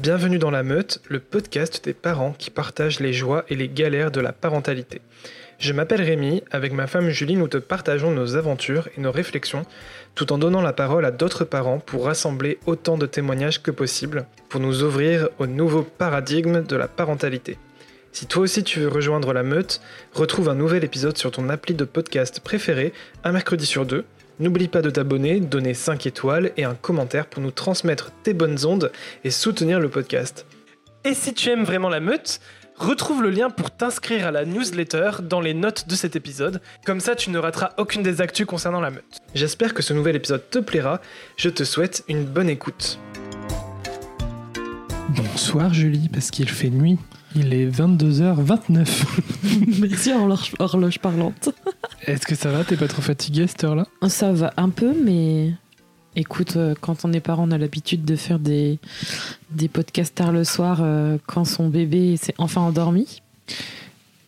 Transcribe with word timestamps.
Bienvenue 0.00 0.38
dans 0.38 0.50
La 0.50 0.62
Meute, 0.62 1.02
le 1.10 1.20
podcast 1.20 1.84
des 1.84 1.92
parents 1.92 2.32
qui 2.32 2.48
partagent 2.48 3.00
les 3.00 3.12
joies 3.12 3.44
et 3.50 3.54
les 3.54 3.68
galères 3.68 4.10
de 4.10 4.22
la 4.22 4.32
parentalité. 4.32 5.02
Je 5.58 5.74
m'appelle 5.74 6.00
Rémi, 6.00 6.42
avec 6.50 6.72
ma 6.72 6.86
femme 6.86 7.10
Julie, 7.10 7.36
nous 7.36 7.48
te 7.48 7.58
partageons 7.58 8.10
nos 8.10 8.34
aventures 8.34 8.88
et 8.96 9.00
nos 9.02 9.12
réflexions, 9.12 9.66
tout 10.14 10.32
en 10.32 10.38
donnant 10.38 10.62
la 10.62 10.72
parole 10.72 11.04
à 11.04 11.10
d'autres 11.10 11.44
parents 11.44 11.80
pour 11.80 12.06
rassembler 12.06 12.58
autant 12.64 12.96
de 12.96 13.04
témoignages 13.04 13.62
que 13.62 13.70
possible, 13.70 14.24
pour 14.48 14.62
nous 14.62 14.82
ouvrir 14.82 15.28
au 15.38 15.46
nouveau 15.46 15.82
paradigme 15.82 16.64
de 16.64 16.76
la 16.76 16.88
parentalité. 16.88 17.58
Si 18.12 18.24
toi 18.24 18.44
aussi 18.44 18.64
tu 18.64 18.80
veux 18.80 18.88
rejoindre 18.88 19.34
la 19.34 19.42
meute, 19.42 19.82
retrouve 20.14 20.48
un 20.48 20.54
nouvel 20.54 20.82
épisode 20.82 21.18
sur 21.18 21.30
ton 21.30 21.50
appli 21.50 21.74
de 21.74 21.84
podcast 21.84 22.40
préféré, 22.40 22.94
un 23.22 23.32
mercredi 23.32 23.66
sur 23.66 23.84
deux. 23.84 24.06
N'oublie 24.40 24.68
pas 24.68 24.80
de 24.80 24.88
t'abonner, 24.88 25.38
donner 25.38 25.74
5 25.74 26.06
étoiles 26.06 26.52
et 26.56 26.64
un 26.64 26.74
commentaire 26.74 27.26
pour 27.26 27.42
nous 27.42 27.50
transmettre 27.50 28.10
tes 28.22 28.32
bonnes 28.32 28.64
ondes 28.64 28.90
et 29.22 29.30
soutenir 29.30 29.78
le 29.80 29.90
podcast. 29.90 30.46
Et 31.04 31.12
si 31.12 31.34
tu 31.34 31.50
aimes 31.50 31.64
vraiment 31.64 31.90
la 31.90 32.00
meute, 32.00 32.40
retrouve 32.74 33.22
le 33.22 33.28
lien 33.28 33.50
pour 33.50 33.70
t'inscrire 33.70 34.26
à 34.26 34.30
la 34.30 34.46
newsletter 34.46 35.10
dans 35.22 35.42
les 35.42 35.52
notes 35.52 35.88
de 35.88 35.94
cet 35.94 36.16
épisode, 36.16 36.62
comme 36.86 37.00
ça 37.00 37.14
tu 37.14 37.28
ne 37.28 37.36
rateras 37.36 37.74
aucune 37.76 38.02
des 38.02 38.22
actus 38.22 38.46
concernant 38.46 38.80
la 38.80 38.90
meute. 38.90 39.18
J'espère 39.34 39.74
que 39.74 39.82
ce 39.82 39.92
nouvel 39.92 40.16
épisode 40.16 40.48
te 40.48 40.58
plaira, 40.58 41.02
je 41.36 41.50
te 41.50 41.62
souhaite 41.62 42.02
une 42.08 42.24
bonne 42.24 42.48
écoute. 42.48 42.98
Bonsoir 45.10 45.74
Julie, 45.74 46.08
parce 46.08 46.30
qu'il 46.30 46.48
fait 46.48 46.70
nuit. 46.70 46.98
Il 47.36 47.54
est 47.54 47.66
22h29. 47.68 48.88
Merci 49.80 50.12
horloge, 50.12 50.52
horloge 50.58 50.98
parlante. 50.98 51.50
Est-ce 52.06 52.26
que 52.26 52.34
ça 52.34 52.50
va? 52.50 52.64
T'es 52.64 52.76
pas 52.76 52.88
trop 52.88 53.02
fatigué 53.02 53.44
à 53.44 53.46
cette 53.46 53.62
heure-là? 53.62 53.86
Ça 54.08 54.32
va 54.32 54.52
un 54.56 54.68
peu, 54.68 54.94
mais 55.04 55.52
écoute, 56.16 56.56
euh, 56.56 56.74
quand 56.80 57.04
on 57.04 57.12
est 57.12 57.20
parent, 57.20 57.46
on 57.48 57.52
a 57.52 57.58
l'habitude 57.58 58.04
de 58.04 58.16
faire 58.16 58.38
des, 58.38 58.78
des 59.50 59.68
podcasts 59.68 60.14
tard 60.14 60.32
le 60.32 60.44
soir 60.44 60.80
euh, 60.80 61.18
quand 61.26 61.44
son 61.44 61.68
bébé 61.68 62.16
s'est 62.16 62.34
enfin 62.38 62.62
endormi. 62.62 63.22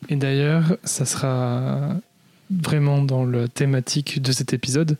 Et 0.09 0.17
d'ailleurs, 0.17 0.77
ça 0.85 1.05
sera 1.05 1.97
vraiment 2.51 3.03
dans 3.03 3.25
la 3.25 3.49
thématique 3.49 4.21
de 4.21 4.31
cet 4.31 4.53
épisode, 4.53 4.99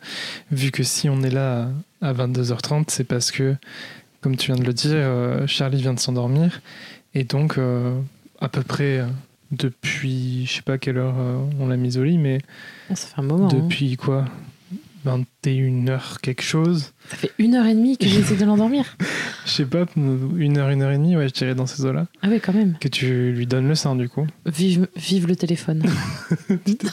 vu 0.51 0.71
que 0.71 0.83
si 0.83 1.09
on 1.09 1.21
est 1.21 1.29
là 1.29 1.69
à 2.01 2.13
22h30, 2.13 2.85
c'est 2.87 3.03
parce 3.03 3.31
que, 3.31 3.55
comme 4.21 4.35
tu 4.35 4.51
viens 4.51 4.59
de 4.59 4.65
le 4.65 4.73
dire, 4.73 4.91
euh, 4.93 5.47
Charlie 5.47 5.81
vient 5.81 5.93
de 5.93 5.99
s'endormir 5.99 6.61
et 7.13 7.23
donc, 7.23 7.57
euh, 7.57 7.99
à 8.39 8.49
peu 8.49 8.61
près 8.63 8.99
euh, 8.99 9.05
depuis, 9.51 10.45
je 10.45 10.53
sais 10.53 10.61
pas 10.61 10.77
quelle 10.77 10.97
heure 10.97 11.15
euh, 11.17 11.37
on 11.59 11.67
l'a 11.67 11.77
mise 11.77 11.97
au 11.97 12.03
lit, 12.03 12.17
mais. 12.17 12.39
Ah, 12.89 12.95
ça 12.95 13.07
fait 13.07 13.19
un 13.19 13.23
moment. 13.23 13.45
hein. 13.49 13.53
Depuis 13.63 13.95
quoi? 13.97 14.25
21h 15.05 16.19
quelque 16.21 16.41
chose. 16.41 16.93
Ça 17.09 17.17
fait 17.17 17.31
une 17.37 17.55
heure 17.55 17.65
et 17.65 17.73
demie 17.75 17.97
que 17.97 18.07
j'essaie 18.07 18.37
de 18.37 18.45
l'endormir. 18.45 18.95
Je 19.45 19.51
sais 19.51 19.65
pas, 19.65 19.83
une 19.97 20.57
heure, 20.57 20.69
une 20.69 20.81
heure 20.81 20.91
et 20.91 20.97
demie, 20.97 21.17
ouais, 21.17 21.27
je 21.27 21.33
dirais 21.33 21.53
dans 21.53 21.65
ces 21.65 21.83
eaux-là. 21.85 22.07
Ah 22.21 22.27
oui, 22.31 22.39
quand 22.39 22.53
même. 22.53 22.77
Que 22.79 22.87
tu 22.87 23.33
lui 23.33 23.45
donnes 23.45 23.67
le 23.67 23.75
sein, 23.75 23.93
du 23.97 24.07
coup. 24.07 24.25
Vive, 24.45 24.87
vive 24.95 25.27
le 25.27 25.35
téléphone. 25.35 25.83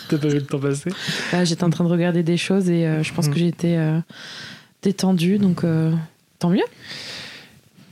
T'as 0.08 0.18
pas 0.18 0.26
vu 0.26 0.34
le 0.34 0.42
temps 0.42 0.58
passer? 0.58 0.90
Là, 1.32 1.44
j'étais 1.44 1.62
en 1.62 1.70
train 1.70 1.84
de 1.84 1.88
regarder 1.88 2.24
des 2.24 2.36
choses 2.36 2.68
et 2.68 2.84
euh, 2.88 3.04
je 3.04 3.14
pense 3.14 3.28
Mm. 3.28 3.30
que 3.32 3.38
j'étais 3.38 3.76
euh, 3.76 4.00
détendue, 4.82 5.38
donc 5.38 5.62
euh, 5.62 5.92
tant 6.40 6.50
mieux. 6.50 6.64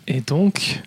Et 0.08 0.20
donc, 0.22 0.80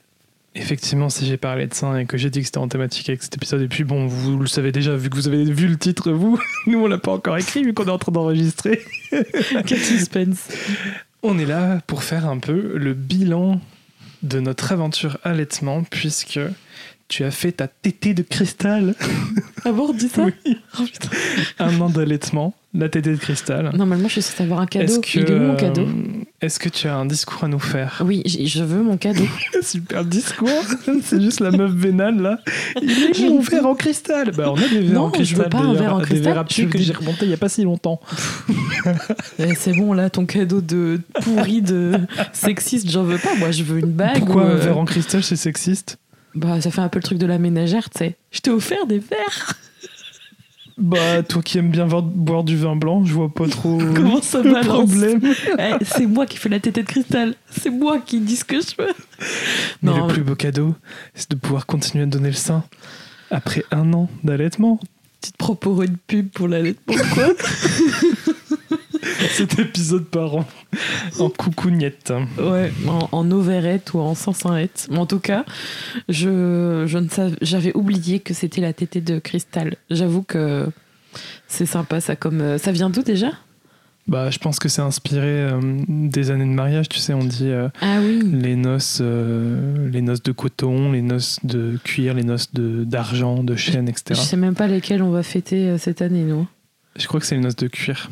effectivement, 0.56 1.10
si 1.10 1.26
j'ai 1.26 1.38
parlé 1.38 1.68
de 1.68 1.74
ça 1.74 2.02
et 2.02 2.06
que 2.06 2.18
j'ai 2.18 2.30
dit 2.30 2.40
que 2.40 2.46
c'était 2.46 2.58
en 2.58 2.68
thématique 2.68 3.10
avec 3.10 3.24
cet 3.24 3.36
épisode, 3.36 3.62
et 3.62 3.68
puis 3.68 3.84
bon, 3.84 4.08
vous 4.08 4.38
le 4.40 4.48
savez 4.48 4.72
déjà, 4.72 4.96
vu 4.96 5.10
que 5.10 5.16
vous 5.16 5.28
avez 5.28 5.44
vu 5.46 5.68
le 5.68 5.78
titre, 5.78 6.12
vous, 6.12 6.40
nous 6.68 6.80
on 6.80 6.88
l'a 6.88 6.98
pas 6.98 7.14
encore 7.14 7.38
écrit, 7.38 7.64
vu 7.64 7.74
qu'on 7.74 7.86
est 7.86 7.92
en 7.92 7.98
train 7.98 8.12
d'enregistrer. 8.12 8.82
Quel 9.66 9.80
suspense. 9.80 10.50
On 11.24 11.38
est 11.38 11.46
là 11.46 11.82
pour 11.88 12.04
faire 12.04 12.28
un 12.28 12.40
peu 12.40 12.78
le 12.78 12.94
bilan 12.94 13.62
de 14.24 14.40
notre 14.40 14.72
aventure 14.72 15.18
allaitement, 15.24 15.84
puisque 15.84 16.40
tu 17.12 17.26
as 17.26 17.32
fait 17.32 17.52
ta 17.52 17.68
tétée 17.68 18.14
de 18.14 18.22
cristal, 18.24 18.96
Ah 19.66 19.74
bon, 19.74 19.92
dis 19.92 20.08
ça 20.08 20.24
Oui. 20.26 20.58
Oh, 20.80 20.84
un 21.60 21.82
an 21.82 21.90
d'allaitement, 21.90 22.54
la 22.74 22.88
tétée 22.88 23.12
de 23.12 23.18
cristal. 23.18 23.70
Normalement, 23.76 24.08
je 24.08 24.14
suis 24.14 24.22
censée 24.22 24.44
avoir 24.44 24.62
un 24.62 24.66
cadeau. 24.66 24.86
Est-ce 24.86 25.00
que, 25.00 25.20
Il 25.20 25.30
est 25.30 25.34
où 25.36 25.40
mon 25.42 25.56
cadeau 25.58 25.82
euh, 25.82 26.24
Est-ce 26.42 26.58
que 26.58 26.70
tu 26.70 26.88
as 26.88 26.96
un 26.96 27.06
discours 27.06 27.44
à 27.44 27.50
nous 27.50 27.60
faire 27.60 28.02
Oui, 28.06 28.24
je 28.26 28.64
veux 28.64 28.82
mon 28.82 28.96
cadeau. 28.96 29.26
Super 29.62 30.06
discours 30.06 30.48
C'est 31.04 31.20
juste 31.22 31.42
la 31.42 31.52
meuf 31.52 31.72
vénale 31.74 32.22
là. 32.22 32.40
Il 32.82 32.90
est 33.26 33.30
mon 33.30 33.42
verre 33.42 33.66
en 33.68 33.76
cristal 33.76 34.32
Bah 34.32 34.50
on 34.50 34.56
a 34.56 34.68
des 34.70 34.80
verres 34.80 34.94
Non, 34.94 35.02
en 35.08 35.12
cristal. 35.12 35.38
je 35.38 35.44
veux 35.44 35.50
pas 35.50 35.58
un 35.60 35.74
verre 35.74 35.96
en 35.96 36.00
Des 36.00 36.06
cristal, 36.06 36.34
verres 36.34 36.42
à 36.42 36.46
je 36.48 36.54
pied 36.56 36.64
veux 36.64 36.70
que 36.70 36.78
des- 36.78 36.84
j'ai 36.86 36.94
remonté 36.94 37.26
il 37.26 37.30
y 37.32 37.34
a 37.34 37.38
pas 37.38 37.50
si 37.50 37.64
longtemps. 37.64 38.00
Eh, 39.38 39.54
c'est 39.56 39.74
bon, 39.74 39.92
là, 39.92 40.10
ton 40.10 40.26
cadeau 40.26 40.62
de 40.62 41.02
pourri 41.22 41.62
de 41.62 41.92
sexiste, 42.32 42.90
j'en 42.90 43.04
veux 43.04 43.18
pas. 43.18 43.36
Moi, 43.38 43.52
je 43.52 43.64
veux 43.64 43.80
une 43.80 43.92
bague. 43.92 44.20
Pourquoi 44.20 44.44
ou, 44.44 44.46
un 44.46 44.50
euh, 44.52 44.56
verre 44.58 44.78
en 44.78 44.86
cristal 44.86 45.22
c'est 45.24 45.36
sexiste 45.36 45.98
Bah, 46.36 46.62
ça 46.62 46.72
fait 46.72 46.82
un 46.82 46.90
peu 46.90 47.00
le 47.00 47.04
truc 47.04 47.18
de 47.18 47.26
la 47.26 47.38
ménagère, 47.38 47.90
tu 47.90 48.00
sais. 48.00 48.16
Je 48.32 48.40
t'ai 48.40 48.52
offert 48.52 48.86
des 48.88 49.00
verres. 49.00 49.54
Bah 50.78 51.22
toi 51.22 51.44
qui 51.44 51.60
aimes 51.60 51.70
bien 51.70 51.86
boire, 51.86 52.44
du 52.44 52.58
vin 52.58 52.76
blanc, 52.76 53.06
je 53.06 53.14
vois 53.14 53.32
pas 53.32 53.48
trop 53.48 53.78
Comment 53.96 54.22
ça 54.22 54.42
le 54.42 54.52
balance 54.52 54.90
problème. 54.90 55.22
Eh, 55.60 55.74
C'est 55.86 56.08
moi 56.08 56.26
qui 56.26 56.38
fais 56.38 56.50
la 56.50 56.60
tétée 56.60 56.82
de 56.82 56.88
cristal. 56.88 57.36
C'est 57.52 57.70
moi 57.70 58.00
qui 58.00 58.20
dis 58.20 58.36
ce 58.38 58.46
que 58.46 58.60
je 58.62 58.82
veux. 58.82 58.94
Mais 59.84 59.92
Non, 59.92 60.08
le 60.08 60.14
plus 60.14 60.24
beau 60.24 60.34
cadeau, 60.36 60.74
c'est 61.14 61.30
de 61.30 61.36
pouvoir 61.36 61.68
continuer 61.68 62.06
à 62.06 62.08
donner 62.08 62.30
le 62.30 62.36
sein 62.36 62.64
après 63.30 63.64
un 63.72 63.94
an 63.94 64.10
d'allaitement. 64.24 64.80
Petite 65.20 65.38
propos 65.38 65.84
une 65.84 65.98
pub 65.98 66.30
pour 66.30 66.48
l'allaitement, 66.48 66.96
quoi. 67.14 67.28
Cet 69.32 69.58
épisode 69.60 70.06
par 70.06 70.36
an 70.36 70.46
en 71.20 71.30
coucougnette. 71.30 72.14
Ouais, 72.38 72.72
en, 72.88 73.10
en 73.12 73.32
ovérette 73.32 73.94
ou 73.94 74.00
en 74.00 74.14
sansanette. 74.16 74.88
Mais 74.92 74.98
en 75.00 75.06
tout 75.06 75.20
cas, 75.20 75.44
je, 76.10 76.84
je 76.88 76.98
ne 76.98 77.10
savais, 77.10 77.36
j'avais 77.42 77.76
oublié 77.76 78.20
que 78.20 78.34
c'était 78.34 78.62
la 78.62 78.74
tétée 78.74 79.02
de 79.02 79.20
cristal. 79.20 79.76
J'avoue 79.90 80.24
que 80.24 80.68
c'est 81.48 81.66
sympa, 81.66 82.00
ça 82.02 82.16
comme. 82.16 82.42
euh, 82.42 82.58
Ça 82.58 82.72
vient 82.72 82.90
d'où 82.90 83.02
déjà? 83.02 83.32
Bah 84.08 84.32
je 84.32 84.40
pense 84.40 84.58
que 84.60 84.68
c'est 84.68 84.82
inspiré 84.82 85.28
euh, 85.28 85.60
des 85.88 86.32
années 86.32 86.46
de 86.46 86.50
mariage, 86.50 86.90
tu 86.90 86.98
sais, 86.98 87.14
on 87.14 87.24
dit 87.24 87.50
euh, 87.50 87.70
Ah 87.82 88.00
oui. 88.02 88.20
les 88.34 88.56
noces, 88.56 88.98
euh, 89.00 89.90
les 89.92 90.02
noces 90.02 90.24
de 90.24 90.32
coton, 90.32 90.92
les 90.92 91.04
noces 91.04 91.38
de 91.44 91.78
cuir, 91.84 92.16
les 92.16 92.24
noces 92.24 92.52
de 92.52 92.84
d'argent, 92.84 93.44
de 93.44 93.56
chêne, 93.56 93.86
Je 93.86 93.92
etc. 93.92 94.20
sais 94.20 94.38
même 94.38 94.56
pas 94.56 94.68
lesquelles 94.68 95.04
on 95.04 95.12
va 95.12 95.22
fêter 95.22 95.78
cette 95.78 96.02
année, 96.02 96.24
nous. 96.24 96.48
Je 96.98 97.06
crois 97.08 97.20
que 97.20 97.26
c'est 97.28 97.36
les 97.36 97.42
noces 97.42 97.56
de 97.56 97.68
cuir. 97.68 98.10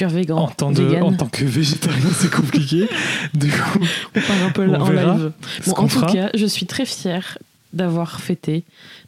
Végan. 0.00 0.36
En, 0.38 0.48
tant 0.48 0.72
de- 0.72 0.82
vegan. 0.82 1.02
en 1.02 1.12
tant 1.12 1.26
que 1.28 1.44
végétarien, 1.44 2.08
c'est 2.14 2.30
compliqué. 2.32 2.88
Du 3.34 3.50
coup, 3.50 3.78
On 4.16 4.20
part 4.20 4.42
un 4.44 4.50
peu 4.50 4.66
on 4.68 4.74
en 4.80 4.84
verra 4.84 5.14
live. 5.14 5.32
Bon, 5.66 5.72
en 5.72 5.82
tout 5.82 5.88
fera. 5.88 6.06
cas, 6.12 6.30
je 6.34 6.46
suis 6.46 6.66
très 6.66 6.86
fière 6.86 7.36
d'avoir 7.72 8.20
fêté 8.20 8.64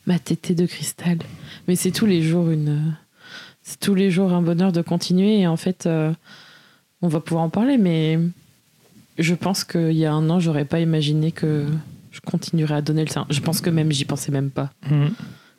ma 0.07 0.19
tétée 0.19 0.55
de 0.55 0.67
cristal. 0.67 1.19
Mais 1.67 1.77
c'est 1.77 1.91
tous 1.91 2.07
les 2.07 2.23
jours 2.23 2.51
une. 2.51 2.95
C'est 3.63 3.81
tous 3.81 3.95
les 3.95 4.11
jours 4.11 4.33
un 4.33 4.43
bonheur 4.43 4.73
de 4.73 4.83
continuer. 4.83 5.41
Et 5.41 5.47
en 5.47 5.57
fait, 5.57 5.87
euh, 5.87 6.13
on 7.01 7.09
va 7.09 7.21
pouvoir 7.21 7.45
en 7.45 7.49
parler, 7.49 7.79
mais 7.79 8.19
je 9.19 9.35
pense 9.35 9.65
qu'il 9.65 9.93
y 9.93 10.05
a 10.05 10.13
un 10.13 10.29
an, 10.31 10.39
j'aurais 10.41 10.65
pas 10.67 10.81
imaginé 10.81 11.33
que 11.33 11.67
je 12.11 12.21
continuerais 12.21 12.75
à 12.75 12.83
donner 12.83 13.05
le 13.05 13.11
sein. 13.11 13.25
Je 13.31 13.41
pense 13.41 13.61
que 13.63 13.71
même 13.71 13.91
j'y 13.91 14.05
pensais 14.05 14.31
même 14.33 14.51
pas. 14.51 14.71
Mhm. 14.91 15.11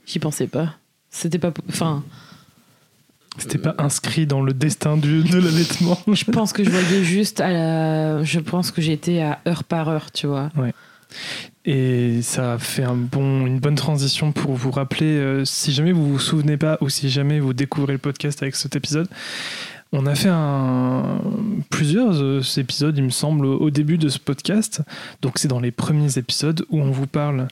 J'y 0.06 0.20
pensais 0.20 0.48
pas. 0.48 0.76
C'était 1.10 1.40
pas. 1.40 1.52
Enfin, 1.70 2.04
C'était 3.38 3.58
pas 3.58 3.76
inscrit 3.80 4.28
dans 4.28 4.42
le 4.42 4.54
destin 4.54 4.98
du, 4.98 5.24
de 5.24 5.38
l'allaitement. 5.38 5.98
je 6.12 6.26
pense 6.26 6.54
que 6.54 6.64
je 6.64 6.70
voyais 6.70 7.04
juste 7.04 7.40
à 7.40 7.52
la. 7.52 8.24
Je 8.24 8.40
pense 8.40 8.72
que 8.72 8.82
j'étais 8.82 9.22
à 9.22 9.40
heure 9.48 9.64
par 9.64 9.90
heure, 9.90 10.12
tu 10.12 10.28
vois. 10.28 10.52
Et 11.66 12.22
ça 12.22 12.58
fait 12.60 12.84
un 12.84 12.96
bon, 12.96 13.46
une 13.46 13.60
bonne 13.60 13.76
transition 13.76 14.32
pour 14.32 14.54
vous 14.54 14.72
rappeler, 14.72 15.18
euh, 15.18 15.46
si 15.46 15.72
jamais 15.72 15.92
vous 15.92 16.10
vous 16.10 16.20
souvenez 16.20 16.58
pas 16.58 16.78
ou 16.82 16.90
si 16.90 17.10
jamais 17.10 17.40
vous 17.40 17.54
découvrez 17.54 17.94
le 17.94 18.00
podcast 18.00 18.42
avec 18.42 18.56
cet 18.56 18.76
épisode, 18.76 19.08
on 19.94 20.08
a 20.08 20.16
fait 20.16 20.30
un, 20.30 21.22
plusieurs 21.70 22.20
euh, 22.20 22.42
épisodes, 22.58 22.98
il 22.98 23.04
me 23.04 23.12
semble, 23.12 23.46
au 23.46 23.70
début 23.70 24.00
de 24.00 24.10
ce 24.10 24.18
podcast. 24.18 24.82
Donc 25.22 25.38
c'est 25.38 25.48
dans 25.48 25.60
les 25.60 25.72
premiers 25.72 26.18
épisodes 26.18 26.66
où 26.70 26.82
on 26.82 26.92
vous 26.92 27.08
parle 27.08 27.48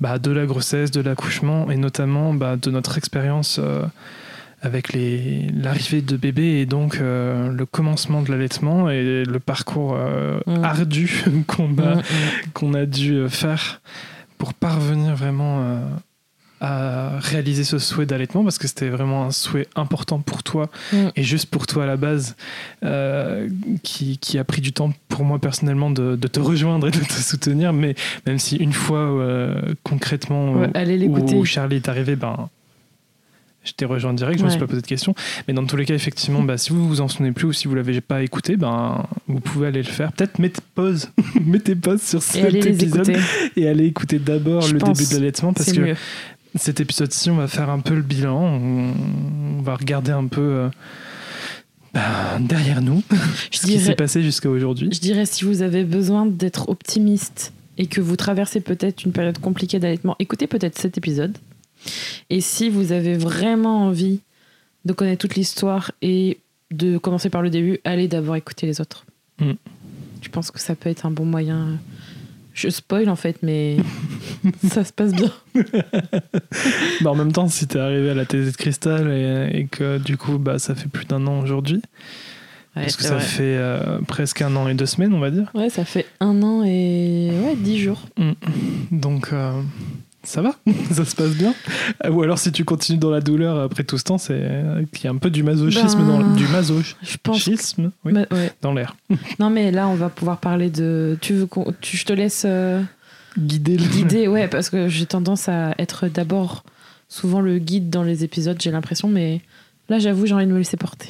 bah, 0.00 0.18
de 0.18 0.32
la 0.32 0.44
grossesse, 0.44 0.90
de 0.90 1.00
l'accouchement 1.00 1.70
et 1.70 1.76
notamment 1.76 2.34
bah, 2.34 2.56
de 2.56 2.70
notre 2.70 2.98
expérience 2.98 3.60
euh, 3.62 3.84
avec 4.64 4.92
l'arrivée 4.94 6.00
de 6.02 6.16
bébé 6.16 6.60
et 6.60 6.66
donc 6.66 6.96
euh, 6.96 7.50
le 7.52 7.66
commencement 7.66 8.22
de 8.22 8.30
l'allaitement 8.30 8.88
et 8.90 9.22
le 9.24 9.38
parcours 9.38 9.94
euh, 9.96 10.40
Mm. 10.46 10.64
ardu 10.64 11.24
qu'on 11.46 11.76
a 11.78 11.94
Mm, 11.96 11.98
mm. 11.98 12.02
qu'on 12.54 12.74
a 12.74 12.86
dû 12.86 13.12
euh, 13.14 13.28
faire 13.28 13.80
pour 14.38 14.54
parvenir 14.54 15.14
vraiment 15.14 15.60
euh, 15.62 15.78
à 16.60 17.18
réaliser 17.18 17.62
ce 17.64 17.78
souhait 17.78 18.06
d'allaitement 18.06 18.42
parce 18.42 18.56
que 18.58 18.66
c'était 18.66 18.88
vraiment 18.88 19.24
un 19.24 19.30
souhait 19.30 19.66
important 19.76 20.20
pour 20.20 20.42
toi 20.42 20.70
et 21.14 21.22
juste 21.22 21.46
pour 21.50 21.66
toi 21.66 21.84
à 21.84 21.86
la 21.86 21.96
base 21.98 22.36
qui, 23.82 24.18
qui 24.18 24.38
a 24.38 24.44
pris 24.44 24.60
du 24.62 24.72
temps 24.72 24.90
pour 25.08 25.24
moi 25.24 25.38
personnellement 25.38 25.90
de, 25.90 26.16
de 26.16 26.28
te 26.28 26.40
rejoindre 26.40 26.88
et 26.88 26.90
de 26.90 27.00
te 27.00 27.12
soutenir 27.12 27.72
mais 27.72 27.94
même 28.26 28.38
si 28.38 28.56
une 28.56 28.72
fois 28.72 29.10
concrètement 29.82 30.52
Ouais, 30.54 30.84
l'écouter. 30.84 31.34
où 31.34 31.44
Charlie 31.44 31.76
est 31.76 31.88
arrivé 31.88 32.16
ben 32.16 32.48
je 33.64 33.72
t'ai 33.72 33.84
rejoint 33.84 34.14
direct, 34.14 34.38
je 34.38 34.44
me 34.44 34.50
suis 34.50 34.58
pas 34.58 34.66
posé 34.66 34.82
de 34.82 34.86
questions. 34.86 35.14
Mais 35.48 35.54
dans 35.54 35.64
tous 35.64 35.76
les 35.76 35.84
cas, 35.84 35.94
effectivement, 35.94 36.42
bah, 36.42 36.58
si 36.58 36.70
vous 36.70 36.86
vous 36.86 37.00
en 37.00 37.08
souvenez 37.08 37.32
plus 37.32 37.46
ou 37.46 37.52
si 37.52 37.66
vous 37.66 37.74
l'avez 37.74 38.00
pas 38.00 38.22
écouté, 38.22 38.56
ben, 38.56 39.06
vous 39.26 39.40
pouvez 39.40 39.68
aller 39.68 39.82
le 39.82 39.88
faire. 39.88 40.12
Peut-être 40.12 40.38
mettez 40.38 40.60
pause, 40.74 41.10
mettez 41.44 41.74
pause 41.74 42.02
sur 42.02 42.22
cet 42.22 42.54
épisode 42.54 43.16
et 43.56 43.68
allez 43.68 43.86
écouter 43.86 44.18
d'abord 44.18 44.66
le 44.68 44.78
début 44.78 45.06
de 45.06 45.14
l'allaitement 45.14 45.52
parce 45.52 45.72
que 45.72 45.94
cet 46.56 46.80
épisode-ci, 46.80 47.30
on 47.30 47.36
va 47.36 47.48
faire 47.48 47.70
un 47.70 47.80
peu 47.80 47.94
le 47.94 48.02
bilan. 48.02 48.40
On, 48.40 49.62
va 49.62 49.76
regarder 49.76 50.12
un 50.12 50.26
peu. 50.26 50.40
Euh, 50.40 50.68
bah, 51.94 52.38
derrière 52.38 52.82
nous, 52.82 53.02
je 53.50 53.58
ce 53.58 53.66
qui 53.66 53.80
s'est 53.80 53.94
passé 53.94 54.22
jusqu'à 54.22 54.50
aujourd'hui. 54.50 54.90
Je 54.92 55.00
dirais 55.00 55.26
si 55.26 55.44
vous 55.44 55.62
avez 55.62 55.84
besoin 55.84 56.26
d'être 56.26 56.68
optimiste 56.68 57.52
et 57.78 57.86
que 57.86 58.00
vous 58.00 58.16
traversez 58.16 58.60
peut-être 58.60 59.04
une 59.04 59.12
période 59.12 59.38
compliquée 59.38 59.78
d'allaitement, 59.78 60.16
écoutez 60.18 60.46
peut-être 60.46 60.78
cet 60.78 60.98
épisode. 60.98 61.36
Et 62.30 62.40
si 62.40 62.70
vous 62.70 62.92
avez 62.92 63.16
vraiment 63.16 63.84
envie 63.86 64.20
de 64.84 64.92
connaître 64.92 65.20
toute 65.20 65.36
l'histoire 65.36 65.92
et 66.02 66.38
de 66.70 66.98
commencer 66.98 67.30
par 67.30 67.42
le 67.42 67.50
début, 67.50 67.78
allez 67.84 68.08
d'abord 68.08 68.36
écouter 68.36 68.66
les 68.66 68.80
autres. 68.80 69.06
Mm. 69.38 69.52
Je 70.22 70.28
pense 70.28 70.50
que 70.50 70.58
ça 70.58 70.74
peut 70.74 70.90
être 70.90 71.06
un 71.06 71.10
bon 71.10 71.24
moyen. 71.24 71.78
Je 72.54 72.68
spoil 72.68 73.08
en 73.08 73.16
fait, 73.16 73.38
mais 73.42 73.76
ça 74.68 74.84
se 74.84 74.92
passe 74.92 75.12
bien. 75.12 75.32
bah 77.02 77.10
en 77.10 77.14
même 77.14 77.32
temps, 77.32 77.48
si 77.48 77.66
t'es 77.66 77.78
arrivé 77.78 78.10
à 78.10 78.14
la 78.14 78.24
thèse 78.24 78.52
de 78.52 78.56
cristal 78.56 79.10
et, 79.10 79.66
que 79.70 79.98
du 79.98 80.16
coup, 80.16 80.38
bah, 80.38 80.58
ça 80.58 80.74
fait 80.74 80.88
plus 80.88 81.04
d'un 81.04 81.26
an 81.26 81.40
aujourd'hui. 81.40 81.82
parce 82.74 82.96
que 82.96 83.02
ça 83.02 83.18
fait 83.18 83.56
euh, 83.56 83.98
presque 84.06 84.42
un 84.42 84.54
an 84.56 84.68
et 84.68 84.74
deux 84.74 84.86
semaines, 84.86 85.14
on 85.14 85.20
va 85.20 85.30
dire. 85.30 85.50
Ouais, 85.54 85.68
ça 85.68 85.84
fait 85.84 86.06
un 86.20 86.42
an 86.42 86.62
et 86.64 87.30
ouais, 87.44 87.56
dix 87.56 87.78
jours. 87.78 88.02
Mm. 88.16 88.32
Donc, 88.92 89.32
euh, 89.32 89.60
ça 90.24 90.42
va, 90.42 90.54
ça 90.90 91.04
se 91.04 91.14
passe 91.14 91.30
bien. 91.30 91.54
Ou 92.10 92.22
alors 92.22 92.38
si 92.38 92.52
tu 92.52 92.64
continues 92.64 92.98
dans 92.98 93.10
la 93.10 93.20
douleur 93.20 93.58
après 93.60 93.84
tout 93.84 93.98
ce 93.98 94.04
temps, 94.04 94.18
c'est 94.18 94.40
qu'il 94.92 95.04
y 95.04 95.08
a 95.08 95.10
un 95.10 95.18
peu 95.18 95.30
du 95.30 95.42
masochisme 95.42 96.06
dans 96.06 96.18
ben, 96.18 96.34
du 96.34 96.46
masochisme 96.48 97.90
oui, 98.04 98.14
dans 98.60 98.72
l'air. 98.72 98.96
Non 99.38 99.50
mais 99.50 99.70
là 99.70 99.88
on 99.88 99.94
va 99.94 100.08
pouvoir 100.08 100.38
parler 100.38 100.70
de. 100.70 101.16
Tu 101.20 101.34
veux 101.34 101.46
qu'on, 101.46 101.72
je 101.82 102.04
te 102.04 102.12
laisse 102.12 102.44
euh, 102.46 102.82
guider. 103.38 103.76
Le... 103.76 103.84
Guider, 103.84 104.28
ouais, 104.28 104.48
parce 104.48 104.70
que 104.70 104.88
j'ai 104.88 105.06
tendance 105.06 105.48
à 105.48 105.74
être 105.78 106.08
d'abord 106.08 106.64
souvent 107.08 107.40
le 107.40 107.58
guide 107.58 107.90
dans 107.90 108.02
les 108.02 108.24
épisodes, 108.24 108.56
j'ai 108.60 108.70
l'impression, 108.70 109.08
mais 109.08 109.40
là 109.88 109.98
j'avoue 109.98 110.26
j'ai 110.26 110.34
envie 110.34 110.46
de 110.46 110.52
me 110.52 110.58
laisser 110.58 110.76
porter. 110.76 111.08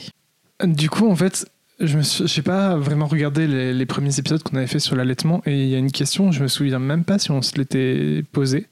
Du 0.63 0.91
coup 0.91 1.09
en 1.09 1.17
fait, 1.17 1.47
je 1.87 1.99
n'ai 1.99 2.43
pas 2.43 2.77
vraiment 2.77 3.07
regardé 3.07 3.47
les, 3.47 3.87
premiers 3.87 4.19
épisodes 4.19 4.43
qu'on 4.43 4.57
avait 4.57 4.67
fait 4.67 4.79
sur 4.79 4.97
l'allaitement 4.97 5.43
et 5.47 5.63
il 5.63 5.69
y 5.69 5.75
a 5.75 5.79
une 5.79 5.93
question, 5.93 6.33
je 6.33 6.43
me 6.43 6.49
souviens 6.49 6.79
même 6.79 7.05
pas 7.05 7.19
si 7.19 7.31
on 7.31 7.43
se 7.43 7.57
l'était 7.57 8.25
posée, 8.33 8.67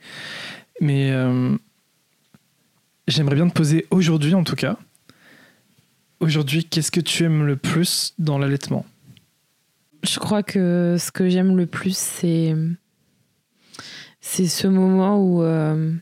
mais 0.80 1.10
euh, 1.12 1.56
j'aimerais 3.08 3.36
bien 3.36 3.48
te 3.48 3.54
poser 3.54 3.86
aujourd'hui 3.90 4.34
en 4.34 4.44
tout 4.44 4.56
cas. 4.56 4.76
Aujourd'hui, 6.20 6.64
qu'est-ce 6.64 6.92
que 6.92 7.00
tu 7.00 7.24
aimes 7.24 7.44
le 7.44 7.56
plus 7.56 8.14
dans 8.18 8.38
l'allaitement? 8.38 8.86
Je 10.04 10.18
crois 10.18 10.42
que 10.42 10.96
ce 10.98 11.10
que 11.10 11.28
j'aime 11.28 11.56
le 11.56 11.66
plus, 11.66 11.96
c'est 11.96 12.54
c'est 14.20 14.46
ce 14.46 14.68
moment 14.68 15.18
où 15.18 15.42
euh, 15.42 15.92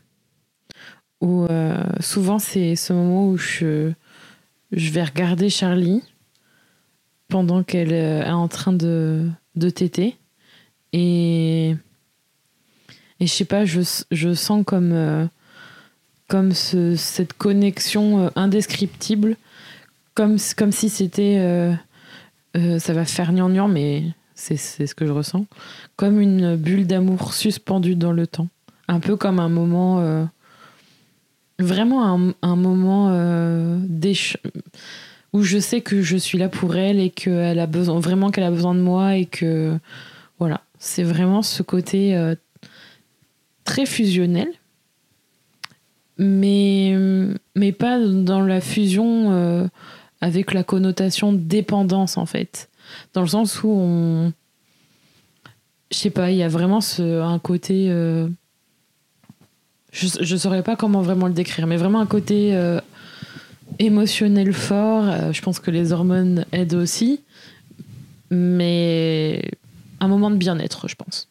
où 1.21 1.45
euh, 1.45 1.83
souvent 1.99 2.39
c'est 2.39 2.75
ce 2.75 2.93
moment 2.93 3.29
où 3.29 3.37
je 3.37 3.91
je 4.71 4.91
vais 4.91 5.03
regarder 5.03 5.49
Charlie 5.49 6.03
pendant 7.31 7.63
qu'elle 7.63 7.93
euh, 7.93 8.23
est 8.23 8.31
en 8.31 8.47
train 8.47 8.73
de, 8.73 9.27
de 9.55 9.69
téter. 9.71 10.17
Et, 10.93 11.69
et 13.19 13.25
je 13.25 13.31
sais 13.31 13.45
pas, 13.45 13.65
je, 13.65 13.81
je 14.11 14.33
sens 14.35 14.63
comme, 14.65 14.91
euh, 14.91 15.25
comme 16.27 16.51
ce, 16.51 16.95
cette 16.95 17.33
connexion 17.33 18.25
euh, 18.25 18.29
indescriptible, 18.35 19.37
comme, 20.13 20.37
comme 20.55 20.71
si 20.71 20.89
c'était. 20.89 21.73
ça 22.53 22.93
va 22.93 23.05
faire 23.05 23.31
gnangnan, 23.31 23.69
mais 23.69 24.03
c'est 24.35 24.57
ce 24.57 24.93
que 24.93 25.07
je 25.07 25.11
ressens. 25.13 25.45
Comme 25.95 26.19
une 26.19 26.57
bulle 26.57 26.85
d'amour 26.85 27.33
suspendue 27.33 27.95
dans 27.95 28.11
le 28.11 28.27
temps. 28.27 28.49
Un 28.89 28.99
peu 28.99 29.15
comme 29.15 29.39
un 29.39 29.47
moment. 29.47 30.27
vraiment 31.59 32.13
un, 32.13 32.33
un 32.41 32.55
moment 32.57 33.09
où 35.33 35.43
je 35.43 35.59
sais 35.59 35.81
que 35.81 36.01
je 36.01 36.17
suis 36.17 36.37
là 36.37 36.49
pour 36.49 36.75
elle 36.75 36.99
et 36.99 37.09
qu'elle 37.09 37.59
a 37.59 37.67
besoin 37.67 37.99
vraiment 37.99 38.31
qu'elle 38.31 38.43
a 38.43 38.51
besoin 38.51 38.75
de 38.75 38.81
moi 38.81 39.15
et 39.15 39.25
que 39.25 39.77
voilà. 40.39 40.61
C'est 40.79 41.03
vraiment 41.03 41.43
ce 41.43 41.61
côté 41.61 42.15
euh, 42.15 42.35
très 43.63 43.85
fusionnel 43.85 44.47
mais 46.17 46.95
mais 47.55 47.71
pas 47.71 47.99
dans 47.99 48.41
la 48.41 48.61
fusion 48.61 49.31
euh, 49.31 49.67
avec 50.19 50.53
la 50.53 50.63
connotation 50.63 51.33
dépendance 51.33 52.17
en 52.17 52.25
fait. 52.25 52.69
Dans 53.13 53.21
le 53.21 53.27
sens 53.27 53.63
où 53.63 53.69
on 53.69 54.33
je 55.91 55.97
sais 55.97 56.09
pas 56.09 56.31
il 56.31 56.37
y 56.37 56.43
a 56.43 56.47
vraiment 56.47 56.81
ce, 56.81 57.21
un 57.21 57.39
côté 57.39 57.87
euh, 57.89 58.27
je, 59.91 60.07
je 60.21 60.35
saurais 60.35 60.63
pas 60.63 60.75
comment 60.75 61.01
vraiment 61.01 61.27
le 61.27 61.33
décrire 61.33 61.67
mais 61.67 61.77
vraiment 61.77 61.99
un 62.01 62.05
côté 62.05 62.53
émotionnel 63.79 64.53
fort. 64.53 65.05
Euh, 65.07 65.31
je 65.31 65.41
pense 65.41 65.59
que 65.59 65.71
les 65.71 65.91
hormones 65.91 66.45
aident 66.51 66.75
aussi. 66.75 67.21
Mais 68.29 69.41
un 69.99 70.07
moment 70.07 70.31
de 70.31 70.37
bien-être, 70.37 70.87
je 70.87 70.95
pense. 70.95 71.27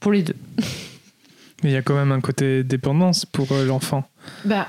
Pour 0.00 0.12
les 0.12 0.22
deux. 0.22 0.36
Mais 1.62 1.70
il 1.70 1.72
y 1.72 1.76
a 1.76 1.82
quand 1.82 1.94
même 1.94 2.12
un 2.12 2.20
côté 2.20 2.64
dépendance 2.64 3.24
pour 3.24 3.52
euh, 3.52 3.64
l'enfant. 3.64 4.04
Bah, 4.44 4.68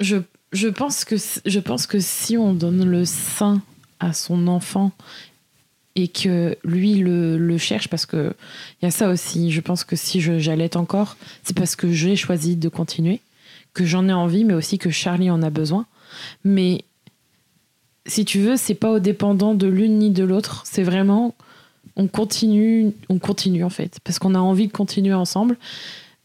je, 0.00 0.16
je, 0.52 0.68
pense 0.68 1.04
que, 1.04 1.16
je 1.46 1.58
pense 1.60 1.86
que 1.86 2.00
si 2.00 2.36
on 2.36 2.52
donne 2.52 2.84
le 2.84 3.04
sein 3.04 3.62
à 4.00 4.12
son 4.12 4.48
enfant 4.48 4.92
et 5.94 6.08
que 6.08 6.56
lui 6.64 6.94
le, 6.94 7.38
le 7.38 7.58
cherche, 7.58 7.88
parce 7.88 8.06
que 8.06 8.34
il 8.80 8.86
y 8.86 8.88
a 8.88 8.90
ça 8.90 9.08
aussi, 9.08 9.52
je 9.52 9.60
pense 9.60 9.84
que 9.84 9.94
si 9.94 10.20
j'allaite 10.20 10.76
encore, 10.76 11.16
c'est 11.44 11.56
parce 11.56 11.76
que 11.76 11.92
j'ai 11.92 12.16
choisi 12.16 12.56
de 12.56 12.68
continuer, 12.68 13.20
que 13.74 13.84
j'en 13.84 14.08
ai 14.08 14.12
envie, 14.12 14.44
mais 14.44 14.54
aussi 14.54 14.78
que 14.78 14.90
Charlie 14.90 15.30
en 15.30 15.42
a 15.42 15.50
besoin. 15.50 15.86
Mais 16.44 16.84
si 18.06 18.24
tu 18.24 18.40
veux, 18.40 18.56
c'est 18.56 18.74
pas 18.74 18.90
au 18.90 18.98
dépendant 18.98 19.54
de 19.54 19.66
l'une 19.66 19.98
ni 19.98 20.10
de 20.10 20.24
l'autre. 20.24 20.62
C'est 20.66 20.82
vraiment, 20.82 21.34
on 21.96 22.08
continue, 22.08 22.92
on 23.08 23.18
continue 23.18 23.64
en 23.64 23.70
fait, 23.70 23.98
parce 24.04 24.18
qu'on 24.18 24.34
a 24.34 24.40
envie 24.40 24.66
de 24.66 24.72
continuer 24.72 25.14
ensemble. 25.14 25.56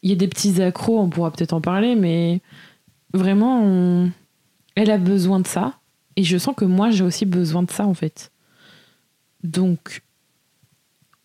Il 0.04 0.10
y 0.10 0.14
a 0.14 0.16
des 0.16 0.28
petits 0.28 0.62
accros, 0.62 1.00
on 1.00 1.10
pourra 1.10 1.32
peut-être 1.32 1.54
en 1.54 1.62
parler, 1.62 1.96
mais 1.96 2.42
vraiment, 3.14 4.10
elle 4.76 4.92
a 4.92 4.98
besoin 4.98 5.40
de 5.40 5.48
ça. 5.48 5.74
Et 6.16 6.24
je 6.24 6.38
sens 6.38 6.56
que 6.56 6.66
moi, 6.66 6.90
j'ai 6.90 7.04
aussi 7.04 7.26
besoin 7.26 7.64
de 7.64 7.72
ça 7.72 7.86
en 7.86 7.94
fait. 7.94 8.32
Donc, 9.44 10.02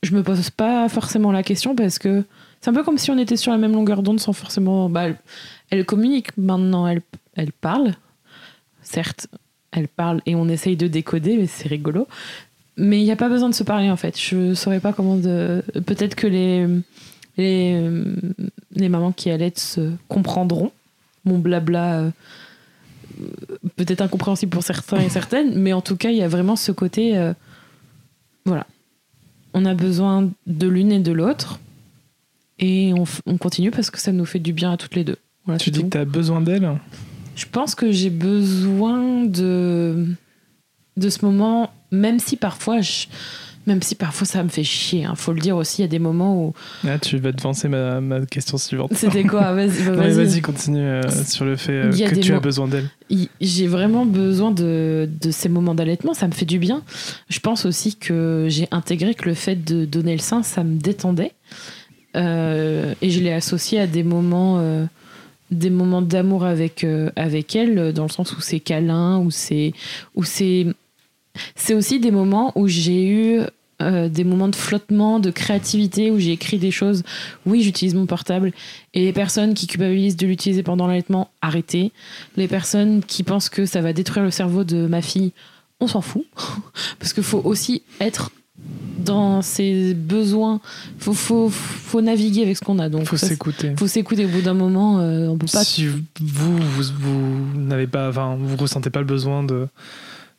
je 0.03 0.15
me 0.15 0.23
pose 0.23 0.51
pas 0.51 0.89
forcément 0.89 1.33
la 1.33 1.43
question 1.43 1.75
parce 1.75 1.99
que 1.99 2.25
c'est 2.61 2.71
un 2.71 2.75
peu 2.75 2.83
comme 2.83 2.99
si 2.99 3.11
on 3.11 3.19
était 3.19 3.37
sur 3.37 3.53
la 3.53 3.59
même 3.59 3.73
longueur 3.73 4.03
d'onde 4.03 4.21
sans 4.21 4.33
forcément. 4.33 4.89
Bah, 4.89 5.07
elle, 5.71 5.85
communique 5.85 6.37
maintenant, 6.37 6.87
elle, 6.87 7.03
elle 7.35 7.53
parle, 7.53 7.95
certes, 8.83 9.29
elle 9.71 9.89
parle 9.89 10.21
et 10.27 10.35
on 10.35 10.49
essaye 10.49 10.77
de 10.77 10.87
décoder, 10.87 11.37
mais 11.37 11.47
c'est 11.47 11.69
rigolo. 11.69 12.07
Mais 12.77 13.01
il 13.01 13.05
n'y 13.05 13.13
a 13.13 13.17
pas 13.17 13.29
besoin 13.29 13.49
de 13.49 13.55
se 13.55 13.65
parler 13.65 13.91
en 13.91 13.97
fait. 13.97 14.19
Je 14.19 14.37
ne 14.37 14.55
saurais 14.55 14.81
pas 14.81 14.93
comment 14.93 15.17
de. 15.17 15.63
Peut-être 15.85 16.15
que 16.15 16.27
les, 16.27 16.67
les, 17.37 17.91
les 18.75 18.89
mamans 18.89 19.13
qui 19.13 19.31
allaitent 19.31 19.59
se 19.59 19.93
comprendront. 20.09 20.73
Mon 21.25 21.39
blabla, 21.39 22.01
euh, 22.01 22.11
peut-être 23.77 24.01
incompréhensible 24.01 24.51
pour 24.51 24.63
certains 24.63 25.01
et 25.01 25.09
certaines, 25.09 25.55
mais 25.59 25.73
en 25.73 25.81
tout 25.81 25.97
cas, 25.97 26.11
il 26.11 26.17
y 26.17 26.23
a 26.23 26.29
vraiment 26.29 26.57
ce 26.57 26.73
côté. 26.73 27.17
Euh, 27.17 27.33
voilà. 28.45 28.67
On 29.55 29.65
a 29.67 29.75
besoin 29.75 30.31
de 30.47 30.67
l'une 30.67 30.93
et 30.93 30.99
de 30.99 31.13
l'autre. 31.13 31.61
Et 32.59 32.93
on, 32.95 33.05
on, 33.27 33.39
continue 33.39 33.71
parce 33.71 33.91
que 33.91 33.99
ça 33.99 34.13
nous 34.13 34.25
fait 34.25 34.39
du 34.39 34.53
bien 34.53 34.73
à 34.73 34.77
toutes 34.77 34.95
les 34.95 35.05
deux. 35.05 35.17
Voilà, 35.45 35.59
tu 35.59 35.71
dis 35.71 35.83
que 35.83 35.89
tu 35.89 35.99
as 35.99 36.05
besoin 36.05 36.41
d'elle 36.41 36.79
je 37.35 37.47
pense 37.51 37.75
que 37.75 37.91
j'ai 37.91 38.11
besoin 38.11 39.25
de, 39.25 40.07
de 40.97 41.09
ce 41.09 41.25
moment, 41.25 41.73
même 41.91 42.19
si 42.19 42.37
parfois 42.37 42.81
même 43.67 43.81
si 43.81 43.95
parfois 43.95 44.27
ça 44.27 44.43
me 44.43 44.49
fait 44.49 44.65
chier, 44.65 45.07
il 45.09 45.17
faut 45.17 45.33
le 45.33 45.41
dire 45.41 45.57
aussi, 45.57 45.81
il 45.81 45.83
y 45.83 45.85
a 45.85 45.89
des 45.89 46.01
moments 46.01 46.47
où... 46.47 46.53
Ah, 46.87 46.99
tu 46.99 47.19
vas 47.19 47.31
devancer 47.31 47.69
ma, 47.69 48.01
ma 48.01 48.27
question 48.27 48.59
suivante. 48.59 48.93
C'était 48.95 49.23
quoi 49.23 49.53
Vas-y, 49.55 49.85
bah, 49.85 50.09
vas 50.09 50.41
continue 50.41 50.85
euh, 50.85 51.03
sur 51.25 51.45
le 51.45 51.57
fait 51.57 51.73
euh, 51.73 51.91
que 51.91 52.19
tu 52.19 52.35
as 52.35 52.41
besoin 52.41 52.67
d'elle. 52.67 52.89
J'ai 53.41 53.69
vraiment 53.69 54.05
besoin 54.05 54.51
de, 54.51 55.09
de 55.21 55.31
ces 55.31 55.49
moments 55.49 55.75
d'allaitement, 55.75 56.13
ça 56.13 56.27
me 56.27 56.33
fait 56.33 56.45
du 56.45 56.59
bien. 56.59 56.83
Je 57.29 57.39
pense 57.39 57.65
aussi 57.65 57.95
que 57.95 58.47
j'ai 58.49 58.67
intégré 58.73 59.15
que 59.15 59.29
le 59.29 59.35
fait 59.35 59.57
de 59.57 59.85
donner 59.85 60.13
le 60.13 60.21
sein, 60.21 60.43
ça 60.43 60.65
me 60.65 60.79
détendait. 60.79 61.33
Euh, 62.17 62.95
et 63.01 63.11
je 63.11 63.21
l'ai 63.21 63.33
associé 63.33 63.79
à 63.79 63.87
des 63.87 64.03
moments 64.03 64.61
des 65.53 65.71
moments 65.71 66.03
d'amour 66.03 66.45
avec, 66.45 66.83
euh, 66.83 67.11
avec 67.17 67.55
elle, 67.55 67.93
dans 67.93 68.05
le 68.05 68.11
sens 68.11 68.37
où 68.37 68.41
c'est 68.41 68.61
câlin, 68.61 69.19
où 69.19 69.31
c'est. 69.31 69.73
C'est 70.25 70.67
c'est 71.55 71.73
aussi 71.73 71.99
des 71.99 72.11
moments 72.11 72.53
où 72.57 72.69
j'ai 72.69 73.09
eu 73.09 73.41
euh, 73.83 74.09
des 74.09 74.23
moments 74.23 74.49
de 74.49 74.57
flottement, 74.57 75.19
de 75.19 75.31
créativité 75.31 76.11
où 76.11 76.19
j'ai 76.19 76.33
écrit 76.33 76.59
des 76.59 76.71
choses. 76.71 77.03
Oui, 77.47 77.63
j'utilise 77.63 77.95
mon 77.95 78.07
portable. 78.07 78.53
Et 78.95 79.05
les 79.05 79.13
personnes 79.13 79.55
qui 79.55 79.67
culpabilisent 79.67 80.17
de 80.17 80.27
l'utiliser 80.27 80.63
pendant 80.63 80.87
l'allaitement, 80.87 81.31
arrêtez. 81.41 81.91
Les 82.37 82.49
personnes 82.49 83.03
qui 83.03 83.23
pensent 83.23 83.49
que 83.49 83.67
ça 83.67 83.81
va 83.81 83.93
détruire 83.93 84.25
le 84.25 84.31
cerveau 84.31 84.65
de 84.65 84.87
ma 84.87 85.03
fille, 85.03 85.33
on 85.81 85.87
s'en 85.87 86.01
fout. 86.01 86.27
Parce 86.99 87.13
qu'il 87.13 87.23
faut 87.23 87.43
aussi 87.45 87.83
être 88.01 88.31
dans 89.03 89.43
ses 89.43 89.95
besoins. 89.95 90.61
Faut, 90.99 91.13
faut, 91.13 91.49
faut 91.51 92.01
naviguer 92.01 92.43
avec 92.43 92.57
ce 92.57 92.63
qu'on 92.63 92.79
a. 92.79 92.89
Donc, 92.89 93.07
faut 93.07 93.17
s'écouter. 93.17 93.75
Faut 93.79 93.87
s'écouter. 93.87 94.25
Au 94.25 94.29
bout 94.29 94.43
d'un 94.43 94.55
moment, 94.55 95.01
euh, 95.01 95.29
on 95.29 95.37
peut 95.37 95.47
pas. 95.53 95.65
Si 95.65 95.87
vous, 95.87 96.01
vous, 96.21 96.83
vous 96.99 97.61
n'avez 97.61 97.87
pas, 97.87 98.09
enfin, 98.09 98.37
vous 98.39 98.57
ressentez 98.57 98.91
pas 98.91 99.01
le 99.01 99.07
besoin 99.07 99.45
de 99.45 99.69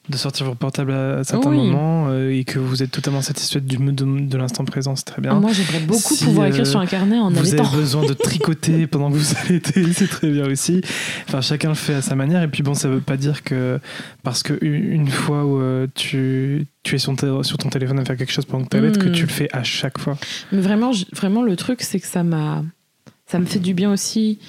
de 0.10 0.18
sortir 0.18 0.46
votre 0.46 0.58
portable 0.58 0.92
à 0.92 1.24
certains 1.24 1.50
moments 1.50 2.08
euh, 2.10 2.30
et 2.30 2.44
que 2.44 2.60
vous 2.60 2.84
êtes 2.84 2.92
totalement 2.92 3.22
satisfaite 3.22 3.66
du, 3.66 3.78
de, 3.78 4.28
de 4.28 4.38
l'instant 4.38 4.66
présent, 4.66 4.98
c'est 4.98 5.06
très 5.06 5.22
bien. 5.22 5.34
Moi, 5.36 5.54
j'aimerais 5.54 5.80
beaucoup 5.80 6.16
pouvoir 6.18 6.48
écrire 6.48 6.68
sur 6.68 6.82
un 6.82 6.86
carnet 6.86 7.18
en 7.20 7.30
Vous 7.30 7.54
avez 7.54 7.70
besoin 7.78 8.06
de 8.06 8.14
tricoter 8.14 8.86
pendant 8.86 9.10
que 9.10 9.16
vous 9.16 9.34
allaitez, 9.46 9.94
c'est 9.94 10.10
très 10.10 10.30
bien 10.30 10.46
aussi. 10.46 10.82
Enfin, 11.28 11.40
chacun 11.40 11.70
le 11.70 11.76
fait 11.76 11.94
à 11.94 12.02
sa 12.02 12.16
manière. 12.16 12.44
Et 12.44 12.50
puis 12.50 12.64
bon, 12.64 12.74
ça 12.74 12.90
veut 12.90 13.00
pas 13.00 13.16
dire 13.16 13.44
que 13.44 13.80
parce 14.24 14.44
que 14.44 14.58
une 14.62 15.08
fois 15.08 15.46
où 15.46 15.62
euh, 15.62 15.88
tu, 15.96 16.68
tu 16.84 16.96
es 16.96 16.98
sur 16.98 17.16
ton, 17.16 17.42
sur 17.44 17.58
ton 17.58 17.70
téléphone 17.70 18.00
à 18.00 18.06
faire 18.06 18.18
quelque 18.18 18.34
chose 18.34 18.46
pendant 18.46 18.66
que 18.66 18.70
tu 18.70 18.78
allaites, 18.78 18.98
que 18.98 19.08
hmm. 19.08 19.14
tu 19.14 19.24
le 19.24 19.32
fais 19.32 19.48
à 19.54 19.64
chaque 19.64 20.00
fois. 20.00 20.18
Mais 20.52 20.60
vraiment, 20.60 20.92
vraiment 21.14 21.44
le 21.44 21.56
truc, 21.56 21.82
c'est 21.82 22.02
que 22.02 22.08
ça 22.08 22.24
m'a, 22.24 22.62
ça 23.26 23.40
me 23.40 23.46
fait 23.46 23.60
du 23.60 23.74
bien 23.74 23.92
aussi 23.92 24.40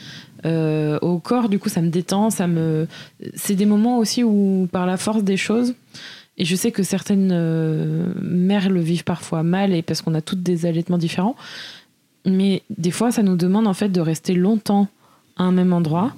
euh, 0.44 0.98
au 1.00 1.18
corps, 1.18 1.48
du 1.48 1.58
coup, 1.58 1.68
ça 1.68 1.80
me 1.80 1.88
détend, 1.88 2.30
ça 2.30 2.46
me. 2.46 2.86
C'est 3.34 3.54
des 3.54 3.66
moments 3.66 3.98
aussi 3.98 4.22
où, 4.22 4.68
par 4.70 4.86
la 4.86 4.96
force 4.96 5.22
des 5.22 5.36
choses, 5.36 5.74
et 6.36 6.44
je 6.44 6.56
sais 6.56 6.72
que 6.72 6.82
certaines 6.82 7.30
euh, 7.32 8.12
mères 8.20 8.70
le 8.70 8.80
vivent 8.80 9.04
parfois 9.04 9.42
mal, 9.42 9.72
et 9.72 9.82
parce 9.82 10.02
qu'on 10.02 10.14
a 10.14 10.20
toutes 10.20 10.42
des 10.42 10.66
allaitements 10.66 10.98
différents, 10.98 11.36
mais 12.26 12.62
des 12.76 12.90
fois, 12.90 13.10
ça 13.10 13.22
nous 13.22 13.36
demande 13.36 13.66
en 13.66 13.74
fait 13.74 13.88
de 13.88 14.00
rester 14.00 14.34
longtemps 14.34 14.88
à 15.36 15.44
un 15.44 15.52
même 15.52 15.72
endroit, 15.72 16.12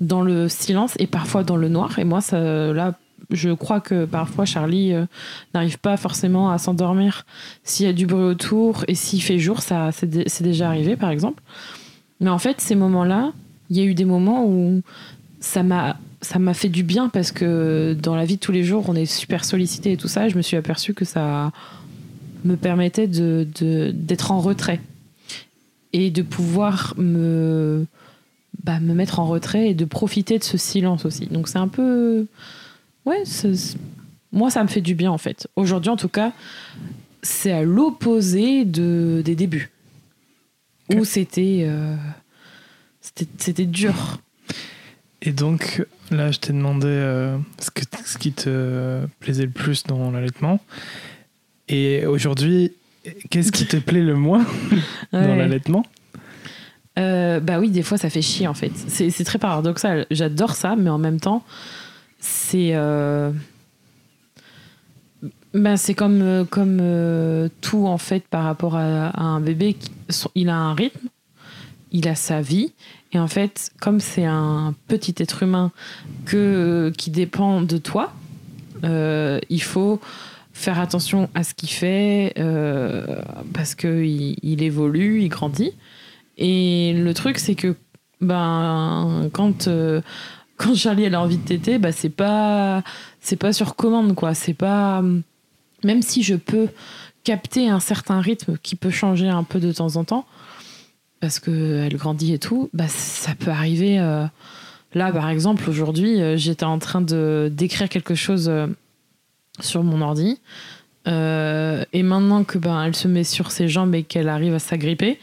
dans 0.00 0.22
le 0.22 0.48
silence 0.48 0.94
et 0.98 1.06
parfois 1.06 1.44
dans 1.44 1.56
le 1.56 1.68
noir. 1.68 1.98
Et 1.98 2.04
moi, 2.04 2.20
ça, 2.20 2.38
là, 2.72 2.94
je 3.30 3.50
crois 3.50 3.80
que 3.80 4.04
parfois 4.04 4.44
Charlie 4.44 4.92
euh, 4.92 5.06
n'arrive 5.54 5.78
pas 5.78 5.96
forcément 5.96 6.50
à 6.50 6.58
s'endormir 6.58 7.24
s'il 7.62 7.86
y 7.86 7.88
a 7.88 7.92
du 7.92 8.06
bruit 8.06 8.24
autour 8.24 8.84
et 8.88 8.94
s'il 8.94 9.22
fait 9.22 9.38
jour, 9.38 9.60
ça 9.60 9.90
c'est 9.92 10.42
déjà 10.42 10.68
arrivé 10.68 10.96
par 10.96 11.10
exemple. 11.10 11.42
Mais 12.20 12.30
en 12.30 12.38
fait, 12.38 12.60
ces 12.60 12.74
moments-là, 12.74 13.32
il 13.70 13.76
y 13.76 13.80
a 13.80 13.84
eu 13.84 13.94
des 13.94 14.04
moments 14.04 14.46
où 14.46 14.82
ça 15.40 15.62
m'a 15.62 15.96
ça 16.24 16.38
m'a 16.38 16.54
fait 16.54 16.70
du 16.70 16.82
bien 16.82 17.08
parce 17.08 17.32
que 17.32 17.96
dans 18.00 18.16
la 18.16 18.24
vie 18.24 18.36
de 18.36 18.40
tous 18.40 18.52
les 18.52 18.64
jours, 18.64 18.86
on 18.88 18.94
est 18.94 19.06
super 19.06 19.44
sollicité 19.44 19.92
et 19.92 19.96
tout 19.96 20.08
ça. 20.08 20.26
Et 20.26 20.30
je 20.30 20.36
me 20.36 20.42
suis 20.42 20.56
aperçu 20.56 20.94
que 20.94 21.04
ça 21.04 21.52
me 22.44 22.56
permettait 22.56 23.06
de, 23.06 23.46
d'être 23.92 24.30
en 24.30 24.40
retrait 24.40 24.80
et 25.92 26.10
de 26.10 26.22
pouvoir 26.22 26.94
me, 26.96 27.86
bah, 28.64 28.80
me 28.80 28.94
mettre 28.94 29.20
en 29.20 29.26
retrait 29.26 29.70
et 29.70 29.74
de 29.74 29.84
profiter 29.84 30.38
de 30.38 30.44
ce 30.44 30.58
silence 30.58 31.04
aussi. 31.04 31.26
Donc 31.26 31.48
c'est 31.48 31.58
un 31.58 31.68
peu. 31.68 32.26
Ouais, 33.04 33.22
moi 34.32 34.50
ça 34.50 34.62
me 34.62 34.68
fait 34.68 34.80
du 34.80 34.94
bien 34.94 35.10
en 35.10 35.18
fait. 35.18 35.46
Aujourd'hui 35.56 35.90
en 35.90 35.96
tout 35.96 36.08
cas, 36.08 36.32
c'est 37.22 37.52
à 37.52 37.62
l'opposé 37.62 38.64
de, 38.64 39.22
des 39.24 39.36
débuts. 39.36 39.70
Où 40.94 41.04
c'était. 41.04 41.64
Euh, 41.66 41.96
c'était 43.38 43.66
dur. 43.66 44.18
Et 45.22 45.32
donc, 45.32 45.84
là, 46.10 46.30
je 46.30 46.38
t'ai 46.38 46.52
demandé 46.52 46.86
euh, 46.86 47.38
ce, 47.58 47.70
que, 47.70 47.82
ce 48.04 48.18
qui 48.18 48.32
te 48.32 49.06
plaisait 49.20 49.46
le 49.46 49.50
plus 49.50 49.84
dans 49.84 50.10
l'allaitement. 50.10 50.60
Et 51.68 52.04
aujourd'hui, 52.04 52.72
qu'est-ce 53.30 53.52
qui 53.52 53.66
te 53.66 53.78
plaît 53.78 54.02
le 54.02 54.14
moins 54.14 54.44
dans 55.12 55.34
l'allaitement? 55.34 55.86
Euh, 56.98 57.40
Bah 57.40 57.58
oui, 57.58 57.70
des 57.70 57.82
fois, 57.82 57.96
ça 57.96 58.10
fait 58.10 58.22
chier, 58.22 58.46
en 58.46 58.54
fait. 58.54 58.72
C'est 58.88 59.24
très 59.24 59.38
paradoxal. 59.38 60.06
J'adore 60.10 60.54
ça, 60.54 60.76
mais 60.76 60.90
en 60.90 60.98
même 60.98 61.20
temps, 61.20 61.42
c'est... 62.20 62.70
Euh, 62.74 63.30
bah, 65.54 65.76
c'est 65.78 65.94
comme, 65.94 66.46
comme 66.50 67.48
tout, 67.62 67.86
en 67.86 67.98
fait, 67.98 68.24
par 68.28 68.44
rapport 68.44 68.76
à, 68.76 69.08
à 69.08 69.22
un 69.22 69.40
bébé. 69.40 69.76
Il 70.34 70.50
a 70.50 70.56
un 70.56 70.74
rythme 70.74 71.08
il 71.94 72.08
a 72.08 72.14
sa 72.14 72.42
vie. 72.42 72.72
Et 73.14 73.18
en 73.18 73.28
fait, 73.28 73.70
comme 73.80 74.00
c'est 74.00 74.24
un 74.24 74.74
petit 74.88 75.14
être 75.18 75.44
humain 75.44 75.70
que, 76.26 76.92
qui 76.98 77.10
dépend 77.10 77.62
de 77.62 77.78
toi, 77.78 78.12
euh, 78.82 79.38
il 79.48 79.62
faut 79.62 80.00
faire 80.52 80.80
attention 80.80 81.30
à 81.34 81.44
ce 81.44 81.54
qu'il 81.54 81.68
fait 81.68 82.34
euh, 82.38 83.22
parce 83.52 83.76
qu'il 83.76 84.36
il 84.42 84.62
évolue, 84.62 85.22
il 85.22 85.28
grandit. 85.28 85.72
Et 86.38 86.92
le 86.92 87.14
truc, 87.14 87.38
c'est 87.38 87.54
que 87.54 87.76
ben, 88.20 89.28
quand, 89.32 89.68
euh, 89.68 90.00
quand 90.56 90.74
Charlie 90.74 91.06
a 91.06 91.20
envie 91.20 91.38
de 91.38 91.44
téter, 91.44 91.78
ben, 91.78 91.92
c'est 91.92 92.08
pas, 92.08 92.82
sur 93.52 93.76
commande. 93.76 94.16
Même 95.84 96.02
si 96.02 96.22
je 96.24 96.34
peux 96.34 96.68
capter 97.22 97.68
un 97.68 97.80
certain 97.80 98.20
rythme 98.20 98.58
qui 98.60 98.74
peut 98.74 98.90
changer 98.90 99.28
un 99.28 99.44
peu 99.44 99.60
de 99.60 99.72
temps 99.72 99.96
en 99.96 100.04
temps, 100.04 100.26
parce 101.24 101.40
qu'elle 101.40 101.96
grandit 101.96 102.34
et 102.34 102.38
tout, 102.38 102.68
bah, 102.74 102.84
ça 102.86 103.34
peut 103.34 103.50
arriver. 103.50 103.98
Euh, 103.98 104.26
là, 104.92 105.10
par 105.10 105.30
exemple, 105.30 105.70
aujourd'hui, 105.70 106.20
euh, 106.20 106.36
j'étais 106.36 106.66
en 106.66 106.78
train 106.78 107.00
de 107.00 107.50
d'écrire 107.50 107.88
quelque 107.88 108.14
chose 108.14 108.50
euh, 108.50 108.66
sur 109.58 109.82
mon 109.82 110.02
ordi. 110.02 110.38
et 111.06 112.02
maintenant 112.02 112.44
que 112.44 112.58
ben, 112.58 112.84
elle 112.84 112.94
se 112.94 113.08
met 113.08 113.24
sur 113.24 113.52
ses 113.52 113.68
jambes 113.68 113.94
et 113.94 114.02
qu'elle 114.02 114.28
arrive 114.28 114.52
à 114.52 114.58
s'agripper, 114.58 115.18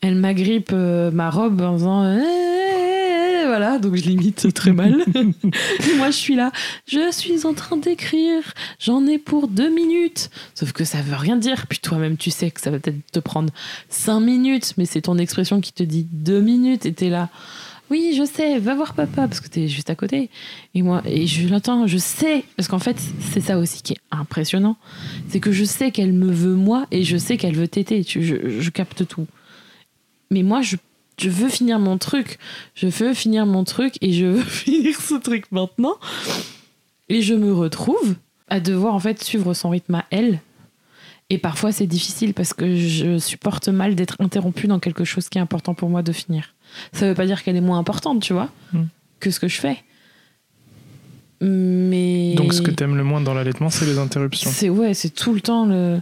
elle 0.00 0.14
m'agrippe 0.14 0.72
ma 0.72 1.28
robe 1.28 1.60
en 1.60 1.74
faisant 1.74 2.18
voilà, 3.52 3.78
donc 3.78 3.96
je 3.96 4.04
limite 4.04 4.50
très 4.54 4.72
mal. 4.72 5.04
moi, 5.98 6.10
je 6.10 6.16
suis 6.16 6.36
là, 6.36 6.52
je 6.86 7.12
suis 7.12 7.44
en 7.44 7.52
train 7.52 7.76
d'écrire, 7.76 8.42
j'en 8.78 9.06
ai 9.06 9.18
pour 9.18 9.46
deux 9.46 9.68
minutes. 9.68 10.30
Sauf 10.54 10.72
que 10.72 10.84
ça 10.84 11.02
veut 11.02 11.16
rien 11.16 11.36
dire. 11.36 11.66
Puis 11.66 11.78
toi-même, 11.78 12.16
tu 12.16 12.30
sais 12.30 12.50
que 12.50 12.62
ça 12.62 12.70
va 12.70 12.78
peut-être 12.78 13.12
te 13.12 13.20
prendre 13.20 13.52
cinq 13.90 14.20
minutes, 14.20 14.72
mais 14.78 14.86
c'est 14.86 15.02
ton 15.02 15.18
expression 15.18 15.60
qui 15.60 15.74
te 15.74 15.82
dit 15.82 16.06
deux 16.10 16.40
minutes 16.40 16.86
et 16.86 16.94
t'es 16.94 17.10
là. 17.10 17.28
Oui, 17.90 18.14
je 18.16 18.24
sais, 18.24 18.58
va 18.58 18.74
voir 18.74 18.94
papa, 18.94 19.28
parce 19.28 19.40
que 19.40 19.48
t'es 19.48 19.68
juste 19.68 19.90
à 19.90 19.96
côté. 19.96 20.30
Et 20.74 20.80
moi, 20.80 21.02
et 21.04 21.26
je 21.26 21.46
l'entends, 21.46 21.86
je 21.86 21.98
sais, 21.98 22.44
parce 22.56 22.68
qu'en 22.68 22.78
fait, 22.78 22.96
c'est 23.34 23.42
ça 23.42 23.58
aussi 23.58 23.82
qui 23.82 23.92
est 23.92 24.00
impressionnant. 24.10 24.78
C'est 25.28 25.40
que 25.40 25.52
je 25.52 25.64
sais 25.64 25.90
qu'elle 25.90 26.14
me 26.14 26.32
veut 26.32 26.54
moi 26.54 26.86
et 26.90 27.04
je 27.04 27.18
sais 27.18 27.36
qu'elle 27.36 27.54
veut 27.54 27.68
t'aider. 27.68 28.02
Je, 28.02 28.60
je 28.60 28.70
capte 28.70 29.06
tout. 29.06 29.26
Mais 30.30 30.42
moi, 30.42 30.62
je 30.62 30.76
je 31.18 31.28
veux 31.28 31.48
finir 31.48 31.78
mon 31.78 31.98
truc, 31.98 32.38
je 32.74 32.86
veux 32.86 33.14
finir 33.14 33.46
mon 33.46 33.64
truc 33.64 33.94
et 34.00 34.12
je 34.12 34.26
veux 34.26 34.42
finir 34.42 35.00
ce 35.00 35.14
truc 35.14 35.50
maintenant. 35.52 35.96
Et 37.08 37.22
je 37.22 37.34
me 37.34 37.52
retrouve 37.52 38.14
à 38.48 38.60
devoir 38.60 38.94
en 38.94 38.98
fait 38.98 39.22
suivre 39.22 39.54
son 39.54 39.70
rythme 39.70 39.96
à 39.96 40.04
elle. 40.10 40.40
Et 41.30 41.38
parfois 41.38 41.72
c'est 41.72 41.86
difficile 41.86 42.34
parce 42.34 42.52
que 42.52 42.76
je 42.76 43.18
supporte 43.18 43.68
mal 43.68 43.94
d'être 43.94 44.16
interrompue 44.20 44.66
dans 44.66 44.78
quelque 44.78 45.04
chose 45.04 45.28
qui 45.28 45.38
est 45.38 45.40
important 45.40 45.74
pour 45.74 45.88
moi 45.88 46.02
de 46.02 46.12
finir. 46.12 46.54
Ça 46.92 47.06
veut 47.06 47.14
pas 47.14 47.26
dire 47.26 47.42
qu'elle 47.42 47.56
est 47.56 47.62
moins 47.62 47.78
importante, 47.78 48.20
tu 48.20 48.32
vois, 48.32 48.50
hmm. 48.72 48.84
que 49.20 49.30
ce 49.30 49.40
que 49.40 49.48
je 49.48 49.60
fais. 49.60 49.78
Mais. 51.42 52.34
Donc 52.36 52.54
ce 52.54 52.62
que 52.62 52.70
t'aimes 52.70 52.96
le 52.96 53.02
moins 53.02 53.20
dans 53.20 53.34
l'allaitement, 53.34 53.68
c'est 53.68 53.84
les 53.84 53.98
interruptions. 53.98 54.50
C'est 54.52 54.68
ouais, 54.68 54.94
c'est 54.94 55.10
tout 55.10 55.34
le 55.34 55.40
temps 55.40 55.66
le. 55.66 56.00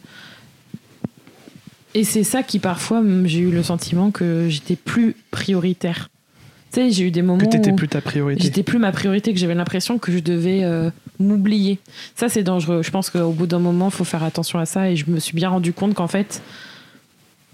Et 1.94 2.04
c'est 2.04 2.24
ça 2.24 2.42
qui 2.42 2.58
parfois 2.58 3.02
j'ai 3.24 3.40
eu 3.40 3.50
le 3.50 3.62
sentiment 3.62 4.10
que 4.10 4.48
j'étais 4.48 4.76
plus 4.76 5.16
prioritaire. 5.30 6.08
Tu 6.72 6.80
sais, 6.80 6.90
j'ai 6.90 7.04
eu 7.04 7.10
des 7.10 7.22
moments 7.22 7.40
que 7.40 7.50
t'étais 7.50 7.72
plus 7.72 7.88
ta 7.88 8.00
priorité. 8.00 8.44
J'étais 8.44 8.62
plus 8.62 8.78
ma 8.78 8.92
priorité, 8.92 9.32
que 9.32 9.40
j'avais 9.40 9.56
l'impression 9.56 9.98
que 9.98 10.12
je 10.12 10.20
devais 10.20 10.62
euh, 10.62 10.90
m'oublier. 11.18 11.80
Ça 12.14 12.28
c'est 12.28 12.44
dangereux. 12.44 12.82
Je 12.84 12.90
pense 12.92 13.10
qu'au 13.10 13.32
bout 13.32 13.48
d'un 13.48 13.58
moment, 13.58 13.88
il 13.88 13.92
faut 13.92 14.04
faire 14.04 14.22
attention 14.22 14.60
à 14.60 14.66
ça. 14.66 14.88
Et 14.88 14.94
je 14.94 15.10
me 15.10 15.18
suis 15.18 15.34
bien 15.34 15.48
rendu 15.48 15.72
compte 15.72 15.94
qu'en 15.94 16.06
fait, 16.06 16.42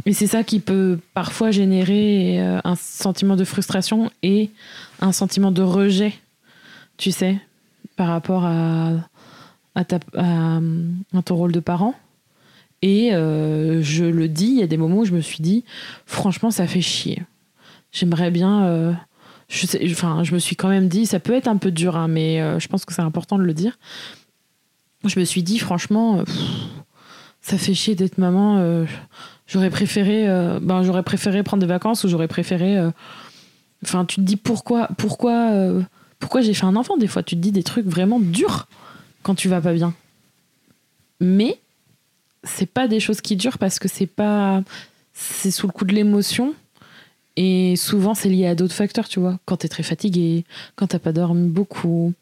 et 0.05 0.13
c'est 0.13 0.27
ça 0.27 0.45
qui 0.45 0.61
peut 0.61 0.99
parfois 1.15 1.51
générer 1.51 2.41
euh, 2.41 2.61
un 2.65 2.77
sentiment 2.77 3.37
de 3.37 3.45
frustration 3.45 4.11
et 4.23 4.51
un 5.01 5.13
sentiment 5.13 5.51
de 5.51 5.63
rejet, 5.63 6.13
tu 6.99 7.11
sais, 7.11 7.39
par 7.97 8.09
rapport 8.09 8.45
à, 8.45 8.93
à, 9.75 9.85
ta, 9.85 9.99
à 10.15 11.23
ton 11.25 11.37
rôle 11.37 11.53
de 11.53 11.61
parent. 11.61 11.95
Et 12.83 13.15
euh, 13.15 13.83
je 13.83 14.05
le 14.05 14.29
dis, 14.29 14.47
il 14.47 14.59
y 14.59 14.63
a 14.63 14.67
des 14.67 14.77
moments 14.77 14.99
où 14.99 15.05
je 15.05 15.15
me 15.15 15.21
suis 15.21 15.43
dit, 15.43 15.65
franchement, 16.05 16.51
ça 16.51 16.67
fait 16.67 16.81
chier. 16.81 17.23
J'aimerais 17.93 18.31
bien. 18.31 18.65
Euh, 18.65 18.93
je, 19.49 19.67
enfin, 19.91 20.25
je 20.25 20.35
me 20.35 20.39
suis 20.39 20.57
quand 20.57 20.69
même 20.69 20.89
dit, 20.89 21.07
ça 21.07 21.21
peut 21.21 21.35
être 21.35 21.49
un 21.49 21.57
peu 21.57 21.71
dur, 21.71 21.97
hein, 21.97 22.09
mais 22.09 22.41
euh, 22.41 22.59
je 22.59 22.69
pense 22.69 22.85
que 22.85 22.93
c'est 22.93 23.03
important 23.03 23.39
de 23.39 23.45
le 23.45 23.55
dire. 23.55 23.79
Je 25.05 25.19
me 25.19 25.25
suis 25.25 25.43
dit, 25.43 25.59
franchement, 25.59 26.25
ça 27.41 27.59
fait 27.59 27.75
chier 27.75 27.95
d'être 27.95 28.19
maman. 28.19 28.85
j'aurais 29.47 29.71
préféré, 29.71 30.27
ben, 30.61 30.83
j'aurais 30.83 31.05
préféré 31.05 31.45
prendre 31.45 31.61
des 31.61 31.69
vacances 31.69 32.03
ou 32.03 32.09
j'aurais 32.09 32.27
préféré. 32.27 32.77
Enfin, 33.85 34.05
tu 34.05 34.17
te 34.17 34.21
dis 34.23 34.35
pourquoi, 34.35 34.89
pourquoi, 34.99 35.53
pourquoi 36.19 36.41
j'ai 36.41 36.55
fait 36.55 36.65
un 36.65 36.75
enfant 36.75 36.97
des 36.97 37.07
fois. 37.07 37.23
Tu 37.23 37.37
te 37.37 37.41
dis 37.41 37.53
des 37.53 37.63
trucs 37.63 37.87
vraiment 37.87 38.19
durs 38.19 38.67
quand 39.23 39.37
tu 39.37 39.49
vas 39.49 39.61
pas 39.61 39.75
bien. 39.75 39.95
Mais 41.21 41.61
c'est 42.47 42.67
pas 42.67 42.89
des 42.89 43.01
choses 43.01 43.21
qui 43.21 43.37
durent 43.37 43.59
parce 43.59 43.79
que 43.79 43.89
c'est 43.89 44.07
pas. 44.07 44.63
C'est 45.13 45.51
sous 45.51 45.67
le 45.67 45.73
coup 45.73 45.85
de 45.85 45.95
l'émotion. 45.95 46.55
Et 47.37 47.77
souvent, 47.77 48.15
c'est 48.15 48.31
lié 48.31 48.47
à 48.47 48.55
d'autres 48.55 48.75
facteurs, 48.75 49.09
tu 49.09 49.21
vois. 49.21 49.39
Quand 49.45 49.59
t'es 49.59 49.69
très 49.69 49.83
fatigué, 49.83 50.45
quand 50.75 50.87
t'as 50.87 50.99
pas 50.99 51.13
dormi 51.13 51.49
beaucoup. 51.49 52.15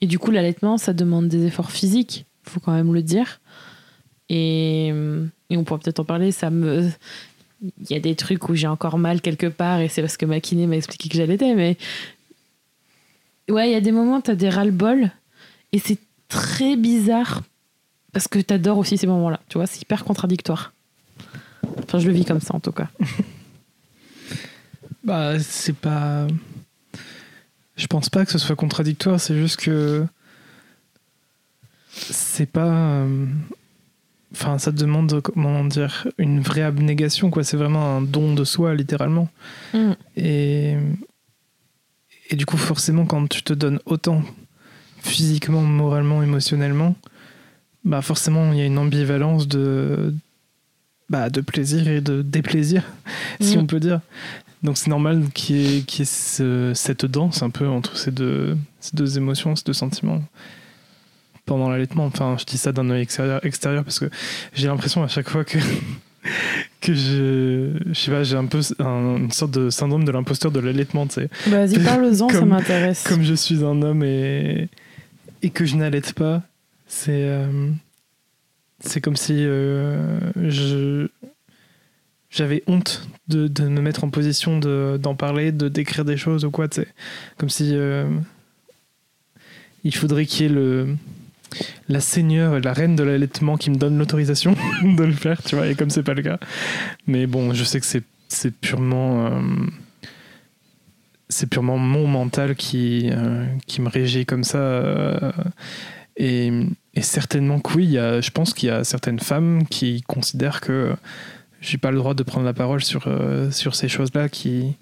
Et 0.00 0.06
du 0.06 0.18
coup, 0.18 0.30
l'allaitement, 0.30 0.78
ça 0.78 0.92
demande 0.92 1.28
des 1.28 1.46
efforts 1.46 1.70
physiques, 1.70 2.24
faut 2.44 2.60
quand 2.60 2.72
même 2.72 2.92
le 2.92 3.02
dire. 3.02 3.40
Et, 4.28 4.88
et 4.88 5.56
on 5.56 5.64
pourra 5.64 5.78
peut-être 5.80 6.00
en 6.00 6.04
parler, 6.04 6.32
ça 6.32 6.50
me. 6.50 6.90
Il 7.62 7.90
y 7.90 7.94
a 7.94 8.00
des 8.00 8.14
trucs 8.14 8.48
où 8.48 8.54
j'ai 8.54 8.66
encore 8.66 8.98
mal 8.98 9.20
quelque 9.20 9.46
part, 9.46 9.80
et 9.80 9.88
c'est 9.88 10.00
parce 10.00 10.16
que 10.16 10.26
ma 10.26 10.40
kiné 10.40 10.66
m'a 10.66 10.76
expliqué 10.76 11.08
que 11.08 11.16
j'allaitais, 11.16 11.54
mais. 11.54 11.76
Ouais, 13.48 13.70
il 13.70 13.72
y 13.72 13.76
a 13.76 13.80
des 13.80 13.92
moments, 13.92 14.20
t'as 14.20 14.34
des 14.34 14.50
ras-le-bol, 14.50 15.10
et 15.72 15.78
c'est 15.78 15.98
très 16.28 16.76
bizarre, 16.76 17.42
parce 18.12 18.28
que 18.28 18.38
t'adores 18.40 18.78
aussi 18.78 18.98
ces 18.98 19.06
moments-là, 19.06 19.40
tu 19.48 19.58
vois, 19.58 19.66
c'est 19.66 19.82
hyper 19.82 20.04
contradictoire. 20.04 20.72
Enfin, 21.84 21.98
je 21.98 22.06
le 22.06 22.12
vis 22.14 22.24
comme 22.24 22.40
ça, 22.40 22.54
en 22.54 22.60
tout 22.60 22.72
cas. 22.72 22.88
Bah, 25.04 25.38
c'est 25.38 25.74
pas. 25.76 26.26
Je 27.76 27.86
pense 27.86 28.10
pas 28.10 28.26
que 28.26 28.32
ce 28.32 28.36
soit 28.38 28.56
contradictoire, 28.56 29.18
c'est 29.18 29.36
juste 29.36 29.56
que. 29.56 30.06
C'est 31.88 32.46
pas. 32.50 32.66
euh, 32.66 33.26
Enfin, 34.32 34.58
ça 34.58 34.70
demande, 34.72 35.22
comment 35.22 35.64
dire, 35.64 36.06
une 36.18 36.40
vraie 36.40 36.62
abnégation, 36.62 37.30
quoi. 37.30 37.42
C'est 37.42 37.56
vraiment 37.56 37.96
un 37.96 38.02
don 38.02 38.34
de 38.34 38.44
soi, 38.44 38.74
littéralement. 38.74 39.28
Mm. 39.72 39.92
Et. 40.16 40.76
Et 42.28 42.36
du 42.36 42.44
coup, 42.44 42.58
forcément, 42.58 43.06
quand 43.06 43.26
tu 43.28 43.42
te 43.42 43.54
donnes 43.54 43.80
autant, 43.86 44.22
physiquement, 45.00 45.62
moralement, 45.62 46.22
émotionnellement, 46.22 46.94
bah, 47.84 48.02
forcément, 48.02 48.52
il 48.52 48.58
y 48.58 48.62
a 48.62 48.66
une 48.66 48.78
ambivalence 48.78 49.48
de. 49.48 50.14
Bah, 51.10 51.30
de 51.30 51.40
plaisir 51.40 51.88
et 51.88 52.00
de 52.02 52.20
déplaisir, 52.20 52.82
si 53.40 53.56
Mm. 53.56 53.60
on 53.60 53.66
peut 53.66 53.80
dire. 53.80 54.00
Donc 54.62 54.76
c'est 54.76 54.90
normal 54.90 55.22
qu'il 55.32 55.56
y 55.56 55.78
ait, 55.78 55.80
qu'il 55.82 56.00
y 56.00 56.02
ait 56.02 56.04
ce- 56.04 56.72
cette 56.74 57.06
danse 57.06 57.42
un 57.42 57.48
peu 57.50 57.66
entre 57.66 57.96
ces 57.96 58.10
deux, 58.10 58.56
ces 58.80 58.94
deux 58.96 59.16
émotions, 59.16 59.56
ces 59.56 59.64
deux 59.64 59.72
sentiments 59.72 60.22
pendant 61.46 61.70
l'allaitement. 61.70 62.04
Enfin, 62.04 62.36
je 62.38 62.44
dis 62.44 62.58
ça 62.58 62.72
d'un 62.72 62.90
œil 62.90 63.00
extérieur, 63.02 63.42
extérieur 63.46 63.84
parce 63.84 63.98
que 64.00 64.10
j'ai 64.52 64.66
l'impression 64.66 65.02
à 65.02 65.08
chaque 65.08 65.30
fois 65.30 65.44
que, 65.44 65.56
que 66.82 66.92
je, 66.92 67.70
je 67.86 67.94
sais 67.94 68.10
pas, 68.10 68.22
j'ai 68.24 68.36
un 68.36 68.44
peu 68.46 68.60
un- 68.80 69.16
une 69.16 69.30
sorte 69.32 69.52
de 69.52 69.70
syndrome 69.70 70.04
de 70.04 70.10
l'imposteur 70.12 70.50
de 70.50 70.60
l'allaitement, 70.60 71.06
tu 71.06 71.14
sais. 71.14 71.30
Vas-y, 71.46 71.78
parle-en, 71.84 72.28
ça 72.28 72.44
m'intéresse. 72.44 73.04
Comme 73.08 73.22
je 73.22 73.32
suis 73.34 73.64
un 73.64 73.80
homme 73.80 74.02
et, 74.02 74.68
et 75.42 75.48
que 75.50 75.64
je 75.64 75.76
n'allaite 75.76 76.12
pas, 76.12 76.42
c'est 76.88 77.28
euh, 77.28 77.70
c'est 78.80 79.00
comme 79.00 79.16
si 79.16 79.34
euh, 79.38 80.18
je 80.36 81.08
j'avais 82.30 82.62
honte 82.66 83.08
de, 83.28 83.48
de 83.48 83.68
me 83.68 83.80
mettre 83.80 84.04
en 84.04 84.10
position 84.10 84.58
de- 84.58 84.98
d'en 85.02 85.14
parler, 85.14 85.50
de 85.50 85.68
décrire 85.68 86.04
des 86.04 86.16
choses 86.18 86.44
ou 86.44 86.50
quoi, 86.50 86.68
sais. 86.70 86.88
Comme 87.38 87.48
si 87.48 87.70
euh, 87.74 88.06
il 89.84 89.94
faudrait 89.94 90.26
qu'il 90.26 90.42
y 90.42 90.46
ait 90.46 90.52
le 90.52 90.96
la 91.88 92.00
seigneur 92.00 92.60
la 92.60 92.72
reine 92.74 92.94
de 92.94 93.02
l'allaitement 93.02 93.56
qui 93.56 93.70
me 93.70 93.76
donne 93.76 93.96
l'autorisation 93.98 94.54
de 94.82 95.02
le 95.04 95.12
faire, 95.12 95.42
tu 95.42 95.56
vois, 95.56 95.66
et 95.66 95.74
comme 95.74 95.90
c'est 95.90 96.02
pas 96.02 96.14
le 96.14 96.22
cas. 96.22 96.38
Mais 97.06 97.26
bon, 97.26 97.54
je 97.54 97.64
sais 97.64 97.80
que 97.80 97.86
c'est 97.86 98.04
c'est 98.28 98.50
purement 98.54 99.30
c'est 101.30 101.48
purement 101.48 101.78
mon 101.78 102.06
mental 102.06 102.54
qui, 102.56 103.10
qui 103.66 103.80
me 103.80 103.88
régit 103.88 104.26
comme 104.26 104.44
ça. 104.44 105.32
Et, 106.18 106.52
certainement 107.00 107.60
que 107.60 107.74
oui, 107.74 107.84
il 107.84 107.90
y 107.92 107.98
a, 107.98 108.20
je 108.20 108.30
pense 108.30 108.52
qu'il 108.52 108.68
y 108.68 108.72
a 108.72 108.82
certaines 108.82 109.20
femmes 109.20 109.66
qui 109.68 110.02
considèrent 110.02 110.60
que 110.60 110.96
j'ai 111.60 111.78
pas 111.78 111.92
le 111.92 111.98
droit 111.98 112.14
de 112.14 112.24
prendre 112.24 112.44
la 112.44 112.52
parole 112.52 112.82
sur, 112.82 113.04
euh, 113.06 113.52
sur 113.52 113.76
ces 113.76 113.88
choses-là 113.88 114.28
qui, 114.28 114.76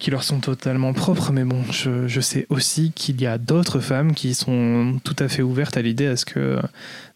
qui 0.00 0.10
leur 0.10 0.24
sont 0.24 0.40
totalement 0.40 0.92
propres. 0.92 1.30
Mais 1.30 1.44
bon, 1.44 1.62
je, 1.70 2.20
sais 2.20 2.46
aussi 2.48 2.90
qu'il 2.92 3.20
y 3.20 3.26
a 3.26 3.38
d'autres 3.38 3.78
femmes 3.78 4.12
qui 4.12 4.34
sont 4.34 4.98
tout 5.04 5.14
à 5.20 5.28
fait 5.28 5.42
ouvertes 5.42 5.76
à 5.76 5.82
l'idée 5.82 6.06
à 6.06 6.16
ce 6.16 6.24
que 6.24 6.58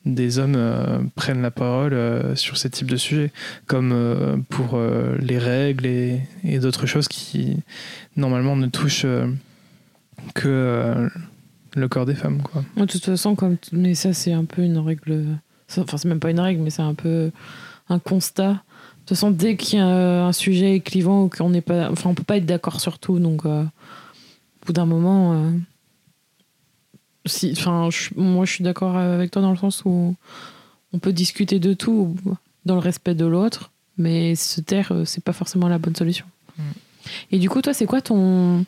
des 0.05 0.39
hommes 0.39 0.55
euh, 0.57 1.01
prennent 1.17 1.43
la 1.43 1.51
parole 1.51 1.95
euh, 1.95 2.37
sur 2.37 2.57
ces 2.57 2.71
types 2.71 2.91
de 2.91 2.97
sujets, 2.97 3.33
comme 3.67 4.45
pour 4.49 4.81
les 5.19 5.39
règles 5.39 5.87
et, 5.87 6.21
d'autres 6.61 6.87
choses 6.87 7.09
qui 7.09 7.57
normalement 8.17 8.55
ne 8.55 8.69
touchent 8.69 9.07
que 10.35 11.09
le 11.79 11.89
corps 11.89 12.07
des 12.07 12.15
femmes. 12.15 12.43
Quoi. 12.43 12.65
De 12.77 12.85
toute 12.85 13.05
façon, 13.05 13.35
comme 13.35 13.57
mais 13.73 13.95
ça, 13.95 14.13
c'est 14.13 14.33
un 14.33 14.45
peu 14.45 14.63
une 14.63 14.79
règle. 14.79 15.25
Enfin, 15.77 15.97
c'est 15.97 16.09
même 16.09 16.21
pas 16.21 16.31
une 16.31 16.41
règle, 16.41 16.63
mais 16.63 16.71
c'est 16.71 16.83
un 16.83 16.95
peu 16.95 17.31
un 17.89 17.99
constat. 17.99 18.53
De 18.53 18.59
toute 19.01 19.17
façon, 19.17 19.31
dès 19.31 19.57
qu'il 19.57 19.79
y 19.79 19.83
a 19.83 20.27
un 20.27 20.33
sujet 20.33 20.81
clivant 20.81 21.25
ou 21.25 21.29
qu'on 21.29 21.51
n'est 21.51 21.61
pas, 21.63 21.91
enfin, 21.91 22.11
on 22.11 22.15
peut 22.15 22.23
pas 22.25 22.37
être 22.37 22.47
d'accord 22.47 22.81
sur 22.81 22.99
tout, 22.99 23.19
donc 23.19 23.47
euh, 23.47 23.63
au 23.63 24.67
bout 24.67 24.73
d'un 24.73 24.85
moment, 24.87 25.33
euh, 25.33 25.51
si, 27.27 27.53
enfin, 27.53 27.89
je- 27.91 28.11
moi, 28.17 28.45
je 28.45 28.53
suis 28.53 28.65
d'accord 28.65 28.97
avec 28.97 29.31
toi 29.31 29.43
dans 29.43 29.51
le 29.51 29.57
sens 29.57 29.83
où 29.85 30.15
on 30.93 30.99
peut 30.99 31.13
discuter 31.13 31.59
de 31.59 31.75
tout 31.75 32.15
dans 32.65 32.75
le 32.75 32.81
respect 32.81 33.15
de 33.15 33.25
l'autre, 33.27 33.71
mais 33.97 34.35
se 34.35 34.61
taire, 34.61 34.93
euh, 34.93 35.05
c'est 35.05 35.23
pas 35.25 35.33
forcément 35.33 35.69
la 35.69 35.79
bonne 35.79 35.97
solution. 35.97 36.27
Mm. 36.59 36.63
Et 37.33 37.39
du 37.39 37.49
coup, 37.49 37.61
toi, 37.63 37.73
c'est 37.75 37.87
quoi 37.87 38.01
ton. 38.01 38.65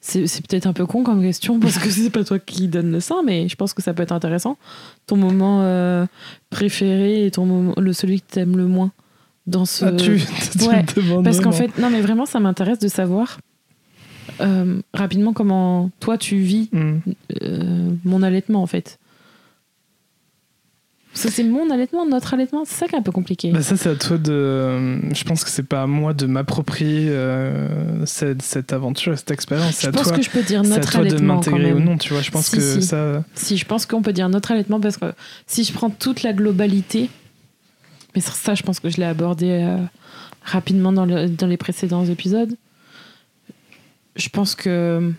C'est 0.00 0.26
c'est 0.26 0.46
peut-être 0.46 0.66
un 0.66 0.72
peu 0.72 0.86
con 0.86 1.02
comme 1.04 1.22
question 1.22 1.58
parce 1.60 1.78
que 1.78 1.88
c'est 1.90 2.10
pas 2.10 2.24
toi 2.24 2.38
qui 2.38 2.68
donne 2.68 2.90
le 2.90 3.00
sein, 3.00 3.22
mais 3.24 3.48
je 3.48 3.56
pense 3.56 3.74
que 3.74 3.82
ça 3.82 3.94
peut 3.94 4.02
être 4.02 4.12
intéressant. 4.12 4.56
Ton 5.06 5.16
moment 5.16 5.60
euh, 5.62 6.06
préféré 6.50 7.26
et 7.26 7.30
ton 7.30 7.46
moment, 7.46 7.74
le 7.76 7.92
celui 7.92 8.20
que 8.20 8.26
t'aimes 8.30 8.56
le 8.56 8.66
moins 8.66 8.92
dans 9.46 9.64
ce. 9.64 9.84
Ah, 9.84 9.92
tu, 9.92 10.20
tu 10.58 10.66
Ouais, 10.68 10.84
Parce 11.22 11.40
qu'en 11.40 11.52
fait, 11.52 11.78
non, 11.78 11.90
mais 11.90 12.00
vraiment, 12.00 12.26
ça 12.26 12.40
m'intéresse 12.40 12.78
de 12.78 12.88
savoir 12.88 13.38
euh, 14.40 14.80
rapidement 14.94 15.32
comment 15.32 15.90
toi 16.00 16.16
tu 16.18 16.36
vis 16.36 16.68
Hmm. 16.72 16.98
euh, 17.42 17.90
mon 18.04 18.22
allaitement 18.22 18.62
en 18.62 18.66
fait. 18.66 18.98
Ça, 21.16 21.30
c'est 21.30 21.44
mon 21.44 21.70
allaitement, 21.70 22.04
notre 22.06 22.34
allaitement, 22.34 22.64
c'est 22.64 22.74
ça 22.74 22.86
qui 22.88 22.96
est 22.96 22.98
un 22.98 23.02
peu 23.02 23.12
compliqué. 23.12 23.52
Bah 23.52 23.62
ça 23.62 23.76
c'est 23.76 23.88
à 23.88 23.94
toi 23.94 24.18
de. 24.18 24.98
Je 25.14 25.22
pense 25.24 25.44
que 25.44 25.50
c'est 25.50 25.62
pas 25.62 25.82
à 25.82 25.86
moi 25.86 26.12
de 26.12 26.26
m'approprier 26.26 27.06
euh, 27.08 28.04
cette, 28.04 28.42
cette 28.42 28.72
aventure, 28.72 29.16
cette 29.16 29.30
expérience. 29.30 29.80
je 29.80 29.88
à 29.88 29.92
pense 29.92 30.08
toi, 30.08 30.16
que 30.16 30.22
je 30.24 30.30
peux 30.30 30.42
dire 30.42 30.62
c'est 30.64 30.72
à 30.72 30.76
notre 30.76 30.90
toi 30.90 31.02
de 31.04 31.06
allaitement 31.10 31.34
m'intégrer 31.36 31.72
ou 31.72 31.78
non. 31.78 31.96
Tu 31.98 32.12
vois, 32.12 32.20
je 32.20 32.32
pense 32.32 32.46
Si, 32.46 32.56
que 32.56 32.60
si. 32.60 32.82
ça. 32.82 33.24
Si, 33.34 33.56
je 33.56 33.64
pense 33.64 33.86
qu'on 33.86 34.02
peut 34.02 34.12
dire 34.12 34.28
notre 34.28 34.50
allaitement 34.50 34.80
parce 34.80 34.96
que 34.96 35.12
si 35.46 35.62
je 35.62 35.72
prends 35.72 35.88
toute 35.88 36.24
la 36.24 36.32
globalité, 36.32 37.08
mais 38.16 38.20
sur 38.20 38.34
ça, 38.34 38.56
je 38.56 38.64
pense 38.64 38.80
que 38.80 38.90
je 38.90 38.96
l'ai 38.96 39.04
abordé 39.06 39.50
euh, 39.50 39.76
rapidement 40.42 40.92
dans, 40.92 41.06
le- 41.06 41.28
dans 41.28 41.46
les 41.46 41.56
précédents 41.56 42.04
épisodes. 42.04 42.56
Je 44.16 44.28
pense 44.30 44.54
que 44.56 45.12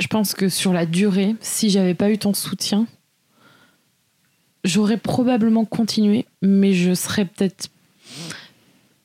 je 0.00 0.06
pense 0.08 0.34
que 0.34 0.48
sur 0.48 0.72
la 0.72 0.84
durée, 0.86 1.36
si 1.40 1.70
j'avais 1.70 1.94
pas 1.94 2.10
eu 2.10 2.18
ton 2.18 2.34
soutien, 2.34 2.86
j'aurais 4.64 4.96
probablement 4.96 5.64
continué, 5.64 6.26
mais 6.42 6.72
je 6.74 6.94
serais 6.94 7.24
peut-être 7.24 7.68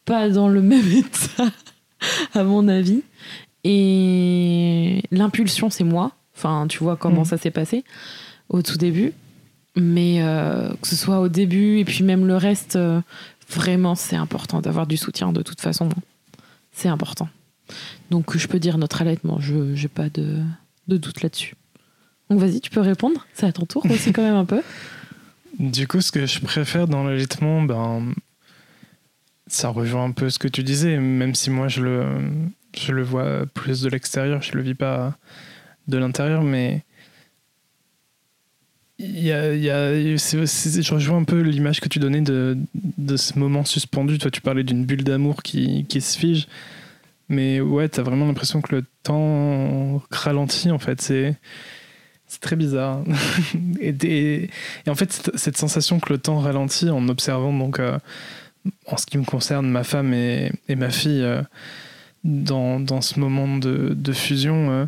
pas 0.06 0.30
dans 0.30 0.48
le 0.48 0.62
même 0.72 0.88
état, 0.92 1.52
à 2.34 2.44
mon 2.44 2.68
avis. 2.68 3.02
Et 3.64 5.04
l'impulsion, 5.12 5.70
c'est 5.70 5.84
moi. 5.84 6.14
Enfin, 6.36 6.68
tu 6.70 6.80
vois 6.80 6.96
comment 6.96 7.22
Mhm. 7.22 7.26
ça 7.26 7.38
s'est 7.38 7.52
passé 7.52 7.84
au 8.50 8.62
tout 8.62 8.78
début. 8.78 9.14
Mais 9.76 10.22
euh, 10.24 10.70
que 10.82 10.88
ce 10.88 10.96
soit 10.96 11.20
au 11.20 11.28
début 11.28 11.80
et 11.80 11.86
puis 11.86 12.04
même 12.04 12.26
le 12.26 12.36
reste, 12.36 12.76
euh, 12.78 13.02
vraiment, 13.50 13.94
c'est 13.96 14.16
important 14.16 14.62
d'avoir 14.62 14.88
du 14.88 14.98
soutien 14.98 15.32
de 15.32 15.42
toute 15.42 15.62
façon. 15.62 15.90
C'est 16.72 16.88
important. 16.90 17.30
Donc, 18.10 18.38
je 18.38 18.48
peux 18.48 18.60
dire 18.60 18.78
notre 18.78 19.02
allaitement. 19.02 19.40
Je 19.40 19.56
n'ai 19.56 19.88
pas 19.88 20.10
de, 20.10 20.40
de 20.88 20.98
doute 20.98 21.22
là-dessus. 21.22 21.56
Donc, 22.30 22.40
vas-y, 22.40 22.60
tu 22.62 22.70
peux 22.70 22.80
répondre. 22.82 23.26
C'est 23.34 23.46
à 23.46 23.52
ton 23.52 23.66
tour 23.66 23.86
aussi, 23.90 24.12
quand 24.14 24.22
même, 24.24 24.36
un 24.36 24.46
peu. 24.46 24.62
Du 25.60 25.88
coup, 25.88 26.02
ce 26.02 26.12
que 26.12 26.26
je 26.26 26.40
préfère 26.40 26.88
dans 26.88 27.04
l'allaitement, 27.04 27.62
ben, 27.62 28.14
ça 29.48 29.70
rejoint 29.70 30.04
un 30.06 30.12
peu 30.12 30.30
ce 30.30 30.40
que 30.40 30.48
tu 30.48 30.64
disais, 30.64 30.98
même 30.98 31.36
si 31.36 31.50
moi 31.50 31.68
je 31.68 31.82
le, 31.82 32.06
je 32.78 32.92
le 32.92 33.04
vois 33.04 33.46
plus 33.54 33.82
de 33.82 33.90
l'extérieur, 33.90 34.42
je 34.42 34.54
le 34.54 34.62
vis 34.62 34.76
pas 34.76 35.18
de 35.88 35.98
l'intérieur, 35.98 36.44
mais 36.44 36.84
y 39.00 39.32
a, 39.32 39.54
y 39.54 39.70
a- 39.70 39.94
je 40.18 40.94
rejoins 40.94 41.18
un 41.20 41.24
peu 41.24 41.42
l'image 41.42 41.80
que 41.80 41.88
tu 41.88 42.00
donnais 42.00 42.22
de, 42.22 42.58
de 42.98 43.18
ce 43.18 43.38
moment 43.38 43.64
suspendu. 43.64 44.18
Toi, 44.18 44.32
tu 44.32 44.42
parlais 44.42 44.64
d'une 44.64 44.86
bulle 44.86 45.04
d'amour 45.04 45.44
qui, 45.44 45.86
qui 45.88 46.02
se 46.02 46.18
fige, 46.18 46.48
mais 47.30 47.62
ouais, 47.62 47.90
t'as 47.90 48.04
vraiment 48.04 48.28
l'impression 48.28 48.62
que 48.62 48.76
le 48.76 48.86
temps 49.04 50.02
ralentit 50.12 50.72
en 50.72 50.80
fait. 50.80 51.02
C'est 51.02 51.36
c'est 52.28 52.42
très 52.42 52.56
bizarre. 52.56 53.04
et, 53.82 54.50
en 54.88 54.96
fait, 54.96 55.32
cette, 55.36 55.58
sensation 55.58 56.00
que 56.00 56.12
le 56.12 56.20
temps 56.20 56.40
ralentit 56.40 56.90
en 56.90 57.08
observant, 57.08 57.58
donc, 57.58 57.80
euh, 57.80 57.98
en 58.86 58.98
ce 58.98 59.06
qui 59.06 59.18
me 59.18 59.24
concerne, 59.24 59.68
ma 59.68 59.84
femme 59.84 60.14
et, 60.14 60.52
ma 60.70 60.90
fille, 60.90 61.24
euh, 61.24 61.42
dans, 62.24 62.80
dans 62.80 63.02
ce 63.02 63.20
moment 63.20 63.58
de, 63.58 64.12
fusion, 64.12 64.72
euh, 64.72 64.86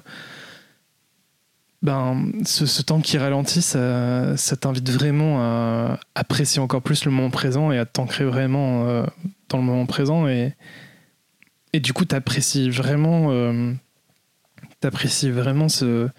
ben, 1.81 2.29
ce, 2.45 2.81
temps 2.81 2.99
qui 2.99 3.17
ralentit, 3.17 3.61
ça, 3.61 4.35
t'invite 4.59 4.89
vraiment 4.89 5.41
à 5.41 5.99
apprécier 6.15 6.61
encore 6.61 6.81
plus 6.81 7.05
le 7.05 7.11
moment 7.11 7.29
présent 7.29 7.71
et 7.71 7.77
à 7.77 7.85
t'ancrer 7.85 8.25
vraiment 8.25 9.05
dans 9.47 9.57
le 9.57 9.63
moment 9.63 9.85
présent. 9.85 10.27
Et, 10.27 10.53
et 11.71 11.79
du 11.79 11.93
coup, 11.93 12.03
t'apprécies 12.03 12.69
vraiment, 12.69 13.31
t'apprécies 14.81 15.29
vraiment 15.29 15.69
ce, 15.69 16.09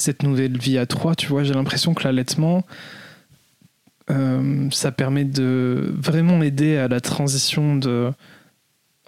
cette 0.00 0.22
nouvelle 0.22 0.58
vie 0.58 0.78
à 0.78 0.86
trois. 0.86 1.14
Tu 1.14 1.26
vois, 1.26 1.42
j'ai 1.44 1.54
l'impression 1.54 1.94
que 1.94 2.04
l'allaitement, 2.04 2.64
euh, 4.10 4.68
ça 4.70 4.92
permet 4.92 5.24
de 5.24 5.92
vraiment 5.96 6.42
aider 6.42 6.76
à 6.76 6.88
la 6.88 7.00
transition 7.00 7.76
de 7.76 8.10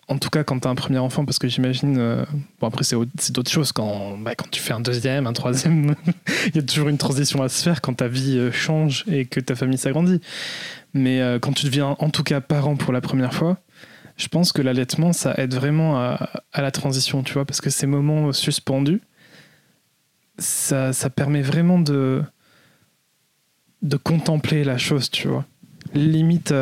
en 0.08 0.18
tout 0.18 0.30
cas 0.30 0.44
quand 0.44 0.60
tu 0.60 0.68
as 0.68 0.70
un 0.70 0.74
premier 0.74 0.98
enfant, 0.98 1.24
parce 1.24 1.38
que 1.38 1.48
j'imagine, 1.48 1.96
euh, 1.96 2.24
bon 2.60 2.66
après 2.66 2.84
c'est 2.84 2.96
d'autres 3.30 3.50
choses, 3.50 3.72
quand, 3.72 4.18
bah, 4.18 4.34
quand 4.34 4.50
tu 4.50 4.60
fais 4.60 4.74
un 4.74 4.80
deuxième, 4.80 5.26
un 5.26 5.32
troisième, 5.32 5.94
il 6.48 6.56
y 6.56 6.58
a 6.58 6.62
toujours 6.62 6.88
une 6.88 6.98
transition 6.98 7.42
à 7.42 7.48
se 7.48 7.62
faire 7.62 7.80
quand 7.80 7.94
ta 7.94 8.08
vie 8.08 8.36
euh, 8.36 8.52
change 8.52 9.04
et 9.06 9.24
que 9.24 9.40
ta 9.40 9.54
famille 9.54 9.78
s'agrandit. 9.78 10.20
Mais 10.92 11.22
quand 11.40 11.54
tu 11.54 11.64
deviens 11.64 11.96
en 12.00 12.10
tout 12.10 12.22
cas 12.22 12.42
parent 12.42 12.76
pour 12.76 12.92
la 12.92 13.00
première 13.00 13.32
fois, 13.32 13.56
je 14.18 14.28
pense 14.28 14.52
que 14.52 14.60
l'allaitement, 14.60 15.14
ça 15.14 15.32
aide 15.38 15.54
vraiment 15.54 15.98
à, 15.98 16.28
à, 16.52 16.60
la 16.60 16.70
transition, 16.70 17.22
tu 17.22 17.32
vois, 17.32 17.46
parce 17.46 17.62
que 17.62 17.70
ces 17.70 17.86
moments 17.86 18.30
suspendus, 18.34 19.00
ça, 20.42 20.92
ça 20.92 21.10
permet 21.10 21.42
vraiment 21.42 21.78
de, 21.78 22.22
de 23.82 23.96
contempler 23.96 24.64
la 24.64 24.78
chose, 24.78 25.10
tu 25.10 25.28
vois. 25.28 25.44
Limite 25.94 26.52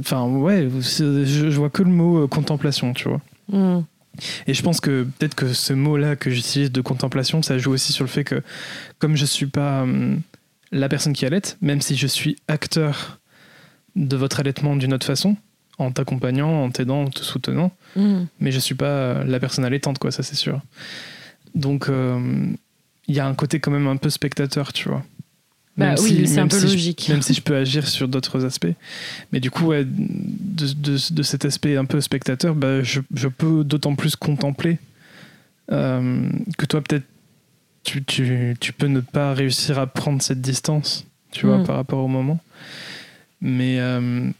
Enfin, 0.00 0.26
ouais, 0.26 0.68
je, 0.80 1.48
vois 1.56 1.70
que 1.70 1.82
le 1.82 1.90
mot 1.90 2.24
euh, 2.24 2.26
contemplation, 2.26 2.94
tu 2.94 3.08
vois. 3.08 3.20
Hmm. 3.48 3.82
Et 4.46 4.54
je 4.54 4.62
pense 4.62 4.80
que 4.80 5.04
peut-être 5.18 5.34
que 5.34 5.52
ce 5.52 5.74
mot-là 5.74 6.16
que 6.16 6.30
j'utilise 6.30 6.72
de 6.72 6.80
contemplation, 6.80 7.42
ça 7.42 7.58
joue 7.58 7.72
aussi 7.72 7.92
sur 7.92 8.04
le 8.04 8.08
fait 8.08 8.24
que, 8.24 8.42
comme 8.98 9.16
je 9.16 9.26
suis 9.26 9.46
pas 9.46 9.82
hum, 9.82 10.22
la 10.72 10.88
personne 10.88 11.12
qui 11.12 11.26
allait, 11.26 11.42
même 11.60 11.82
si 11.82 11.96
je 11.96 12.06
suis 12.06 12.36
acteur 12.48 13.20
de 13.94 14.16
votre 14.16 14.40
allaitement 14.40 14.76
d'une 14.76 14.94
autre 14.94 15.06
façon, 15.06 15.36
en 15.78 15.90
t'accompagnant, 15.90 16.64
en 16.64 16.70
t'aidant, 16.70 17.02
en 17.02 17.10
te 17.10 17.20
soutenant, 17.20 17.70
hmm. 17.96 18.24
mais 18.40 18.52
je 18.52 18.58
suis 18.58 18.74
pas 18.74 19.24
la 19.24 19.38
personne 19.38 19.66
allaitante, 19.66 19.98
quoi, 19.98 20.10
ça 20.10 20.22
c'est 20.22 20.36
sûr. 20.36 20.62
Donc, 21.56 21.88
euh, 21.88 22.46
il 23.08 23.14
y 23.14 23.18
a 23.18 23.26
un 23.26 23.34
côté 23.34 23.58
quand 23.58 23.72
même 23.72 23.88
un 23.88 23.96
peu 23.96 24.10
spectateur, 24.10 24.72
tu 24.72 24.88
vois. 24.88 25.02
Bah 25.76 25.94
oui, 26.00 26.26
c'est 26.26 26.40
un 26.40 26.48
peu 26.48 26.60
logique. 26.60 27.08
même 27.10 27.20
si 27.20 27.34
je 27.34 27.42
peux 27.42 27.54
agir 27.54 27.86
sur 27.86 28.08
d'autres 28.08 28.46
aspects. 28.46 28.72
Mais 29.30 29.40
du 29.40 29.50
coup, 29.50 29.72
de, 29.74 29.84
de, 31.10 31.22
cet 31.22 31.44
aspect 31.44 31.76
un 31.76 31.84
peu 31.84 32.00
spectateur, 32.00 32.54
bah, 32.54 32.82
je, 32.82 33.00
je 33.14 33.28
peux 33.28 33.62
d'autant 33.62 33.94
plus 33.94 34.16
contempler 34.16 34.78
euh, 35.72 36.28
que 36.56 36.64
toi, 36.64 36.80
peut-être, 36.80 37.04
tu, 37.84 38.02
tu, 38.04 38.56
tu, 38.58 38.72
peux 38.72 38.86
ne 38.86 39.00
pas 39.00 39.34
réussir 39.34 39.78
à 39.78 39.86
prendre 39.86 40.22
cette 40.22 40.40
distance, 40.40 41.06
tu 41.30 41.46
vois, 41.46 41.58
mm. 41.58 41.64
par 41.64 41.76
rapport 41.76 42.02
au 42.02 42.08
moment. 42.08 42.40
Mais, 43.42 43.78
euh, 43.78 44.30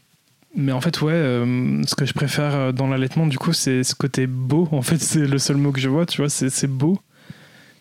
mais 0.55 0.71
en 0.71 0.81
fait, 0.81 1.01
ouais, 1.01 1.13
euh, 1.13 1.83
ce 1.85 1.93
que 1.93 2.05
je 2.05 2.13
préfère 2.13 2.73
dans 2.73 2.87
l'allaitement, 2.87 3.27
du 3.27 3.37
coup, 3.37 3.53
c'est 3.53 3.83
ce 3.83 3.93
côté 3.93 4.25
beau. 4.25 4.67
En 4.71 4.81
fait, 4.81 4.97
c'est 4.97 5.27
le 5.27 5.37
seul 5.37 5.57
mot 5.57 5.71
que 5.71 5.79
je 5.79 5.89
vois, 5.89 6.05
tu 6.05 6.21
vois, 6.21 6.29
c'est 6.29 6.67
beau. 6.67 6.99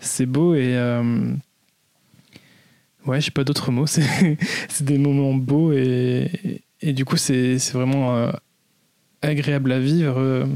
C'est 0.07 0.27
beau 0.27 0.55
et 0.55 0.75
Ouais, 3.07 3.21
j'ai 3.21 3.31
pas 3.31 3.45
d'autres 3.45 3.71
mots. 3.71 3.87
C'est 3.87 4.83
des 4.83 4.99
moments 4.99 5.35
beaux 5.35 5.73
et, 5.73 6.63
et 6.81 6.93
du 6.93 7.05
coup, 7.05 7.17
c'est 7.17 7.57
vraiment 7.73 8.17
euh, 8.17 8.33
agréable 9.23 9.73
à 9.73 9.79
vivre. 9.79 10.19
Euh. 10.19 10.47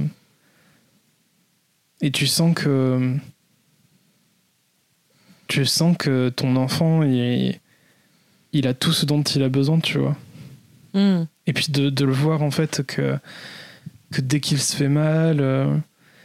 et 2.00 2.10
tu 2.10 2.26
sens 2.26 2.54
que. 2.54 3.16
Tu 5.46 5.64
sens 5.64 5.96
que 5.96 6.28
ton 6.28 6.54
enfant, 6.56 7.02
il, 7.02 7.58
il 8.52 8.66
a 8.68 8.74
tout 8.74 8.92
ce 8.92 9.04
dont 9.04 9.22
il 9.22 9.42
a 9.42 9.48
besoin, 9.48 9.80
tu 9.80 9.98
vois. 9.98 10.16
Hmm. 10.94 11.24
Et 11.46 11.52
puis 11.52 11.66
de, 11.70 11.90
de, 11.90 12.04
le 12.04 12.12
voir, 12.12 12.42
en 12.42 12.52
fait, 12.52 12.84
que, 12.86 13.18
que 14.12 14.20
dès 14.20 14.38
qu'il 14.40 14.60
se 14.60 14.76
fait 14.76 14.88
mal. 14.88 15.82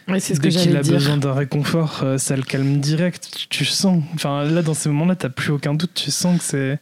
Ouais, 0.07 0.19
c'est 0.19 0.35
ce 0.35 0.39
Dès 0.39 0.49
qu'il 0.49 0.77
a 0.77 0.83
besoin 0.83 1.17
d'un 1.17 1.33
réconfort, 1.33 2.01
euh, 2.03 2.17
ça 2.17 2.35
le 2.35 2.43
calme 2.43 2.79
direct. 2.79 3.47
Tu, 3.49 3.65
sens. 3.65 4.03
Enfin, 4.13 4.43
là, 4.43 4.61
dans 4.61 4.75
ces 4.75 4.89
moments-là, 4.89 5.15
t'as 5.15 5.29
plus 5.29 5.51
aucun 5.51 5.73
doute. 5.73 5.91
Tu 5.95 6.11
sens 6.11 6.37
que 6.37 6.43
c'est 6.43 6.79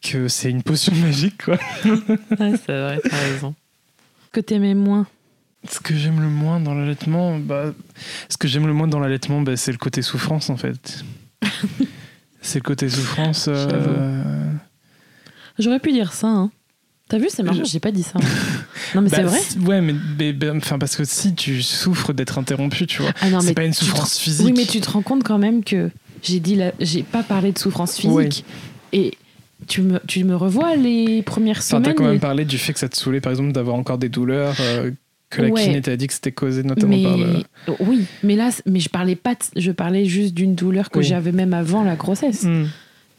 que 0.00 0.28
c'est 0.28 0.50
une 0.50 0.62
potion 0.62 0.94
magique, 1.02 1.44
quoi. 1.44 1.58
ouais, 1.84 2.54
c'est 2.64 2.80
vrai, 2.80 3.00
t'as 3.02 3.16
raison. 3.16 3.54
Que 4.30 4.40
t'aimais 4.40 4.74
moins 4.74 5.06
Ce 5.68 5.80
que 5.80 5.96
j'aime 5.96 6.20
le 6.20 6.28
moins 6.28 6.60
dans 6.60 6.74
l'allaitement, 6.74 7.38
bah, 7.38 7.72
ce 8.28 8.36
que 8.36 8.46
j'aime 8.46 8.66
le 8.66 8.72
moins 8.72 8.86
dans 8.86 9.00
l'allaitement, 9.00 9.42
bah, 9.42 9.56
c'est 9.56 9.72
le 9.72 9.78
côté 9.78 10.02
souffrance, 10.02 10.50
en 10.50 10.56
fait. 10.56 11.04
c'est 12.40 12.60
le 12.60 12.64
côté 12.64 12.88
souffrance. 12.88 13.46
Euh, 13.48 14.52
J'aurais 15.58 15.80
pu 15.80 15.90
dire 15.90 16.12
ça, 16.12 16.28
hein. 16.28 16.50
T'as 17.08 17.18
vu, 17.18 17.26
c'est 17.30 17.42
marrant, 17.42 17.64
j'ai 17.64 17.80
pas 17.80 17.90
dit 17.90 18.02
ça. 18.02 18.20
Non, 18.94 19.02
mais 19.02 19.08
c'est 19.08 19.22
bah, 19.22 19.28
vrai. 19.28 19.40
Ouais, 19.66 19.80
mais, 19.80 20.34
enfin, 20.56 20.78
parce 20.78 20.96
que 20.96 21.04
si 21.04 21.34
tu 21.34 21.62
souffres 21.62 22.12
d'être 22.12 22.38
interrompu, 22.38 22.86
tu 22.86 23.02
vois, 23.02 23.12
ah 23.20 23.26
c'est 23.40 23.54
pas 23.54 23.64
une 23.64 23.74
souffrance 23.74 24.18
physique. 24.18 24.46
Oui, 24.46 24.52
mais 24.56 24.66
tu 24.66 24.80
te 24.80 24.90
rends 24.90 25.02
compte 25.02 25.24
quand 25.24 25.38
même 25.38 25.64
que 25.64 25.90
j'ai 26.22 26.40
dit, 26.40 26.58
j'ai 26.80 27.02
pas 27.02 27.22
parlé 27.22 27.52
de 27.52 27.58
souffrance 27.58 27.96
physique. 27.96 28.44
Et 28.92 29.14
tu 29.66 29.82
me, 29.82 30.00
tu 30.06 30.24
me 30.24 30.36
revois 30.36 30.76
les 30.76 31.22
premières 31.22 31.62
semaines. 31.62 31.82
T'as 31.82 31.92
quand 31.94 32.04
même 32.04 32.20
parlé 32.20 32.44
du 32.44 32.58
fait 32.58 32.72
que 32.72 32.78
ça 32.78 32.88
te 32.88 32.96
saoulait, 32.96 33.20
par 33.20 33.32
exemple, 33.32 33.52
d'avoir 33.52 33.76
encore 33.76 33.98
des 33.98 34.08
douleurs. 34.08 34.54
Euh, 34.60 34.90
que 35.30 35.42
la 35.42 35.50
kiné 35.50 35.82
t'a 35.82 35.96
dit 35.96 36.06
que 36.06 36.14
c'était 36.14 36.32
causé 36.32 36.62
notamment 36.62 37.02
par 37.02 37.16
le... 37.18 37.42
Oui, 37.80 38.06
mais 38.22 38.34
là, 38.34 38.50
mais 38.64 38.80
je 38.80 38.88
parlais 38.88 39.14
pas, 39.14 39.34
je 39.56 39.70
parlais 39.72 40.06
juste 40.06 40.32
d'une 40.32 40.54
douleur 40.54 40.90
que 40.90 41.02
j'avais 41.02 41.32
même 41.32 41.52
avant 41.52 41.84
la 41.84 41.96
grossesse. 41.96 42.44
Hmm. 42.44 42.64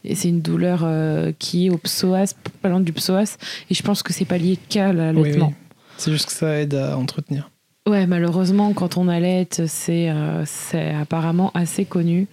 Et 0.04 0.14
c'est 0.14 0.28
une 0.28 0.40
douleur 0.40 0.80
euh, 0.84 1.32
qui 1.38 1.66
est 1.66 1.70
au 1.70 1.78
psoas, 1.78 2.34
pas 2.62 2.68
loin 2.68 2.80
du 2.80 2.92
psoas. 2.92 3.36
Et 3.70 3.74
je 3.74 3.82
pense 3.82 4.02
que 4.02 4.12
c'est 4.12 4.24
pas 4.24 4.38
lié 4.38 4.58
qu'à 4.68 4.92
l'allaitement. 4.92 5.52
C'est 5.96 6.12
juste 6.12 6.26
que 6.26 6.32
ça 6.32 6.60
aide 6.60 6.74
à 6.74 6.96
entretenir. 6.96 7.50
Ouais, 7.86 8.06
malheureusement, 8.06 8.72
quand 8.72 8.96
on 8.96 9.08
allaite, 9.08 9.62
c'est 9.66 10.10
euh, 10.10 10.44
c'est 10.46 10.94
apparemment 10.94 11.50
assez 11.54 11.84
connu. 11.84 12.26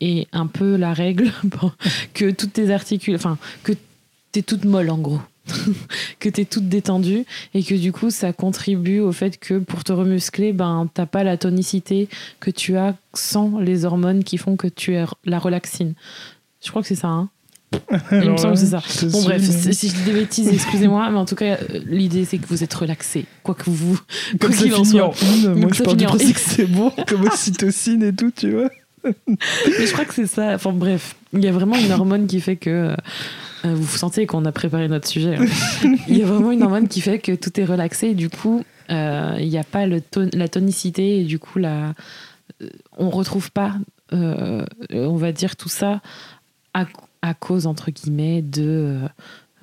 Et 0.00 0.26
un 0.32 0.48
peu 0.48 0.76
la 0.76 0.92
règle 0.92 1.30
que 2.14 2.30
toutes 2.30 2.54
tes 2.54 2.72
articulations. 2.72 3.30
Enfin, 3.30 3.38
que 3.62 3.72
t'es 4.32 4.42
toute 4.42 4.64
molle 4.64 4.90
en 4.90 4.98
gros. 4.98 5.20
que 6.20 6.28
t'es 6.28 6.44
toute 6.44 6.68
détendue 6.68 7.24
et 7.52 7.64
que 7.64 7.74
du 7.74 7.90
coup 7.92 8.10
ça 8.10 8.32
contribue 8.32 9.00
au 9.00 9.10
fait 9.10 9.38
que 9.38 9.58
pour 9.58 9.82
te 9.82 9.92
remuscler 9.92 10.52
ben 10.52 10.88
t'as 10.94 11.04
pas 11.04 11.24
la 11.24 11.36
tonicité 11.36 12.08
que 12.38 12.52
tu 12.52 12.76
as 12.76 12.94
sans 13.12 13.58
les 13.58 13.84
hormones 13.84 14.22
qui 14.22 14.38
font 14.38 14.54
que 14.54 14.68
tu 14.68 14.94
es 14.94 15.04
la 15.24 15.40
relaxine 15.40 15.94
je 16.62 16.70
crois 16.70 16.82
que 16.82 16.88
c'est 16.88 16.94
ça. 16.94 17.08
Hein. 17.08 17.28
Il 18.12 18.30
me 18.30 18.36
semble 18.36 18.54
que 18.54 18.60
c'est 18.60 18.66
ça. 18.66 18.82
Bon, 19.06 19.22
bref, 19.22 19.42
si 19.42 19.88
je 19.88 19.94
dis 19.94 20.02
des 20.02 20.12
bêtises, 20.12 20.48
excusez-moi, 20.48 21.10
mais 21.10 21.18
en 21.18 21.24
tout 21.24 21.34
cas, 21.34 21.56
euh, 21.56 21.80
l'idée 21.86 22.24
c'est 22.24 22.38
que 22.38 22.46
vous 22.46 22.62
êtes 22.62 22.74
relaxé, 22.74 23.26
quoi 23.42 23.54
que 23.54 23.70
vous. 23.70 23.98
Comme 24.40 24.52
ça 24.52 24.64
finit 24.64 25.00
en 25.00 25.12
une, 25.12 25.54
moi 25.54 25.70
je 25.72 25.82
parle 25.82 25.96
du 25.96 26.04
principe 26.04 26.34
que 26.34 26.40
c'est 26.40 26.66
bon, 26.66 26.92
comme 27.08 27.22
ocytocine 27.22 28.02
et 28.02 28.14
tout, 28.14 28.30
tu 28.34 28.50
vois. 28.52 28.70
mais 29.26 29.86
je 29.86 29.92
crois 29.92 30.04
que 30.04 30.14
c'est 30.14 30.26
ça. 30.26 30.54
Enfin, 30.54 30.72
bref, 30.72 31.16
il 31.32 31.44
y 31.44 31.48
a 31.48 31.52
vraiment 31.52 31.76
une 31.76 31.92
hormone 31.92 32.26
qui 32.26 32.40
fait 32.40 32.56
que. 32.56 32.70
Euh, 32.70 32.94
vous 33.64 33.96
sentez 33.96 34.26
qu'on 34.26 34.44
a 34.44 34.50
préparé 34.50 34.88
notre 34.88 35.06
sujet. 35.06 35.36
Hein. 35.36 35.46
Il 36.08 36.18
y 36.18 36.22
a 36.24 36.26
vraiment 36.26 36.50
une 36.50 36.64
hormone 36.64 36.88
qui 36.88 37.00
fait 37.00 37.20
que 37.20 37.30
tout 37.30 37.60
est 37.60 37.64
relaxé 37.64 38.08
et 38.08 38.14
du 38.14 38.28
coup, 38.28 38.64
euh, 38.90 39.36
il 39.38 39.48
n'y 39.48 39.56
a 39.56 39.62
pas 39.62 39.86
le 39.86 40.02
la 40.32 40.48
tonicité 40.48 41.20
et 41.20 41.22
du 41.22 41.38
coup, 41.38 41.60
la, 41.60 41.94
on 42.98 43.08
retrouve 43.08 43.52
pas, 43.52 43.74
on 44.10 45.14
va 45.14 45.30
dire, 45.30 45.54
tout 45.54 45.68
ça 45.68 46.00
à, 46.74 47.34
cause, 47.34 47.66
entre 47.66 47.90
guillemets, 47.90 48.42
de, 48.42 48.98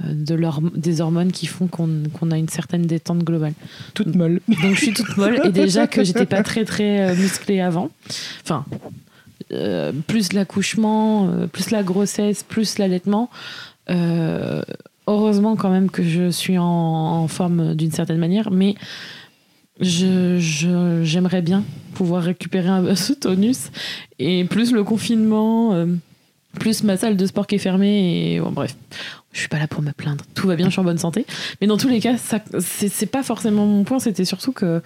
euh, 0.04 0.14
de 0.14 0.78
des 0.78 1.02
hormones 1.02 1.32
qui 1.32 1.46
font 1.48 1.68
qu'on 1.68 2.32
a 2.32 2.38
une 2.38 2.50
certaine 2.50 2.84
détente 2.84 3.24
globale. 3.24 3.54
Toute 3.94 4.16
molle. 4.16 4.42
Donc 4.48 4.76
je 4.76 4.80
suis 4.80 4.94
toute 4.94 5.18
molle 5.18 5.42
et 5.44 5.52
déjà 5.52 5.88
que 5.88 6.04
j'étais 6.04 6.26
pas 6.26 6.44
très 6.44 6.66
très 6.66 7.10
euh, 7.10 7.16
musclée 7.16 7.60
avant. 7.60 7.90
Enfin, 8.44 8.66
euh, 9.52 9.92
plus 10.08 10.34
l'accouchement, 10.34 11.48
plus 11.52 11.72
la 11.72 11.84
grossesse, 11.84 12.44
plus 12.44 12.78
l'allaitement. 12.78 13.30
heureusement 15.08 15.56
quand 15.56 15.72
même 15.72 15.90
que 15.90 16.04
je 16.04 16.30
suis 16.30 16.58
en, 16.58 17.28
forme 17.28 17.76
d'une 17.76 17.92
certaine 17.92 18.20
manière, 18.20 18.52
mais 18.52 18.76
j'aimerais 19.82 20.40
je, 21.04 21.42
bien 21.42 21.64
pouvoir 21.96 22.24
récupérer 22.24 22.70
un, 22.70 22.96
ce 22.96 23.14
tonus 23.14 23.72
et 24.20 24.46
plus 24.46 24.72
le 24.72 24.84
confinement 24.84 25.86
plus 26.58 26.84
ma 26.84 26.98
salle 26.98 27.16
de 27.16 27.26
sport 27.26 27.48
qui 27.48 27.56
est 27.56 27.60
fermée 27.60 28.34
et 28.34 28.40
bon, 28.40 28.52
bref. 28.52 28.76
Je 29.32 29.40
suis 29.40 29.48
pas 29.48 29.60
là 29.60 29.68
pour 29.68 29.84
me 29.84 29.92
plaindre. 29.92 30.26
Tout 30.34 30.48
va 30.48 30.56
bien 30.56 30.68
je 30.68 30.72
suis 30.72 30.80
en 30.80 30.84
bonne 30.84 30.98
santé. 30.98 31.26
Mais 31.62 31.68
dans 31.68 31.78
tous 31.78 31.90
les 31.90 32.00
cas 32.00 32.18
ça 32.18 32.40
c'est 32.60 33.06
pas 33.06 33.24
forcément 33.24 33.66
mon 33.66 33.84
point. 33.84 34.00
C'était 34.00 34.26
surtout 34.26 34.52
que 34.52 34.82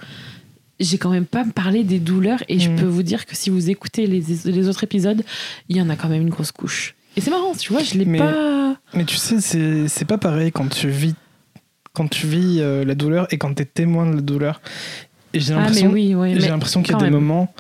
j'ai 0.80 0.98
quand 0.98 1.12
même 1.12 1.26
pas 1.26 1.46
parlé 1.46 1.84
des 1.84 2.00
douleurs. 2.00 2.44
Et 2.50 2.60
je 2.60 2.70
mm. 2.70 2.76
peux 2.76 2.86
vous 2.86 3.04
dire 3.04 3.26
que 3.26 3.36
si 3.36 3.50
vous 3.50 3.70
écoutez 3.70 4.06
les, 4.06 4.22
les, 4.46 4.68
autres 4.68 4.84
épisodes 4.84 5.24
il 5.70 5.78
y 5.78 5.82
en 5.82 5.90
a 5.90 5.96
quand 5.96 6.10
même 6.10 6.22
une 6.22 6.30
grosse 6.30 6.52
couche. 6.52 6.96
Et 7.16 7.22
c'est 7.22 7.32
marrant 7.32 7.54
tu 7.54 7.72
vois 7.72 7.84
je 7.84 7.94
l'ai 7.98 8.18
pas 8.18 8.76
mais 8.94 9.06
tu 9.06 9.16
sais 9.16 9.40
c'est 9.40 10.06
pas 10.06 10.18
pareil 10.18 10.52
quand 10.52 10.68
tu 10.68 10.90
vis 10.90 11.16
quand 11.94 12.08
tu 12.08 12.26
vis 12.26 12.58
euh, 12.60 12.84
la 12.84 12.96
douleur 12.96 13.28
et 13.32 13.38
quand 13.38 13.54
tu 13.54 13.62
es 13.62 13.66
témoin 13.66 14.10
de 14.10 14.16
la 14.16 14.22
douleur. 14.22 14.62
Et 15.34 15.40
j'ai 15.40 15.54
ah, 15.54 15.58
l'impression 15.58 15.92
oui, 15.92 16.16
oui, 16.16 16.40
j'ai 16.40 16.50
l'impression 16.50 16.82
qu'il 16.82 16.94
y 16.94 17.00
a 17.00 17.04
des 17.04 17.12
moments 17.12 17.54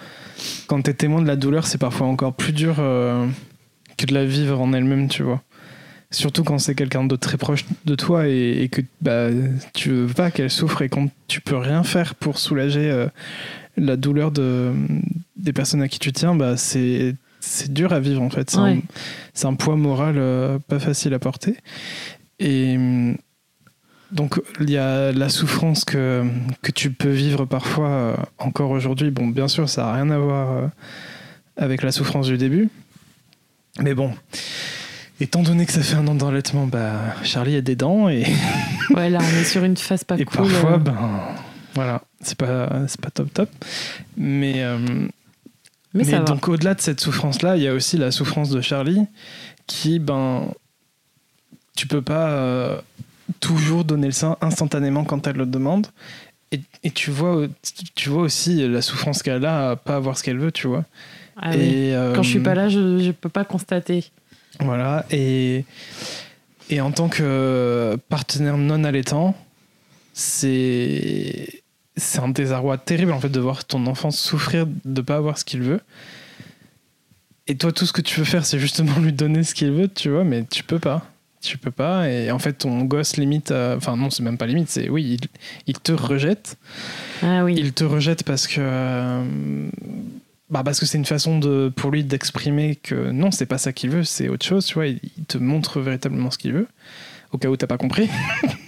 quand 0.67 0.81
t'es 0.81 0.93
témoin 0.93 1.21
de 1.21 1.27
la 1.27 1.35
douleur, 1.35 1.67
c'est 1.67 1.77
parfois 1.77 2.07
encore 2.07 2.33
plus 2.33 2.53
dur 2.53 2.75
euh, 2.79 3.27
que 3.97 4.05
de 4.05 4.13
la 4.13 4.25
vivre 4.25 4.59
en 4.59 4.73
elle-même, 4.73 5.07
tu 5.07 5.23
vois. 5.23 5.41
Surtout 6.13 6.43
quand 6.43 6.59
c'est 6.59 6.75
quelqu'un 6.75 7.05
de 7.05 7.15
très 7.15 7.37
proche 7.37 7.65
de 7.85 7.95
toi 7.95 8.27
et, 8.27 8.69
que 8.71 8.81
bah, 9.01 9.29
tu 9.73 9.89
veux 9.89 10.13
pas 10.13 10.29
qu'elle 10.29 10.51
souffre 10.51 10.83
et 10.83 10.89
quand 10.89 11.09
tu 11.27 11.41
peux 11.41 11.57
rien 11.57 11.83
faire 11.83 12.13
pour 12.13 12.37
soulager 12.37 12.91
euh, 12.91 13.07
la 13.77 13.95
douleur 13.95 14.31
de, 14.31 14.73
des 15.35 15.53
personnes 15.53 15.81
à 15.81 15.87
qui 15.87 15.97
tu 15.97 16.11
tiens, 16.13 16.35
bah, 16.35 16.55
c'est 16.55 17.15
c'est 17.39 17.73
dur 17.73 17.91
à 17.91 17.99
vivre 17.99 18.21
en 18.21 18.29
fait. 18.29 18.55
C'est 19.33 19.47
un, 19.47 19.55
poids 19.55 19.75
moral 19.75 20.15
euh, 20.17 20.59
pas 20.59 20.79
facile 20.79 21.13
à 21.15 21.19
porter. 21.19 21.57
Et 22.39 22.77
donc 24.11 24.39
il 24.61 24.69
y 24.69 24.77
a 24.77 25.11
la 25.11 25.29
souffrance 25.29 25.83
que, 25.83 26.23
que 26.61 26.71
tu 26.71 26.91
peux 26.91 27.09
vivre 27.09 27.45
parfois 27.45 27.89
euh, 27.89 28.15
encore 28.37 28.69
aujourd'hui. 28.69 29.09
Bon, 29.09 29.27
bien 29.27 29.47
sûr, 29.47 29.67
ça 29.67 29.83
n'a 29.85 29.93
rien 29.93 30.11
à 30.11 30.19
voir 30.19 30.69
avec 31.57 31.81
la 31.81 31.91
souffrance 31.91 32.27
du 32.27 32.37
début. 32.37 32.69
Mais 33.79 33.93
bon, 33.93 34.13
étant 35.19 35.41
donné 35.41 35.65
que 35.65 35.71
ça 35.71 35.81
fait 35.81 35.95
un 35.95 36.07
an 36.07 36.15
d'enlaitement, 36.15 36.67
bah, 36.67 36.93
Charlie 37.23 37.55
a 37.55 37.61
des 37.61 37.75
dents 37.75 38.09
et... 38.09 38.25
ouais, 38.91 39.09
là 39.09 39.19
on 39.21 39.41
est 39.41 39.45
sur 39.45 39.63
une 39.63 39.77
phase 39.77 40.03
pas 40.03 40.15
et 40.17 40.25
cool. 40.25 40.45
Et 40.45 40.49
parfois, 40.49 40.77
ben, 40.77 40.95
voilà, 41.73 42.03
c'est 42.21 42.37
pas, 42.37 42.67
pas 43.01 43.09
top 43.11 43.33
top. 43.33 43.49
Mais... 44.17 44.63
Mais, 45.93 46.05
donc 46.21 46.47
au-delà 46.47 46.73
de 46.73 46.81
cette 46.81 46.99
souffrance-là, 46.99 47.55
il 47.55 47.61
y 47.61 47.67
a 47.67 47.73
aussi 47.73 47.97
la 47.97 48.09
souffrance 48.09 48.49
de 48.49 48.61
Charlie 48.61 49.05
qui, 49.67 49.99
ben, 49.99 50.51
tu 51.75 51.87
peux 51.87 52.01
pas 52.01 52.29
euh, 52.29 52.81
toujours 53.39 53.83
donner 53.83 54.07
le 54.07 54.13
sein 54.13 54.37
instantanément 54.41 55.03
quand 55.03 55.27
elle 55.27 55.37
le 55.37 55.45
demande. 55.45 55.87
Et, 56.51 56.61
et 56.83 56.91
tu, 56.91 57.11
vois, 57.11 57.47
tu 57.95 58.09
vois 58.09 58.23
aussi 58.23 58.67
la 58.67 58.81
souffrance 58.81 59.23
qu'elle 59.23 59.45
a 59.45 59.71
à 59.71 59.75
pas 59.75 59.95
avoir 59.95 60.17
ce 60.17 60.23
qu'elle 60.23 60.37
veut, 60.39 60.51
tu 60.51 60.67
vois. 60.67 60.83
Ah 61.35 61.55
et, 61.55 61.95
euh, 61.95 62.13
quand 62.13 62.23
je 62.23 62.29
suis 62.29 62.39
pas 62.39 62.55
là, 62.55 62.69
je, 62.69 62.79
ne 62.79 63.11
peux 63.11 63.29
pas 63.29 63.45
constater. 63.45 64.05
Voilà. 64.59 65.05
Et, 65.11 65.65
et 66.69 66.81
en 66.81 66.91
tant 66.91 67.09
que 67.09 67.97
partenaire 68.09 68.57
non 68.57 68.83
allaitant, 68.83 69.35
c'est 70.13 71.63
c'est 71.95 72.19
un 72.19 72.29
désarroi 72.29 72.77
terrible 72.77 73.11
en 73.11 73.19
fait 73.19 73.29
de 73.29 73.39
voir 73.39 73.65
ton 73.65 73.85
enfant 73.85 74.09
souffrir 74.09 74.65
de 74.83 75.01
pas 75.01 75.15
avoir 75.15 75.37
ce 75.37 75.45
qu'il 75.45 75.61
veut. 75.61 75.81
Et 77.45 77.55
toi, 77.55 77.71
tout 77.71 77.85
ce 77.85 77.91
que 77.91 78.01
tu 78.01 78.19
veux 78.19 78.25
faire, 78.25 78.45
c'est 78.45 78.57
justement 78.57 78.97
lui 78.99 79.11
donner 79.11 79.43
ce 79.43 79.53
qu'il 79.53 79.71
veut, 79.71 79.89
tu 79.89 80.09
vois, 80.09 80.23
mais 80.23 80.45
tu 80.45 80.63
peux 80.63 80.79
pas. 80.79 81.05
Tu 81.41 81.57
peux 81.57 81.71
pas. 81.71 82.09
Et 82.09 82.31
en 82.31 82.39
fait, 82.39 82.53
ton 82.53 82.83
gosse 82.83 83.17
limite. 83.17 83.51
Enfin, 83.51 83.97
non, 83.97 84.09
c'est 84.09 84.23
même 84.23 84.37
pas 84.37 84.45
limite, 84.45 84.69
c'est 84.69 84.89
oui, 84.89 85.19
il, 85.67 85.79
te 85.79 85.91
rejette. 85.91 86.57
Ah 87.21 87.43
oui. 87.43 87.55
Il 87.57 87.73
te 87.73 87.83
rejette 87.83 88.23
parce 88.23 88.47
que. 88.47 88.55
Euh, 88.59 89.23
bah 90.49 90.63
parce 90.63 90.79
que 90.79 90.85
c'est 90.85 90.97
une 90.97 91.05
façon 91.05 91.39
de, 91.39 91.71
pour 91.75 91.91
lui 91.91 92.03
d'exprimer 92.03 92.75
que 92.75 93.11
non, 93.11 93.31
c'est 93.31 93.45
pas 93.45 93.57
ça 93.57 93.73
qu'il 93.73 93.89
veut, 93.89 94.03
c'est 94.03 94.29
autre 94.29 94.45
chose, 94.45 94.65
tu 94.65 94.75
vois. 94.75 94.87
il 94.87 94.99
te 95.27 95.37
montre 95.37 95.79
véritablement 95.79 96.31
ce 96.31 96.37
qu'il 96.37 96.53
veut 96.53 96.67
au 97.33 97.37
cas 97.37 97.49
où 97.49 97.57
t'as 97.57 97.67
pas 97.67 97.77
compris. 97.77 98.09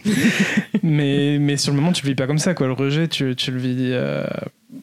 mais, 0.83 1.37
mais 1.39 1.55
sur 1.55 1.71
le 1.71 1.79
moment, 1.79 1.93
tu 1.93 2.03
le 2.03 2.09
vis 2.09 2.15
pas 2.15 2.27
comme 2.27 2.39
ça, 2.39 2.53
quoi. 2.53 2.67
Le 2.67 2.73
rejet, 2.73 3.07
tu, 3.07 3.35
tu 3.35 3.51
le 3.51 3.59
vis 3.59 3.91
euh, 3.91 4.25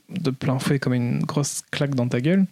de 0.08 0.30
plein 0.30 0.58
fouet 0.58 0.78
comme 0.78 0.94
une 0.94 1.22
grosse 1.24 1.62
claque 1.70 1.94
dans 1.94 2.08
ta 2.08 2.20
gueule. 2.20 2.46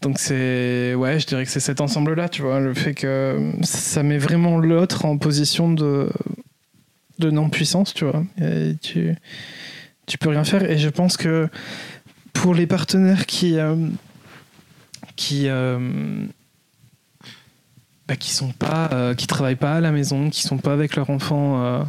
Donc 0.00 0.18
c'est, 0.18 0.94
ouais, 0.94 1.20
je 1.20 1.26
dirais 1.26 1.44
que 1.44 1.50
c'est 1.50 1.60
cet 1.60 1.80
ensemble-là, 1.80 2.28
tu 2.28 2.42
vois, 2.42 2.60
le 2.60 2.74
fait 2.74 2.94
que 2.94 3.52
ça 3.62 4.02
met 4.02 4.18
vraiment 4.18 4.58
l'autre 4.58 5.04
en 5.04 5.16
position 5.16 5.72
de, 5.72 6.10
de 7.18 7.30
non-puissance, 7.30 7.94
tu 7.94 8.04
vois. 8.04 8.24
Tu, 8.82 9.14
tu 10.06 10.18
peux 10.18 10.30
rien 10.30 10.44
faire. 10.44 10.68
Et 10.70 10.78
je 10.78 10.88
pense 10.88 11.16
que 11.16 11.48
pour 12.34 12.54
les 12.54 12.66
partenaires 12.66 13.24
qui, 13.24 13.58
euh, 13.58 13.74
qui 15.16 15.48
euh, 15.48 16.26
bah, 18.06 18.16
qui 18.16 18.30
sont 18.30 18.52
pas, 18.52 18.90
euh, 18.92 19.14
qui 19.14 19.26
travaillent 19.26 19.56
pas 19.56 19.74
à 19.74 19.80
la 19.80 19.92
maison, 19.92 20.30
qui 20.30 20.42
sont 20.42 20.58
pas 20.58 20.72
avec 20.72 20.96
leur 20.96 21.10
enfant 21.10 21.62
euh, 21.62 21.82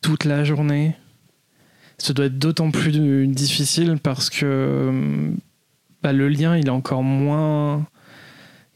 toute 0.00 0.24
la 0.24 0.44
journée. 0.44 0.94
Ça 1.98 2.12
doit 2.12 2.26
être 2.26 2.38
d'autant 2.38 2.70
plus 2.70 3.26
difficile 3.26 3.98
parce 4.00 4.30
que 4.30 5.32
bah, 6.02 6.12
le 6.12 6.28
lien 6.28 6.56
il 6.56 6.68
est 6.68 6.70
encore 6.70 7.02
moins 7.02 7.84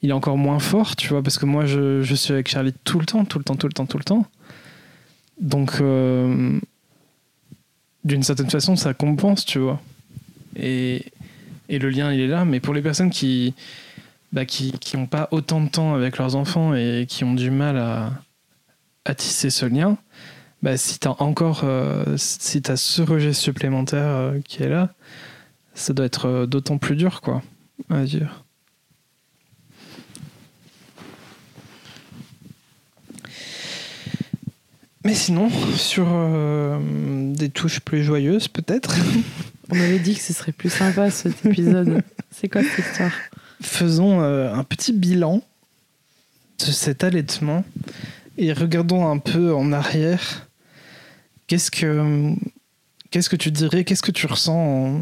il 0.02 0.10
est 0.10 0.14
encore 0.14 0.36
moins 0.36 0.58
fort, 0.58 0.96
tu 0.96 1.06
vois, 1.08 1.22
parce 1.22 1.38
que 1.38 1.46
moi 1.46 1.64
je, 1.64 2.02
je, 2.02 2.14
suis 2.16 2.32
avec 2.32 2.48
Charlie 2.48 2.74
tout 2.82 2.98
le 2.98 3.06
temps, 3.06 3.24
tout 3.24 3.38
le 3.38 3.44
temps, 3.44 3.54
tout 3.54 3.68
le 3.68 3.72
temps, 3.72 3.86
tout 3.86 3.98
le 3.98 4.04
temps. 4.04 4.26
Donc 5.40 5.80
d'une 8.04 8.22
certaine 8.24 8.50
façon 8.50 8.74
ça 8.74 8.94
compense, 8.94 9.44
tu 9.44 9.60
vois. 9.60 9.80
Et, 10.56 11.06
le 11.68 11.88
lien 11.88 12.12
il 12.12 12.20
est 12.20 12.26
là, 12.26 12.44
mais 12.44 12.60
pour 12.60 12.74
les 12.74 12.82
personnes 12.82 13.08
qui 13.08 13.54
bah, 14.32 14.44
qui 14.44 14.72
n'ont 14.94 15.06
pas 15.06 15.28
autant 15.30 15.60
de 15.60 15.68
temps 15.68 15.94
avec 15.94 16.18
leurs 16.18 16.36
enfants 16.36 16.74
et 16.74 17.06
qui 17.08 17.24
ont 17.24 17.34
du 17.34 17.50
mal 17.50 17.78
à, 17.78 19.14
tisser 19.14 19.50
ce 19.50 19.66
lien, 19.66 19.98
bah, 20.62 20.76
si 20.76 20.98
tu 20.98 21.08
as 21.08 21.20
encore 21.22 21.62
euh, 21.64 22.16
si 22.16 22.62
ce 22.76 23.02
rejet 23.02 23.32
supplémentaire 23.32 24.06
euh, 24.06 24.40
qui 24.44 24.62
est 24.62 24.68
là, 24.68 24.94
ça 25.74 25.92
doit 25.92 26.06
être 26.06 26.26
euh, 26.26 26.46
d'autant 26.46 26.78
plus 26.78 26.96
dur, 26.96 27.20
quoi, 27.20 27.42
à 27.90 28.04
dire. 28.04 28.44
Mais 35.04 35.14
sinon, 35.14 35.50
sur 35.76 36.06
des 37.34 37.48
touches 37.48 37.80
plus 37.80 38.04
joyeuses, 38.04 38.46
peut-être. 38.46 38.94
On 39.74 39.80
avait 39.80 39.98
dit 39.98 40.14
que 40.14 40.20
ce 40.20 40.34
serait 40.34 40.52
plus 40.52 40.68
sympa 40.68 41.10
cet 41.10 41.46
épisode. 41.46 42.02
C'est 42.30 42.46
quoi 42.46 42.62
cette 42.62 42.84
histoire? 42.84 43.12
Faisons 43.62 44.20
euh, 44.20 44.52
un 44.52 44.64
petit 44.64 44.92
bilan 44.92 45.42
de 46.58 46.70
cet 46.70 47.04
allaitement 47.04 47.64
et 48.36 48.52
regardons 48.52 49.10
un 49.10 49.16
peu 49.16 49.54
en 49.54 49.72
arrière. 49.72 50.46
Qu'est-ce 51.46 51.70
que, 51.70 52.34
qu'est-ce 53.10 53.30
que 53.30 53.36
tu 53.36 53.50
dirais, 53.50 53.84
qu'est-ce 53.84 54.02
que 54.02 54.10
tu 54.10 54.26
ressens 54.26 54.52
en, 54.54 55.00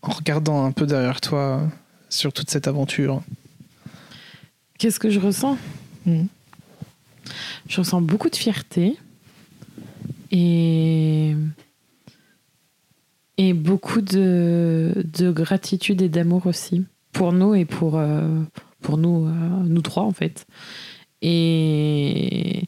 regardant 0.00 0.64
un 0.64 0.72
peu 0.72 0.86
derrière 0.86 1.20
toi 1.20 1.70
sur 2.08 2.32
toute 2.32 2.48
cette 2.48 2.66
aventure? 2.66 3.22
Qu'est-ce 4.78 4.98
que 4.98 5.10
je 5.10 5.20
ressens? 5.20 5.58
Hmm. 6.06 6.24
Je 7.68 7.76
ressens 7.76 8.00
beaucoup 8.00 8.30
de 8.30 8.36
fierté 8.36 8.96
et, 10.30 11.36
et 13.38 13.52
beaucoup 13.52 14.00
de, 14.00 14.92
de 15.04 15.30
gratitude 15.30 16.02
et 16.02 16.08
d'amour 16.08 16.46
aussi 16.46 16.84
pour 17.12 17.32
nous 17.32 17.54
et 17.54 17.64
pour, 17.64 17.96
euh, 17.96 18.42
pour 18.80 18.98
nous, 18.98 19.26
euh, 19.26 19.30
nous 19.64 19.82
trois, 19.82 20.02
en 20.02 20.12
fait. 20.12 20.46
Et, 21.20 22.64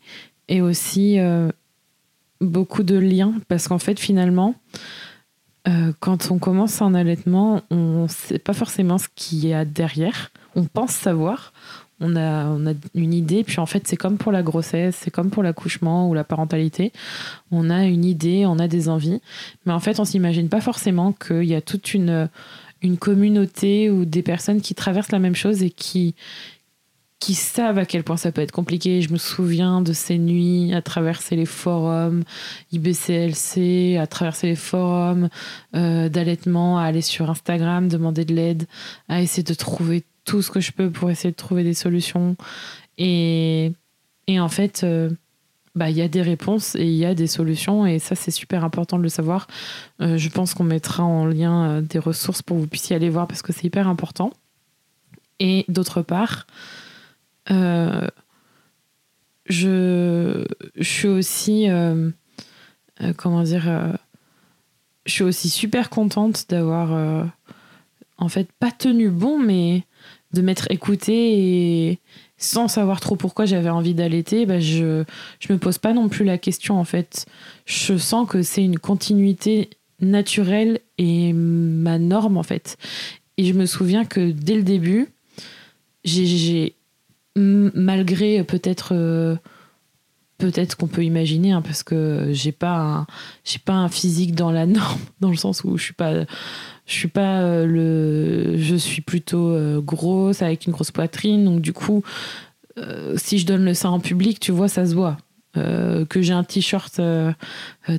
et 0.48 0.60
aussi 0.60 1.18
euh, 1.18 1.50
beaucoup 2.40 2.82
de 2.82 2.96
liens, 2.96 3.34
parce 3.48 3.68
qu'en 3.68 3.78
fait, 3.78 3.98
finalement, 3.98 4.54
quand 6.00 6.30
on 6.30 6.38
commence 6.38 6.82
un 6.82 6.92
allaitement, 6.92 7.62
on 7.70 8.02
ne 8.02 8.08
sait 8.08 8.38
pas 8.38 8.52
forcément 8.52 8.98
ce 8.98 9.08
qu'il 9.14 9.46
y 9.46 9.54
a 9.54 9.64
derrière. 9.64 10.30
On 10.54 10.64
pense 10.64 10.90
savoir, 10.90 11.54
on 12.00 12.16
a, 12.16 12.56
une 12.94 13.14
idée, 13.14 13.44
puis 13.44 13.58
en 13.58 13.66
fait, 13.66 13.86
c'est 13.86 13.96
comme 13.96 14.18
pour 14.18 14.32
la 14.32 14.42
grossesse, 14.42 14.96
c'est 15.00 15.10
comme 15.10 15.30
pour 15.30 15.42
l'accouchement 15.42 16.08
ou 16.08 16.14
la 16.14 16.24
parentalité. 16.24 16.92
On 17.50 17.70
a 17.70 17.84
une 17.84 18.04
idée, 18.04 18.46
on 18.46 18.58
a 18.58 18.68
des 18.68 18.88
envies, 18.88 19.20
mais 19.66 19.72
en 19.72 19.80
fait, 19.80 20.00
on 20.00 20.04
s'imagine 20.04 20.48
pas 20.48 20.60
forcément 20.60 21.12
qu'il 21.12 21.44
y 21.44 21.54
a 21.54 21.60
toute 21.60 21.94
une 21.94 22.28
communauté 22.98 23.90
ou 23.90 24.04
des 24.04 24.22
personnes 24.22 24.60
qui 24.60 24.74
traversent 24.74 25.12
la 25.12 25.18
même 25.18 25.36
chose 25.36 25.62
et 25.62 25.70
qui, 25.70 26.14
qui 27.24 27.34
savent 27.34 27.78
à 27.78 27.86
quel 27.86 28.04
point 28.04 28.18
ça 28.18 28.32
peut 28.32 28.42
être 28.42 28.52
compliqué. 28.52 29.00
Je 29.00 29.10
me 29.10 29.16
souviens 29.16 29.80
de 29.80 29.94
ces 29.94 30.18
nuits 30.18 30.74
à 30.74 30.82
traverser 30.82 31.36
les 31.36 31.46
forums 31.46 32.22
IBCLC, 32.70 33.96
à 33.96 34.06
traverser 34.06 34.48
les 34.48 34.56
forums 34.56 35.30
euh, 35.74 36.10
d'allaitement, 36.10 36.78
à 36.78 36.82
aller 36.82 37.00
sur 37.00 37.30
Instagram, 37.30 37.88
demander 37.88 38.26
de 38.26 38.34
l'aide, 38.34 38.66
à 39.08 39.22
essayer 39.22 39.42
de 39.42 39.54
trouver 39.54 40.04
tout 40.24 40.42
ce 40.42 40.50
que 40.50 40.60
je 40.60 40.72
peux 40.72 40.90
pour 40.90 41.10
essayer 41.10 41.30
de 41.30 41.36
trouver 41.36 41.64
des 41.64 41.74
solutions. 41.74 42.36
Et, 42.98 43.72
et 44.26 44.40
en 44.40 44.48
fait, 44.48 44.82
euh, 44.84 45.10
bah, 45.74 45.90
il 45.90 45.96
y 45.96 46.02
a 46.02 46.08
des 46.08 46.22
réponses 46.22 46.74
et 46.76 46.84
il 46.84 46.94
y 46.94 47.04
a 47.04 47.14
des 47.14 47.26
solutions 47.26 47.86
et 47.86 47.98
ça 47.98 48.14
c'est 48.14 48.30
super 48.30 48.64
important 48.64 48.96
de 48.98 49.02
le 49.02 49.08
savoir. 49.08 49.46
Euh, 50.00 50.16
je 50.16 50.28
pense 50.28 50.54
qu'on 50.54 50.64
mettra 50.64 51.02
en 51.02 51.26
lien 51.26 51.68
euh, 51.68 51.80
des 51.80 51.98
ressources 51.98 52.42
pour 52.42 52.56
que 52.56 52.62
vous 52.62 52.68
puissiez 52.68 52.96
aller 52.96 53.10
voir 53.10 53.26
parce 53.26 53.42
que 53.42 53.52
c'est 53.52 53.64
hyper 53.64 53.88
important. 53.88 54.32
Et 55.40 55.64
d'autre 55.68 56.00
part, 56.02 56.46
je, 57.48 58.06
je, 59.48 60.44
suis 60.80 61.08
aussi, 61.08 61.66
comment 63.16 63.42
dire, 63.42 63.98
je 65.06 65.12
suis 65.12 65.24
aussi 65.24 65.48
super 65.48 65.90
contente 65.90 66.48
d'avoir, 66.48 67.26
en 68.18 68.28
fait, 68.28 68.48
pas 68.58 68.70
tenu 68.70 69.08
bon, 69.08 69.38
mais 69.38 69.84
de 70.32 70.42
m'être 70.42 70.66
écoutée 70.70 71.90
et 71.90 71.98
sans 72.36 72.68
savoir 72.68 73.00
trop 73.00 73.16
pourquoi 73.16 73.46
j'avais 73.46 73.70
envie 73.70 73.94
d'allaiter, 73.94 74.46
bah 74.46 74.60
je 74.60 75.04
je 75.38 75.52
me 75.52 75.58
pose 75.58 75.78
pas 75.78 75.92
non 75.92 76.08
plus 76.08 76.24
la 76.24 76.38
question 76.38 76.78
en 76.78 76.84
fait. 76.84 77.26
Je 77.64 77.96
sens 77.96 78.28
que 78.28 78.42
c'est 78.42 78.64
une 78.64 78.78
continuité 78.78 79.70
naturelle 80.00 80.80
est 80.98 81.32
ma 81.32 81.98
norme 81.98 82.36
en 82.36 82.42
fait. 82.42 82.76
Et 83.36 83.44
je 83.44 83.52
me 83.52 83.66
souviens 83.66 84.04
que 84.04 84.30
dès 84.30 84.56
le 84.56 84.62
début, 84.62 85.08
j'ai 86.04 86.74
malgré 87.36 88.44
peut-être 88.44 88.92
euh, 88.92 89.36
peut-être 90.50 90.76
qu'on 90.76 90.86
peut 90.86 91.04
imaginer 91.04 91.52
hein, 91.52 91.62
parce 91.62 91.82
que 91.82 92.28
j'ai 92.32 92.52
pas 92.52 93.06
j'ai 93.44 93.58
pas 93.58 93.72
un 93.72 93.88
physique 93.88 94.34
dans 94.34 94.50
la 94.50 94.66
norme 94.66 95.00
dans 95.20 95.30
le 95.30 95.36
sens 95.36 95.64
où 95.64 95.76
je 95.76 95.82
suis 95.82 95.94
pas 95.94 96.24
je 96.86 96.92
suis 96.92 97.08
pas 97.08 97.40
euh, 97.40 97.66
le 97.66 98.58
je 98.58 98.76
suis 98.76 99.02
plutôt 99.02 99.48
euh, 99.48 99.80
grosse 99.80 100.42
avec 100.42 100.66
une 100.66 100.72
grosse 100.72 100.90
poitrine. 100.90 101.44
Donc 101.44 101.60
du 101.60 101.72
coup 101.72 102.02
si 103.16 103.38
je 103.38 103.46
donne 103.46 103.64
le 103.64 103.72
sein 103.72 103.90
en 103.90 104.00
public 104.00 104.40
tu 104.40 104.50
vois 104.50 104.68
ça 104.68 104.84
se 104.84 104.94
voit. 104.94 105.16
Que 105.54 106.20
j'ai 106.20 106.32
un 106.32 106.42
t-shirt 106.42 107.00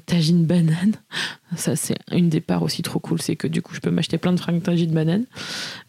tagine 0.06 0.46
banane 0.46 0.96
ça 1.56 1.78
c'est 1.78 1.96
une 2.12 2.28
des 2.28 2.42
parts 2.42 2.64
aussi 2.64 2.82
trop 2.82 3.00
cool 3.00 3.22
c'est 3.22 3.38
que 3.38 3.48
du 3.48 3.62
coup 3.62 3.74
je 3.74 3.80
peux 3.80 3.92
m'acheter 3.92 4.18
plein 4.18 4.34
de 4.34 4.40
fringues 4.40 4.62
tagine 4.62 4.92
banane. 4.92 5.24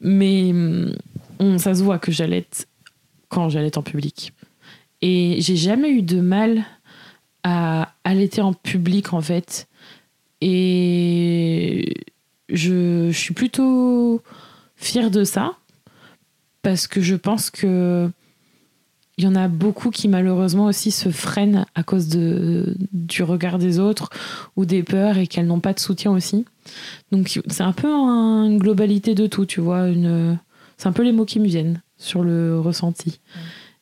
Mais 0.01 0.53
hum, 0.53 1.59
ça 1.59 1.75
se 1.75 1.83
voit 1.83 1.99
que 1.99 2.13
j'allais 2.13 2.47
quand 3.29 3.49
j'allais 3.49 3.77
en 3.77 3.83
public. 3.83 4.33
Et 5.03 5.37
j'ai 5.41 5.57
jamais 5.57 5.91
eu 5.91 6.03
de 6.03 6.21
mal 6.21 6.65
à 7.43 7.93
allaiter 8.05 8.41
en 8.41 8.53
public, 8.53 9.13
en 9.13 9.21
fait. 9.21 9.69
Et 10.41 11.95
je, 12.49 13.11
je 13.11 13.19
suis 13.19 13.35
plutôt 13.35 14.23
fière 14.77 15.11
de 15.11 15.25
ça, 15.25 15.57
parce 16.63 16.87
que 16.87 17.01
je 17.01 17.15
pense 17.15 17.51
que 17.51 18.11
il 19.19 19.25
y 19.25 19.29
en 19.29 19.35
a 19.35 19.49
beaucoup 19.49 19.91
qui 19.91 20.09
malheureusement 20.09 20.67
aussi 20.67 20.91
se 20.91 21.09
freinent 21.09 21.65
à 21.75 21.83
cause 21.83 22.09
de, 22.09 22.77
du 22.93 23.23
regard 23.23 23.59
des 23.59 23.79
autres 23.79 24.11
ou 24.57 24.67
des 24.67 24.83
peurs 24.83 25.17
et 25.17 25.27
qu'elles 25.27 25.47
n'ont 25.47 25.61
pas 25.61 25.73
de 25.73 25.81
soutien 25.81 26.13
aussi. 26.13 26.45
Donc 27.13 27.41
c'est 27.47 27.63
un 27.63 27.73
peu 27.73 27.89
une 27.89 28.59
globalité 28.59 29.15
de 29.15 29.27
tout, 29.27 29.47
tu 29.47 29.61
vois. 29.61 29.89
Une, 29.89 30.39
c'est 30.77 30.89
un 30.89 30.93
peu 30.93 31.03
les 31.03 31.13
mots 31.13 31.25
qui 31.25 31.41
me 31.41 31.47
viennent 31.47 31.81
sur 31.97 32.23
le 32.23 32.61
ressenti. 32.61 33.21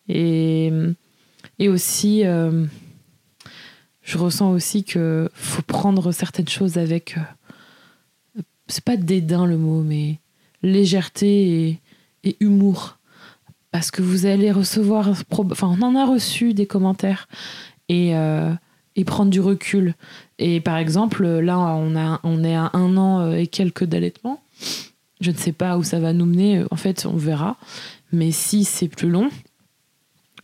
Et, 0.08 0.72
et 1.58 1.68
aussi, 1.68 2.24
euh, 2.24 2.66
je 4.02 4.18
ressens 4.18 4.50
aussi 4.50 4.84
que 4.84 5.30
faut 5.34 5.62
prendre 5.62 6.12
certaines 6.12 6.48
choses 6.48 6.78
avec. 6.78 7.16
Euh, 7.16 8.42
c'est 8.66 8.84
pas 8.84 8.96
dédain 8.96 9.46
le 9.46 9.56
mot, 9.56 9.82
mais 9.82 10.18
légèreté 10.62 11.80
et, 12.24 12.36
humour. 12.40 12.98
Parce 13.70 13.90
que 13.90 14.02
vous 14.02 14.26
allez 14.26 14.50
recevoir. 14.50 15.10
Enfin, 15.30 15.76
on 15.78 15.82
en 15.82 15.96
a 15.96 16.06
reçu 16.06 16.54
des 16.54 16.66
commentaires. 16.66 17.28
Et. 17.88 18.16
Euh, 18.16 18.52
et 18.96 19.04
prendre 19.04 19.28
du 19.28 19.40
recul. 19.40 19.96
Et 20.38 20.60
par 20.60 20.76
exemple, 20.76 21.26
là, 21.26 21.58
on, 21.58 21.96
a, 21.96 22.20
on 22.22 22.44
est 22.44 22.54
à 22.54 22.70
un 22.74 22.96
an 22.96 23.32
et 23.32 23.48
quelques 23.48 23.82
d'allaitement. 23.82 24.40
Je 25.20 25.32
ne 25.32 25.36
sais 25.36 25.50
pas 25.50 25.76
où 25.78 25.82
ça 25.82 25.98
va 25.98 26.12
nous 26.12 26.26
mener. 26.26 26.62
En 26.70 26.76
fait, 26.76 27.04
on 27.04 27.16
verra. 27.16 27.56
Mais 28.12 28.30
si 28.30 28.62
c'est 28.62 28.86
plus 28.86 29.10
long, 29.10 29.30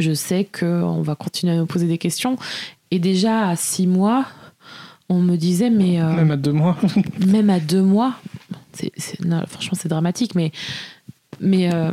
je 0.03 0.13
sais 0.13 0.45
qu'on 0.45 1.03
va 1.03 1.15
continuer 1.15 1.55
à 1.55 1.57
me 1.57 1.67
poser 1.67 1.87
des 1.87 1.99
questions. 1.99 2.37
Et 2.91 2.99
déjà 2.99 3.49
à 3.49 3.57
six 3.57 3.87
mois, 3.87 4.27
on 5.09 5.21
me 5.21 5.37
disait, 5.37 5.71
mais. 5.71 6.01
Euh, 6.01 6.13
même 6.15 6.31
à 6.31 6.37
deux 6.37 6.53
mois. 6.53 6.77
même 7.27 7.51
à 7.51 7.61
deux 7.61 7.83
mois. 7.83 8.15
franchement, 9.49 9.79
c'est 9.81 9.89
dramatique, 9.89 10.35
mais. 10.35 10.53
Mais. 11.41 11.73
Euh, 11.73 11.93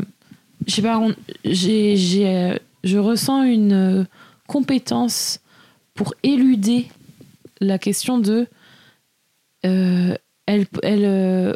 je 0.66 0.74
sais 0.74 0.82
pas, 0.82 1.02
j'ai, 1.46 1.96
je 2.84 2.98
ressens 2.98 3.44
une 3.44 4.08
compétence 4.48 5.40
pour 5.94 6.14
éluder 6.24 6.88
la 7.62 7.78
question 7.78 8.18
de. 8.18 8.48
Euh, 9.66 10.16
elle, 10.46 10.66
elle, 10.84 11.56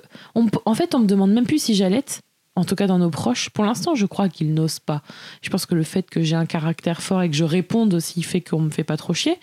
en 0.65 0.75
fait, 0.75 0.95
on 0.95 0.99
me 0.99 1.07
demande 1.07 1.31
même 1.31 1.45
plus 1.45 1.61
si 1.61 1.75
j'allaite 1.75 2.21
en 2.55 2.65
tout 2.65 2.75
cas 2.75 2.87
dans 2.87 2.99
nos 2.99 3.09
proches, 3.09 3.49
pour 3.49 3.63
l'instant, 3.63 3.95
je 3.95 4.05
crois 4.05 4.27
qu'ils 4.29 4.53
n'osent 4.53 4.79
pas. 4.79 5.01
Je 5.41 5.49
pense 5.49 5.65
que 5.65 5.75
le 5.75 5.83
fait 5.83 6.09
que 6.09 6.21
j'ai 6.21 6.35
un 6.35 6.45
caractère 6.45 7.01
fort 7.01 7.21
et 7.21 7.29
que 7.29 7.35
je 7.35 7.45
réponde 7.45 7.93
aussi 7.93 8.23
fait 8.23 8.41
qu'on 8.41 8.59
me 8.59 8.69
fait 8.69 8.83
pas 8.83 8.97
trop 8.97 9.13
chier. 9.13 9.37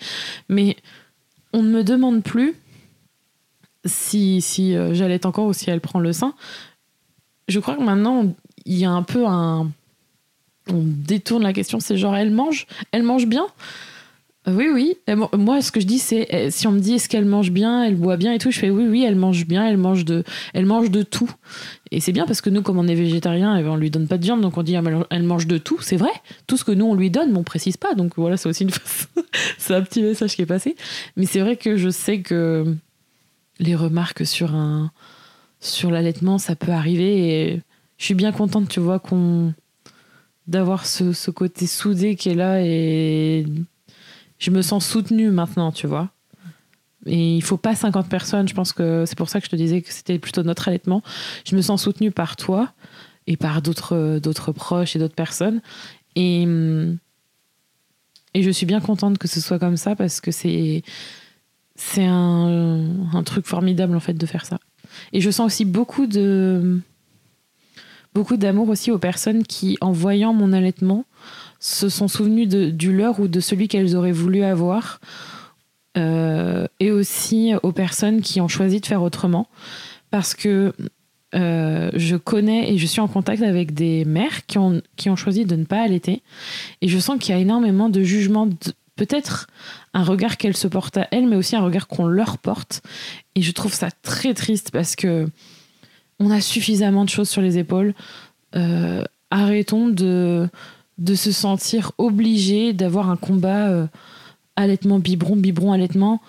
Mais 0.47 0.77
on 1.53 1.63
ne 1.63 1.69
me 1.69 1.83
demande 1.83 2.23
plus 2.23 2.55
si, 3.85 4.41
si 4.41 4.75
euh, 4.75 4.93
j'allais 4.93 5.25
encore 5.25 5.47
ou 5.47 5.53
si 5.53 5.69
elle 5.69 5.81
prend 5.81 5.99
le 5.99 6.13
sein. 6.13 6.33
Je 7.47 7.59
crois 7.59 7.75
que 7.75 7.81
maintenant, 7.81 8.33
il 8.65 8.77
y 8.77 8.85
a 8.85 8.91
un 8.91 9.03
peu 9.03 9.25
un. 9.25 9.71
On 10.71 10.83
détourne 10.83 11.41
la 11.41 11.53
question, 11.53 11.79
c'est 11.79 11.97
genre, 11.97 12.15
elle 12.15 12.29
mange 12.29 12.67
Elle 12.91 13.01
mange 13.01 13.25
bien 13.25 13.47
oui, 14.55 14.67
oui. 14.73 14.97
Moi, 15.37 15.61
ce 15.61 15.71
que 15.71 15.79
je 15.79 15.85
dis, 15.85 15.99
c'est 15.99 16.27
eh, 16.29 16.51
si 16.51 16.67
on 16.67 16.71
me 16.71 16.79
dit 16.79 16.93
est-ce 16.93 17.09
qu'elle 17.09 17.25
mange 17.25 17.51
bien, 17.51 17.83
elle 17.83 17.95
boit 17.95 18.17
bien 18.17 18.33
et 18.33 18.37
tout, 18.37 18.51
je 18.51 18.59
fais 18.59 18.69
oui, 18.69 18.85
oui, 18.87 19.03
elle 19.03 19.15
mange 19.15 19.45
bien, 19.45 19.67
elle 19.67 19.77
mange 19.77 20.05
de, 20.05 20.23
elle 20.53 20.65
mange 20.65 20.91
de 20.91 21.01
tout. 21.01 21.29
Et 21.91 21.99
c'est 21.99 22.11
bien 22.11 22.25
parce 22.25 22.41
que 22.41 22.49
nous, 22.49 22.61
comme 22.61 22.77
on 22.77 22.87
est 22.87 22.95
végétarien, 22.95 23.57
eh 23.57 23.63
ben, 23.63 23.69
on 23.69 23.75
lui 23.75 23.89
donne 23.89 24.07
pas 24.07 24.17
de 24.17 24.23
viande, 24.23 24.41
donc 24.41 24.57
on 24.57 24.63
dit 24.63 24.75
ah, 24.75 24.83
elle 25.09 25.23
mange 25.23 25.47
de 25.47 25.57
tout. 25.57 25.79
C'est 25.81 25.97
vrai. 25.97 26.11
Tout 26.47 26.57
ce 26.57 26.63
que 26.63 26.71
nous 26.71 26.85
on 26.85 26.95
lui 26.95 27.09
donne, 27.09 27.31
mais 27.31 27.37
on 27.37 27.43
précise 27.43 27.77
pas. 27.77 27.95
Donc 27.95 28.13
voilà, 28.17 28.37
c'est 28.37 28.49
aussi 28.49 28.63
une 28.63 28.71
c'est 29.57 29.75
un 29.75 29.81
petit 29.81 30.01
message 30.01 30.35
qui 30.35 30.41
est 30.41 30.47
passé. 30.47 30.75
Mais 31.15 31.25
c'est 31.25 31.39
vrai 31.39 31.55
que 31.55 31.77
je 31.77 31.89
sais 31.89 32.21
que 32.21 32.75
les 33.59 33.75
remarques 33.75 34.25
sur 34.25 34.55
un, 34.55 34.91
sur 35.59 35.91
l'allaitement, 35.91 36.37
ça 36.37 36.55
peut 36.55 36.71
arriver. 36.71 37.51
Et 37.51 37.61
je 37.97 38.05
suis 38.05 38.15
bien 38.15 38.31
contente, 38.31 38.69
tu 38.69 38.79
vois, 38.79 39.01
d'avoir 40.47 40.85
ce, 40.85 41.13
ce 41.13 41.31
côté 41.31 41.67
soudé 41.67 42.15
qui 42.15 42.29
est 42.29 42.35
là 42.35 42.61
et 42.61 43.45
je 44.39 44.51
me 44.51 44.61
sens 44.61 44.87
soutenue 44.87 45.29
maintenant, 45.29 45.71
tu 45.71 45.85
vois. 45.85 46.09
Et 47.05 47.37
il 47.37 47.41
faut 47.41 47.57
pas 47.57 47.75
50 47.75 48.09
personnes. 48.09 48.47
Je 48.47 48.53
pense 48.53 48.73
que 48.73 49.05
c'est 49.05 49.17
pour 49.17 49.29
ça 49.29 49.39
que 49.39 49.45
je 49.45 49.51
te 49.51 49.55
disais 49.55 49.81
que 49.81 49.91
c'était 49.93 50.19
plutôt 50.19 50.43
notre 50.43 50.67
allaitement. 50.67 51.01
Je 51.45 51.55
me 51.55 51.61
sens 51.61 51.83
soutenue 51.83 52.11
par 52.11 52.35
toi 52.35 52.73
et 53.27 53.37
par 53.37 53.61
d'autres, 53.61 54.51
proches 54.51 54.95
et 54.95 54.99
d'autres 54.99 55.15
personnes. 55.15 55.61
Et, 56.15 56.43
et 58.33 58.43
je 58.43 58.49
suis 58.49 58.65
bien 58.65 58.81
contente 58.81 59.17
que 59.17 59.27
ce 59.27 59.39
soit 59.39 59.59
comme 59.59 59.77
ça 59.77 59.95
parce 59.95 60.19
que 60.19 60.31
c'est, 60.31 60.83
c'est 61.75 62.05
un, 62.05 63.09
un 63.13 63.23
truc 63.23 63.45
formidable 63.45 63.95
en 63.95 64.01
fait 64.01 64.13
de 64.13 64.25
faire 64.25 64.45
ça. 64.45 64.59
Et 65.13 65.21
je 65.21 65.29
sens 65.29 65.45
aussi 65.45 65.65
beaucoup 65.65 66.07
de 66.07 66.81
beaucoup 68.13 68.37
d'amour 68.37 68.69
aussi 68.69 68.91
aux 68.91 68.97
personnes 68.97 69.43
qui, 69.43 69.77
en 69.81 69.91
voyant 69.91 70.33
mon 70.33 70.51
allaitement, 70.51 71.05
se 71.59 71.89
sont 71.89 72.07
souvenues 72.07 72.47
du 72.47 72.95
leur 72.95 73.19
ou 73.19 73.27
de 73.27 73.39
celui 73.39 73.67
qu'elles 73.67 73.95
auraient 73.95 74.11
voulu 74.11 74.43
avoir. 74.43 74.99
Euh, 75.97 76.67
et 76.79 76.91
aussi 76.91 77.53
aux 77.63 77.71
personnes 77.71 78.21
qui 78.21 78.39
ont 78.41 78.47
choisi 78.47 78.79
de 78.79 78.85
faire 78.85 79.01
autrement. 79.01 79.47
Parce 80.11 80.33
que 80.33 80.73
euh, 81.35 81.91
je 81.93 82.15
connais 82.15 82.71
et 82.71 82.77
je 82.77 82.85
suis 82.85 83.01
en 83.01 83.07
contact 83.07 83.43
avec 83.43 83.73
des 83.73 84.05
mères 84.05 84.45
qui 84.45 84.57
ont, 84.57 84.81
qui 84.95 85.09
ont 85.09 85.15
choisi 85.15 85.45
de 85.45 85.55
ne 85.55 85.65
pas 85.65 85.81
allaiter. 85.81 86.21
Et 86.81 86.87
je 86.87 86.97
sens 86.99 87.19
qu'il 87.19 87.35
y 87.35 87.37
a 87.37 87.41
énormément 87.41 87.89
de 87.89 88.01
jugement, 88.01 88.47
peut-être 88.95 89.47
un 89.93 90.03
regard 90.03 90.37
qu'elles 90.37 90.57
se 90.57 90.67
portent 90.67 90.97
à 90.97 91.07
elles, 91.11 91.27
mais 91.27 91.35
aussi 91.35 91.55
un 91.55 91.63
regard 91.63 91.87
qu'on 91.87 92.05
leur 92.05 92.37
porte. 92.37 92.81
Et 93.35 93.41
je 93.41 93.51
trouve 93.51 93.73
ça 93.73 93.89
très 94.01 94.33
triste 94.33 94.71
parce 94.71 94.95
que 94.95 95.27
on 96.19 96.31
a 96.31 96.41
suffisamment 96.41 97.05
de 97.05 97.09
choses 97.09 97.29
sur 97.29 97.41
les 97.41 97.57
épaules. 97.57 97.93
Euh, 98.55 99.03
arrêtons 99.31 99.87
de, 99.87 100.49
de 100.99 101.15
se 101.15 101.31
sentir 101.31 101.93
obligé 101.97 102.73
d'avoir 102.73 103.09
un 103.09 103.15
combat 103.15 103.69
euh, 103.69 103.87
allaitement, 104.55 104.99
biberon, 104.99 105.37
biberon, 105.37 105.71
allaitement. 105.71 106.21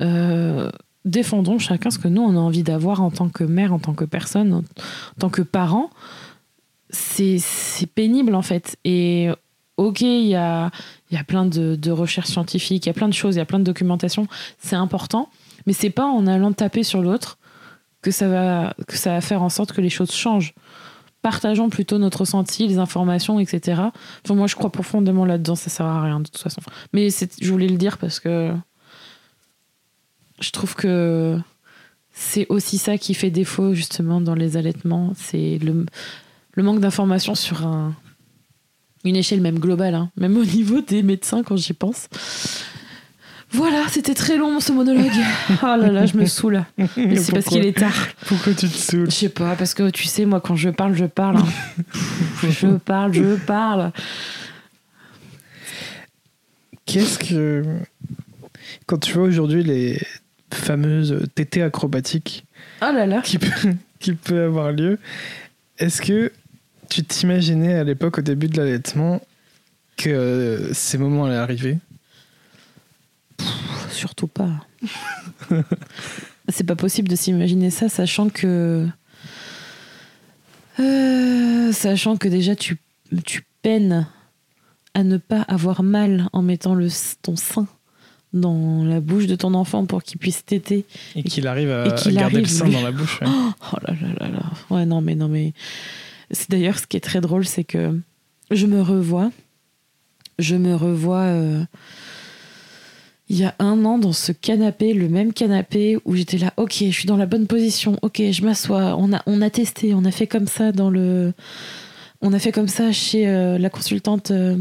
Euh, 0.00 0.70
défendons 1.04 1.58
chacun 1.58 1.90
ce 1.90 1.98
que 1.98 2.08
nous, 2.08 2.22
on 2.22 2.36
a 2.36 2.40
envie 2.40 2.64
d'avoir 2.64 3.00
en 3.00 3.10
tant 3.10 3.28
que 3.28 3.44
mère, 3.44 3.72
en 3.72 3.78
tant 3.78 3.94
que 3.94 4.04
personne, 4.04 4.52
en, 4.52 4.62
tant 5.18 5.30
que 5.30 5.42
parent. 5.42 5.90
C'est 6.90 7.40
pénible 7.94 8.34
en 8.34 8.42
fait. 8.42 8.76
Et 8.84 9.28
ok, 9.76 10.00
il 10.00 10.26
y 10.26 10.34
a, 10.34 10.70
y 11.10 11.16
a 11.16 11.24
plein 11.24 11.46
de, 11.46 11.76
de 11.76 11.90
recherches 11.90 12.30
scientifiques, 12.30 12.86
il 12.86 12.88
y 12.88 12.90
a 12.90 12.94
plein 12.94 13.08
de 13.08 13.14
choses, 13.14 13.36
il 13.36 13.38
y 13.38 13.42
a 13.42 13.46
plein 13.46 13.58
de 13.58 13.64
documentation, 13.64 14.26
c'est 14.58 14.76
important. 14.76 15.28
Mais 15.66 15.72
c'est 15.72 15.90
pas 15.90 16.06
en 16.06 16.26
allant 16.26 16.52
taper 16.52 16.82
sur 16.82 17.00
l'autre 17.00 17.38
que 18.02 18.10
que 18.10 18.96
ça 18.96 19.10
va 19.10 19.20
faire 19.20 19.42
en 19.42 19.48
sorte 19.48 19.72
que 19.72 19.80
les 19.80 19.90
choses 19.90 20.12
changent 20.12 20.54
partageons 21.26 21.70
plutôt 21.70 21.98
notre 21.98 22.20
ressenti, 22.20 22.68
les 22.68 22.78
informations, 22.78 23.40
etc. 23.40 23.82
Enfin, 24.24 24.36
moi, 24.36 24.46
je 24.46 24.54
crois 24.54 24.70
profondément 24.70 25.24
là-dedans, 25.24 25.56
ça 25.56 25.70
sert 25.70 25.84
à 25.84 26.00
rien 26.00 26.20
de 26.20 26.28
toute 26.28 26.38
façon. 26.38 26.60
Mais 26.92 27.08
je 27.10 27.50
voulais 27.50 27.66
le 27.66 27.78
dire 27.78 27.98
parce 27.98 28.20
que 28.20 28.52
je 30.38 30.50
trouve 30.52 30.76
que 30.76 31.36
c'est 32.12 32.46
aussi 32.48 32.78
ça 32.78 32.96
qui 32.96 33.12
fait 33.12 33.30
défaut 33.30 33.74
justement 33.74 34.20
dans 34.20 34.36
les 34.36 34.56
allaitements, 34.56 35.14
c'est 35.16 35.58
le, 35.58 35.86
le 36.52 36.62
manque 36.62 36.78
d'informations 36.78 37.34
sur 37.34 37.66
un, 37.66 37.92
une 39.02 39.16
échelle 39.16 39.40
même 39.40 39.58
globale, 39.58 39.96
hein. 39.96 40.12
même 40.16 40.36
au 40.36 40.44
niveau 40.44 40.80
des 40.80 41.02
médecins 41.02 41.42
quand 41.42 41.56
j'y 41.56 41.72
pense. 41.72 42.06
Voilà, 43.56 43.84
c'était 43.88 44.12
très 44.12 44.36
long 44.36 44.60
ce 44.60 44.70
monologue. 44.70 45.10
Oh 45.62 45.64
là 45.64 45.90
là, 45.90 46.04
je 46.04 46.14
me 46.16 46.26
saoule. 46.26 46.62
Mais 46.96 47.16
c'est 47.16 47.32
parce 47.32 47.46
qu'il 47.46 47.64
est 47.64 47.76
tard. 47.76 48.08
Pourquoi 48.26 48.52
tu 48.52 48.68
te 48.68 48.76
saoules 48.76 49.10
Je 49.10 49.14
sais 49.16 49.28
pas, 49.30 49.54
parce 49.56 49.72
que 49.72 49.88
tu 49.88 50.04
sais, 50.04 50.26
moi, 50.26 50.40
quand 50.42 50.56
je 50.56 50.68
parle, 50.68 50.94
je 50.94 51.06
parle. 51.06 51.38
Hein. 51.38 51.92
je 52.50 52.66
parle, 52.76 53.14
je 53.14 53.36
parle. 53.36 53.92
Qu'est-ce 56.84 57.18
que. 57.18 57.64
Quand 58.84 58.98
tu 58.98 59.12
vois 59.14 59.22
aujourd'hui 59.24 59.62
les 59.62 60.00
fameuses 60.52 61.24
tétées 61.34 61.62
acrobatiques 61.62 62.44
Oh 62.82 62.92
là 62.92 63.06
là. 63.06 63.22
qui 63.22 63.38
peut, 63.38 63.70
qui 64.00 64.12
peut 64.12 64.44
avoir 64.44 64.70
lieu. 64.72 64.98
Est-ce 65.78 66.02
que 66.02 66.30
tu 66.90 67.02
t'imaginais 67.04 67.74
à 67.74 67.84
l'époque, 67.84 68.18
au 68.18 68.22
début 68.22 68.48
de 68.48 68.58
l'allaitement, 68.58 69.22
que 69.96 70.10
euh, 70.10 70.72
ces 70.74 70.98
moments 70.98 71.24
allaient 71.24 71.36
arriver? 71.36 71.78
Surtout 73.90 74.26
pas. 74.26 74.50
c'est 76.48 76.64
pas 76.64 76.76
possible 76.76 77.08
de 77.08 77.16
s'imaginer 77.16 77.70
ça, 77.70 77.88
sachant 77.88 78.28
que. 78.28 78.86
Euh, 80.78 81.72
sachant 81.72 82.16
que 82.16 82.28
déjà 82.28 82.54
tu, 82.54 82.76
tu 83.24 83.46
peines 83.62 84.06
à 84.94 85.02
ne 85.04 85.16
pas 85.16 85.40
avoir 85.42 85.82
mal 85.82 86.28
en 86.32 86.42
mettant 86.42 86.74
le, 86.74 86.88
ton 87.22 87.36
sein 87.36 87.66
dans 88.32 88.84
la 88.84 89.00
bouche 89.00 89.26
de 89.26 89.34
ton 89.36 89.54
enfant 89.54 89.86
pour 89.86 90.02
qu'il 90.02 90.18
puisse 90.18 90.44
téter. 90.44 90.84
Et 91.14 91.22
qu'il 91.22 91.46
arrive 91.46 91.70
à, 91.70 91.88
garder 91.88 92.18
arrive, 92.18 92.38
le 92.40 92.46
sein 92.46 92.66
lui. 92.66 92.74
dans 92.74 92.82
la 92.82 92.92
bouche. 92.92 93.20
ouais. 93.20 93.26
Oh 93.72 93.76
là 93.86 93.94
là 94.00 94.08
là 94.20 94.28
là. 94.28 94.42
Ouais, 94.70 94.84
non, 94.86 95.00
mais 95.00 95.14
non, 95.14 95.28
mais. 95.28 95.52
C'est 96.30 96.50
d'ailleurs 96.50 96.78
ce 96.78 96.86
qui 96.86 96.96
est 96.96 97.00
très 97.00 97.20
drôle, 97.20 97.46
c'est 97.46 97.64
que 97.64 97.98
je 98.50 98.66
me 98.66 98.82
revois. 98.82 99.30
Je 100.38 100.56
me 100.56 100.74
revois. 100.74 101.20
euh, 101.22 101.64
il 103.28 103.38
y 103.38 103.44
a 103.44 103.54
un 103.58 103.84
an 103.84 103.98
dans 103.98 104.12
ce 104.12 104.32
canapé, 104.32 104.92
le 104.92 105.08
même 105.08 105.32
canapé 105.32 105.98
où 106.04 106.14
j'étais 106.14 106.38
là, 106.38 106.52
ok, 106.56 106.76
je 106.78 106.90
suis 106.90 107.06
dans 107.06 107.16
la 107.16 107.26
bonne 107.26 107.46
position, 107.46 107.98
ok, 108.02 108.22
je 108.30 108.42
m'assois. 108.44 108.96
On 108.98 109.12
a, 109.12 109.22
on 109.26 109.42
a 109.42 109.50
testé, 109.50 109.94
on 109.94 110.04
a 110.04 110.10
fait 110.10 110.26
comme 110.26 110.46
ça 110.46 110.72
dans 110.72 110.90
le. 110.90 111.32
On 112.22 112.32
a 112.32 112.38
fait 112.38 112.52
comme 112.52 112.68
ça 112.68 112.92
chez 112.92 113.28
euh, 113.28 113.58
la 113.58 113.68
consultante 113.68 114.30
euh, 114.30 114.56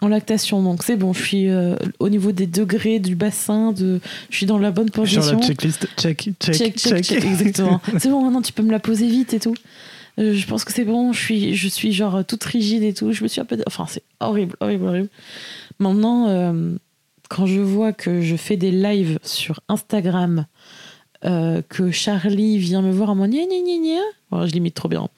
en 0.00 0.08
lactation. 0.08 0.62
Donc 0.62 0.82
c'est 0.82 0.96
bon, 0.96 1.12
je 1.12 1.22
suis 1.22 1.48
euh, 1.48 1.76
au 1.98 2.08
niveau 2.08 2.32
des 2.32 2.46
degrés 2.46 2.98
du 2.98 3.14
bassin, 3.14 3.72
de, 3.72 4.00
je 4.28 4.36
suis 4.36 4.46
dans 4.46 4.58
la 4.58 4.70
bonne 4.70 4.90
position. 4.90 5.22
Sur 5.22 5.38
la 5.38 5.46
checklist, 5.46 5.88
check, 5.96 6.30
check, 6.38 6.54
Check, 6.54 6.78
check, 6.78 7.02
check, 7.02 7.24
exactement. 7.24 7.80
c'est 7.98 8.10
bon, 8.10 8.22
maintenant 8.22 8.42
tu 8.42 8.52
peux 8.52 8.62
me 8.62 8.70
la 8.70 8.80
poser 8.80 9.08
vite 9.08 9.34
et 9.34 9.40
tout. 9.40 9.54
Euh, 10.18 10.34
je 10.34 10.46
pense 10.46 10.64
que 10.64 10.72
c'est 10.72 10.84
bon, 10.84 11.12
je 11.12 11.20
suis, 11.20 11.54
je 11.54 11.68
suis 11.68 11.92
genre 11.92 12.24
toute 12.24 12.44
rigide 12.44 12.82
et 12.82 12.92
tout. 12.92 13.12
Je 13.12 13.22
me 13.22 13.28
suis 13.28 13.40
un 13.40 13.44
peu. 13.44 13.56
Enfin, 13.66 13.86
c'est 13.88 14.02
horrible, 14.20 14.56
horrible, 14.60 14.86
horrible. 14.86 15.08
Maintenant, 15.78 16.28
euh, 16.28 16.74
quand 17.30 17.46
je 17.46 17.60
vois 17.60 17.92
que 17.92 18.20
je 18.20 18.36
fais 18.36 18.56
des 18.56 18.72
lives 18.72 19.18
sur 19.22 19.60
Instagram, 19.68 20.46
euh, 21.24 21.62
que 21.68 21.90
Charlie 21.92 22.58
vient 22.58 22.82
me 22.82 22.90
voir 22.90 23.10
en 23.10 23.14
mode 23.14 23.30
gna 23.30 23.46
gna 23.46 23.78
gna 23.78 24.00
Bon, 24.30 24.46
je 24.46 24.52
l'imite 24.52 24.74
trop 24.74 24.88
bien, 24.88 25.08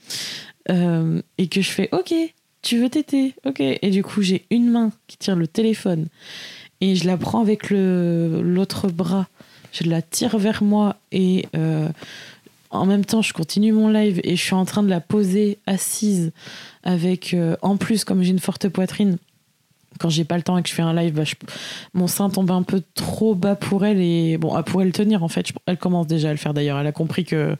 Euh, 0.71 1.21
et 1.39 1.49
que 1.49 1.61
je 1.61 1.71
fais 1.71 1.89
OK, 1.91 2.15
tu 2.61 2.79
veux 2.79 2.89
téter, 2.89 3.35
OK. 3.45 3.61
Et 3.61 3.91
du 3.91 4.05
coup, 4.05 4.23
j'ai 4.23 4.45
une 4.51 4.71
main 4.71 4.93
qui 5.09 5.17
tire 5.17 5.35
le 5.35 5.49
téléphone 5.49 6.07
et 6.81 6.95
je 6.95 7.07
la 7.07 7.17
prends 7.17 7.41
avec 7.41 7.71
l'autre 7.71 8.89
bras, 8.89 9.27
je 9.73 9.85
la 9.85 10.03
tire 10.03 10.39
vers 10.39 10.63
moi 10.63 10.97
et 11.11 11.47
euh, 11.57 11.89
en 12.71 12.87
même 12.87 13.05
temps, 13.07 13.23
je 13.23 13.33
continue 13.33 13.73
mon 13.73 13.89
live 13.89 14.21
et 14.23 14.37
je 14.37 14.43
suis 14.43 14.55
en 14.55 14.67
train 14.67 14.83
de 14.83 14.91
la 14.91 15.01
poser 15.01 15.59
assise 15.67 16.31
avec, 16.85 17.35
en 17.63 17.77
plus, 17.77 18.05
comme 18.05 18.23
j'ai 18.23 18.31
une 18.31 18.39
forte 18.39 18.69
poitrine, 18.69 19.19
quand 20.03 20.11
j'ai 20.11 20.25
pas 20.25 20.37
le 20.37 20.43
temps 20.43 20.59
et 20.59 20.63
que 20.63 20.69
je 20.69 20.75
fais 20.75 20.83
un 20.83 20.93
live, 20.93 21.15
bah, 21.15 21.25
je- 21.25 21.35
mon 21.95 22.07
sein 22.09 22.29
tombe 22.29 22.51
un 22.51 22.63
peu 22.65 22.83
trop 22.95 23.35
bas 23.35 23.55
pour 23.57 23.87
elle 23.87 24.01
et 24.01 24.37
bon, 24.37 24.53
ah, 24.55 24.63
pour 24.63 24.83
elle 24.83 24.93
tenir 24.93 25.23
en 25.23 25.29
fait. 25.29 25.47
Je- 25.49 25.53
elle 25.67 25.79
commence 25.79 26.07
déjà 26.09 26.29
à 26.29 26.33
le 26.33 26.39
faire 26.39 26.53
d'ailleurs. 26.53 26.79
Elle 26.79 26.87
a 26.89 26.93
compris 26.93 27.25
que 27.25 27.57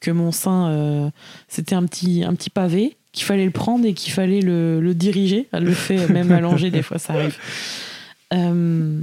que 0.00 0.10
mon 0.10 0.30
sein 0.32 0.68
euh, 0.68 1.10
c'était 1.48 1.74
un 1.74 1.84
petit 1.86 2.22
un 2.24 2.34
petit 2.34 2.50
pavé 2.50 2.96
qu'il 3.12 3.24
fallait 3.24 3.44
le 3.44 3.50
prendre 3.50 3.84
et 3.86 3.92
qu'il 3.94 4.12
fallait 4.12 4.40
le, 4.40 4.80
le 4.80 4.94
diriger. 4.94 5.48
Elle 5.52 5.64
le 5.64 5.72
fait 5.74 6.06
même 6.08 6.30
allongé 6.30 6.70
des 6.70 6.82
fois, 6.82 6.98
ça 6.98 7.14
arrive. 7.14 7.36
Euh, 8.32 9.02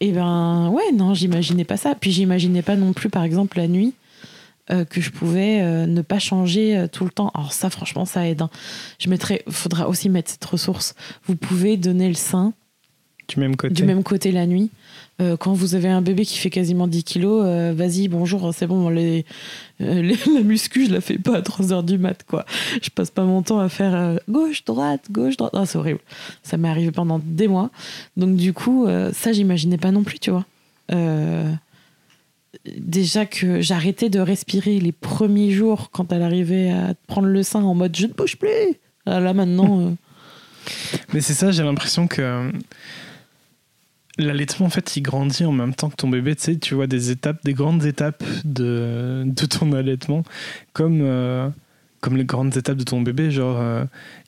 et 0.00 0.12
ben 0.12 0.68
ouais, 0.68 0.92
non, 0.94 1.14
j'imaginais 1.14 1.64
pas 1.64 1.78
ça. 1.78 1.94
Puis 1.98 2.10
j'imaginais 2.10 2.60
pas 2.60 2.76
non 2.76 2.92
plus, 2.92 3.08
par 3.08 3.22
exemple, 3.24 3.56
la 3.56 3.66
nuit. 3.66 3.94
Euh, 4.70 4.84
que 4.84 5.00
je 5.00 5.10
pouvais 5.10 5.60
euh, 5.60 5.86
ne 5.86 6.00
pas 6.02 6.18
changer 6.18 6.76
euh, 6.76 6.86
tout 6.88 7.04
le 7.04 7.10
temps. 7.10 7.30
Alors 7.34 7.52
ça, 7.52 7.68
franchement, 7.70 8.04
ça 8.04 8.26
aide. 8.26 8.42
hein. 8.42 8.50
Je 8.98 9.08
mettrai, 9.10 9.42
faudra 9.50 9.88
aussi 9.88 10.08
mettre 10.08 10.30
cette 10.30 10.44
ressource. 10.44 10.94
Vous 11.26 11.36
pouvez 11.36 11.76
donner 11.76 12.08
le 12.08 12.14
sein 12.14 12.52
Du 13.28 13.38
même 13.40 13.56
côté. 13.56 13.74
du 13.74 13.84
même 13.84 14.02
côté 14.02 14.32
la 14.32 14.46
nuit. 14.46 14.70
Quand 15.38 15.52
vous 15.52 15.76
avez 15.76 15.88
un 15.88 16.02
bébé 16.02 16.24
qui 16.24 16.36
fait 16.38 16.50
quasiment 16.50 16.88
10 16.88 17.04
kilos, 17.04 17.44
vas-y, 17.76 18.08
bonjour, 18.08 18.52
c'est 18.52 18.66
bon, 18.66 18.88
les, 18.88 19.24
les- 19.78 20.16
la 20.34 20.40
muscu, 20.42 20.86
je 20.86 20.92
la 20.92 21.00
fais 21.00 21.18
pas 21.18 21.36
à 21.36 21.40
3 21.42 21.72
heures 21.72 21.84
du 21.84 21.98
mat, 21.98 22.24
quoi. 22.28 22.44
Je 22.82 22.90
passe 22.90 23.12
pas 23.12 23.22
mon 23.22 23.40
temps 23.42 23.60
à 23.60 23.68
faire 23.68 24.18
gauche, 24.28 24.64
droite, 24.64 25.02
gauche, 25.12 25.36
droite. 25.36 25.52
Ah, 25.54 25.66
c'est 25.66 25.78
horrible. 25.78 26.00
Ça 26.42 26.56
m'est 26.56 26.68
arrivé 26.68 26.90
pendant 26.90 27.20
des 27.24 27.46
mois. 27.46 27.70
Donc, 28.16 28.34
du 28.34 28.52
coup, 28.52 28.88
ça, 29.12 29.30
j'imaginais 29.32 29.78
pas 29.78 29.92
non 29.92 30.02
plus, 30.02 30.18
tu 30.18 30.32
vois. 30.32 30.46
Euh, 30.90 31.48
déjà 32.78 33.26
que 33.26 33.60
j'arrêtais 33.60 34.10
de 34.10 34.20
respirer 34.20 34.78
les 34.80 34.92
premiers 34.92 35.50
jours 35.50 35.90
quand 35.90 36.12
elle 36.12 36.22
arrivait 36.22 36.70
à 36.70 36.94
prendre 37.06 37.28
le 37.28 37.42
sein 37.42 37.62
en 37.62 37.74
mode 37.74 37.96
je 37.96 38.06
ne 38.06 38.12
bouge 38.12 38.36
plus. 38.36 38.48
Là, 39.06 39.32
maintenant. 39.34 39.80
euh, 39.80 39.90
Mais 41.12 41.20
c'est 41.20 41.34
ça, 41.34 41.50
j'ai 41.52 41.62
l'impression 41.62 42.06
que 42.08 42.22
euh, 42.22 42.50
l'allaitement, 44.18 44.66
en 44.66 44.70
fait, 44.70 44.96
il 44.96 45.02
grandit 45.02 45.44
en 45.44 45.52
même 45.52 45.74
temps 45.74 45.90
que 45.90 45.96
ton 45.96 46.08
bébé. 46.08 46.34
Tu 46.36 46.42
sais, 46.42 46.56
tu 46.56 46.74
vois 46.74 46.86
des 46.86 47.10
étapes, 47.10 47.38
des 47.44 47.52
grandes 47.54 47.84
étapes 47.84 48.22
de, 48.44 49.22
de 49.26 49.46
ton 49.46 49.72
allaitement, 49.72 50.22
comme, 50.72 51.00
euh, 51.02 51.48
comme 52.00 52.16
les 52.16 52.24
grandes 52.24 52.56
étapes 52.56 52.76
de 52.78 52.84
ton 52.84 53.00
bébé. 53.02 53.30
Genre, 53.30 53.60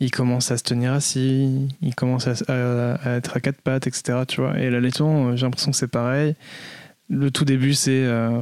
il 0.00 0.10
commence 0.10 0.50
à 0.50 0.58
se 0.58 0.62
tenir 0.64 0.92
assis, 0.92 1.68
il 1.82 1.94
commence 1.94 2.26
à, 2.26 2.32
à- 2.48 3.16
être 3.16 3.36
à 3.36 3.40
quatre 3.40 3.60
pattes, 3.62 3.86
etc. 3.86 4.20
Tu 4.28 4.40
vois. 4.40 4.58
Et 4.58 4.70
l'allaitement, 4.70 5.36
j'ai 5.36 5.46
l'impression 5.46 5.70
que 5.70 5.76
c'est 5.76 5.88
pareil. 5.90 6.34
Le 7.08 7.30
tout 7.30 7.44
début, 7.44 7.74
c'est. 7.74 8.04
euh, 8.04 8.40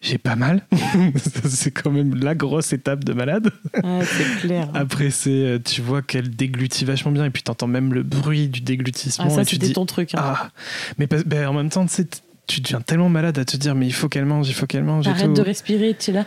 j'ai 0.00 0.18
pas 0.18 0.36
mal. 0.36 0.64
c'est 1.44 1.70
quand 1.72 1.90
même 1.90 2.14
la 2.14 2.34
grosse 2.34 2.72
étape 2.72 3.02
de 3.04 3.12
malade. 3.12 3.50
ouais, 3.82 4.00
c'est 4.04 4.40
clair. 4.46 4.68
Après, 4.74 5.10
c'est, 5.10 5.30
euh, 5.30 5.58
tu 5.58 5.80
vois 5.80 6.02
qu'elle 6.02 6.30
déglutit 6.30 6.84
vachement 6.84 7.10
bien 7.10 7.24
et 7.24 7.30
puis 7.30 7.42
t'entends 7.42 7.66
même 7.66 7.92
le 7.92 8.02
bruit 8.04 8.48
du 8.48 8.60
déglutissement 8.60 9.24
Ah, 9.28 9.30
ça, 9.30 9.40
et 9.42 9.44
c'était 9.44 9.66
dis 9.66 9.72
ton 9.72 9.86
truc. 9.86 10.14
hein. 10.14 10.18
ah. 10.22 10.50
Mais 10.98 11.06
pas- 11.08 11.22
ben, 11.26 11.48
en 11.48 11.52
même 11.52 11.68
temps, 11.70 11.86
tu 11.86 12.04
tu 12.46 12.62
deviens 12.62 12.80
tellement 12.80 13.10
malade 13.10 13.38
à 13.38 13.44
te 13.44 13.58
dire 13.58 13.74
mais 13.74 13.86
il 13.86 13.92
faut 13.92 14.08
qu'elle 14.08 14.24
mange, 14.24 14.48
il 14.48 14.54
faut 14.54 14.64
qu'elle 14.66 14.82
mange 14.84 15.06
et 15.06 15.10
T'arrêtes 15.10 15.26
tout. 15.26 15.32
de 15.34 15.42
respirer, 15.42 15.94
tu 15.98 16.12
es 16.12 16.14
là. 16.14 16.24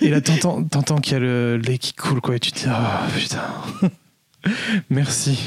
Et 0.00 0.08
là, 0.08 0.20
t'entends, 0.20 0.64
t'entends 0.64 0.96
qu'il 0.96 1.12
y 1.12 1.16
a 1.16 1.18
le 1.20 1.56
lait 1.56 1.78
qui 1.78 1.92
coule 1.92 2.20
quoi 2.20 2.34
et 2.34 2.40
tu 2.40 2.50
te 2.50 2.58
dis 2.60 2.66
oh 2.68 3.10
putain. 3.16 3.42
Merci. 4.90 5.38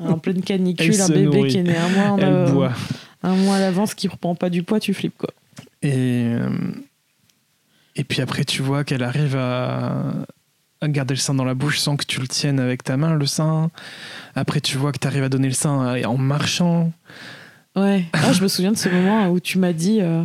En 0.00 0.18
pleine 0.18 0.42
canicule, 0.42 0.94
Elle 0.94 1.00
un 1.00 1.08
bébé 1.08 1.24
nourrit. 1.26 1.50
qui 1.50 1.58
est 1.58 1.62
né 1.62 1.76
un 1.76 1.88
mois, 1.90 2.10
en, 2.12 2.18
Elle 2.18 2.24
euh, 2.24 2.50
boit. 2.50 2.72
Un 3.22 3.34
mois 3.36 3.56
à 3.56 3.60
l'avance 3.60 3.94
qui 3.94 4.08
reprend 4.08 4.34
pas 4.34 4.50
du 4.50 4.62
poids, 4.62 4.80
tu 4.80 4.94
flippes 4.94 5.16
quoi. 5.18 5.30
Et, 5.82 5.92
euh, 6.26 6.48
et 7.96 8.04
puis 8.04 8.20
après, 8.22 8.44
tu 8.44 8.62
vois 8.62 8.84
qu'elle 8.84 9.02
arrive 9.02 9.36
à, 9.36 10.12
à 10.80 10.88
garder 10.88 11.14
le 11.14 11.20
sein 11.20 11.34
dans 11.34 11.44
la 11.44 11.54
bouche 11.54 11.78
sans 11.78 11.96
que 11.96 12.04
tu 12.06 12.20
le 12.20 12.28
tiennes 12.28 12.60
avec 12.60 12.82
ta 12.84 12.96
main, 12.96 13.14
le 13.14 13.26
sein. 13.26 13.70
Après, 14.34 14.60
tu 14.60 14.76
vois 14.78 14.92
que 14.92 14.98
tu 14.98 15.06
arrives 15.06 15.24
à 15.24 15.28
donner 15.28 15.48
le 15.48 15.54
sein 15.54 15.98
en 16.04 16.16
marchant. 16.18 16.92
Ouais. 17.76 18.04
Ah, 18.12 18.32
je 18.32 18.42
me 18.42 18.48
souviens 18.48 18.72
de 18.72 18.76
ce 18.78 18.88
moment 18.88 19.28
où 19.30 19.40
tu 19.40 19.58
m'as 19.58 19.72
dit, 19.72 20.00
euh, 20.00 20.24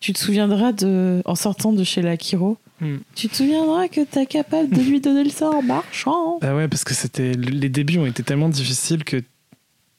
tu 0.00 0.12
te 0.12 0.18
souviendras 0.18 0.72
de, 0.72 1.22
en 1.24 1.34
sortant 1.34 1.72
de 1.72 1.84
chez 1.84 2.02
la 2.02 2.16
Kiro, 2.16 2.58
Hmm. 2.80 2.96
tu 3.14 3.28
te 3.28 3.36
souviendras 3.36 3.86
que 3.86 4.00
t'es 4.04 4.26
capable 4.26 4.68
de 4.68 4.80
lui 4.82 5.00
donner 5.00 5.22
le 5.22 5.30
sein 5.30 5.48
en 5.48 5.62
marchant. 5.62 6.38
Bah 6.40 6.56
ouais, 6.56 6.66
parce 6.66 6.82
que 6.82 6.92
c'était 6.92 7.34
les 7.34 7.68
débuts 7.68 7.98
ont 7.98 8.04
été 8.04 8.24
tellement 8.24 8.48
difficiles 8.48 9.04
que 9.04 9.22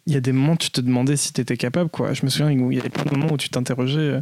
il 0.08 0.14
y 0.14 0.18
a 0.18 0.22
des 0.22 0.32
moments 0.32 0.53
où 0.53 0.58
tu 0.58 0.70
te 0.70 0.82
demandais 0.82 1.18
si 1.18 1.34
tu 1.34 1.41
étais 1.41 1.58
capable. 1.58 1.89
Quoi. 1.89 2.14
Je 2.14 2.24
me 2.24 2.30
souviens 2.30 2.51
il 2.51 2.76
y 2.76 2.80
avait 2.80 2.89
plein 2.89 3.06
de 3.06 3.12
moments 3.12 3.34
où 3.34 3.38
tu 3.38 3.49
t'interrogeais 3.49 3.99
euh, 3.99 4.22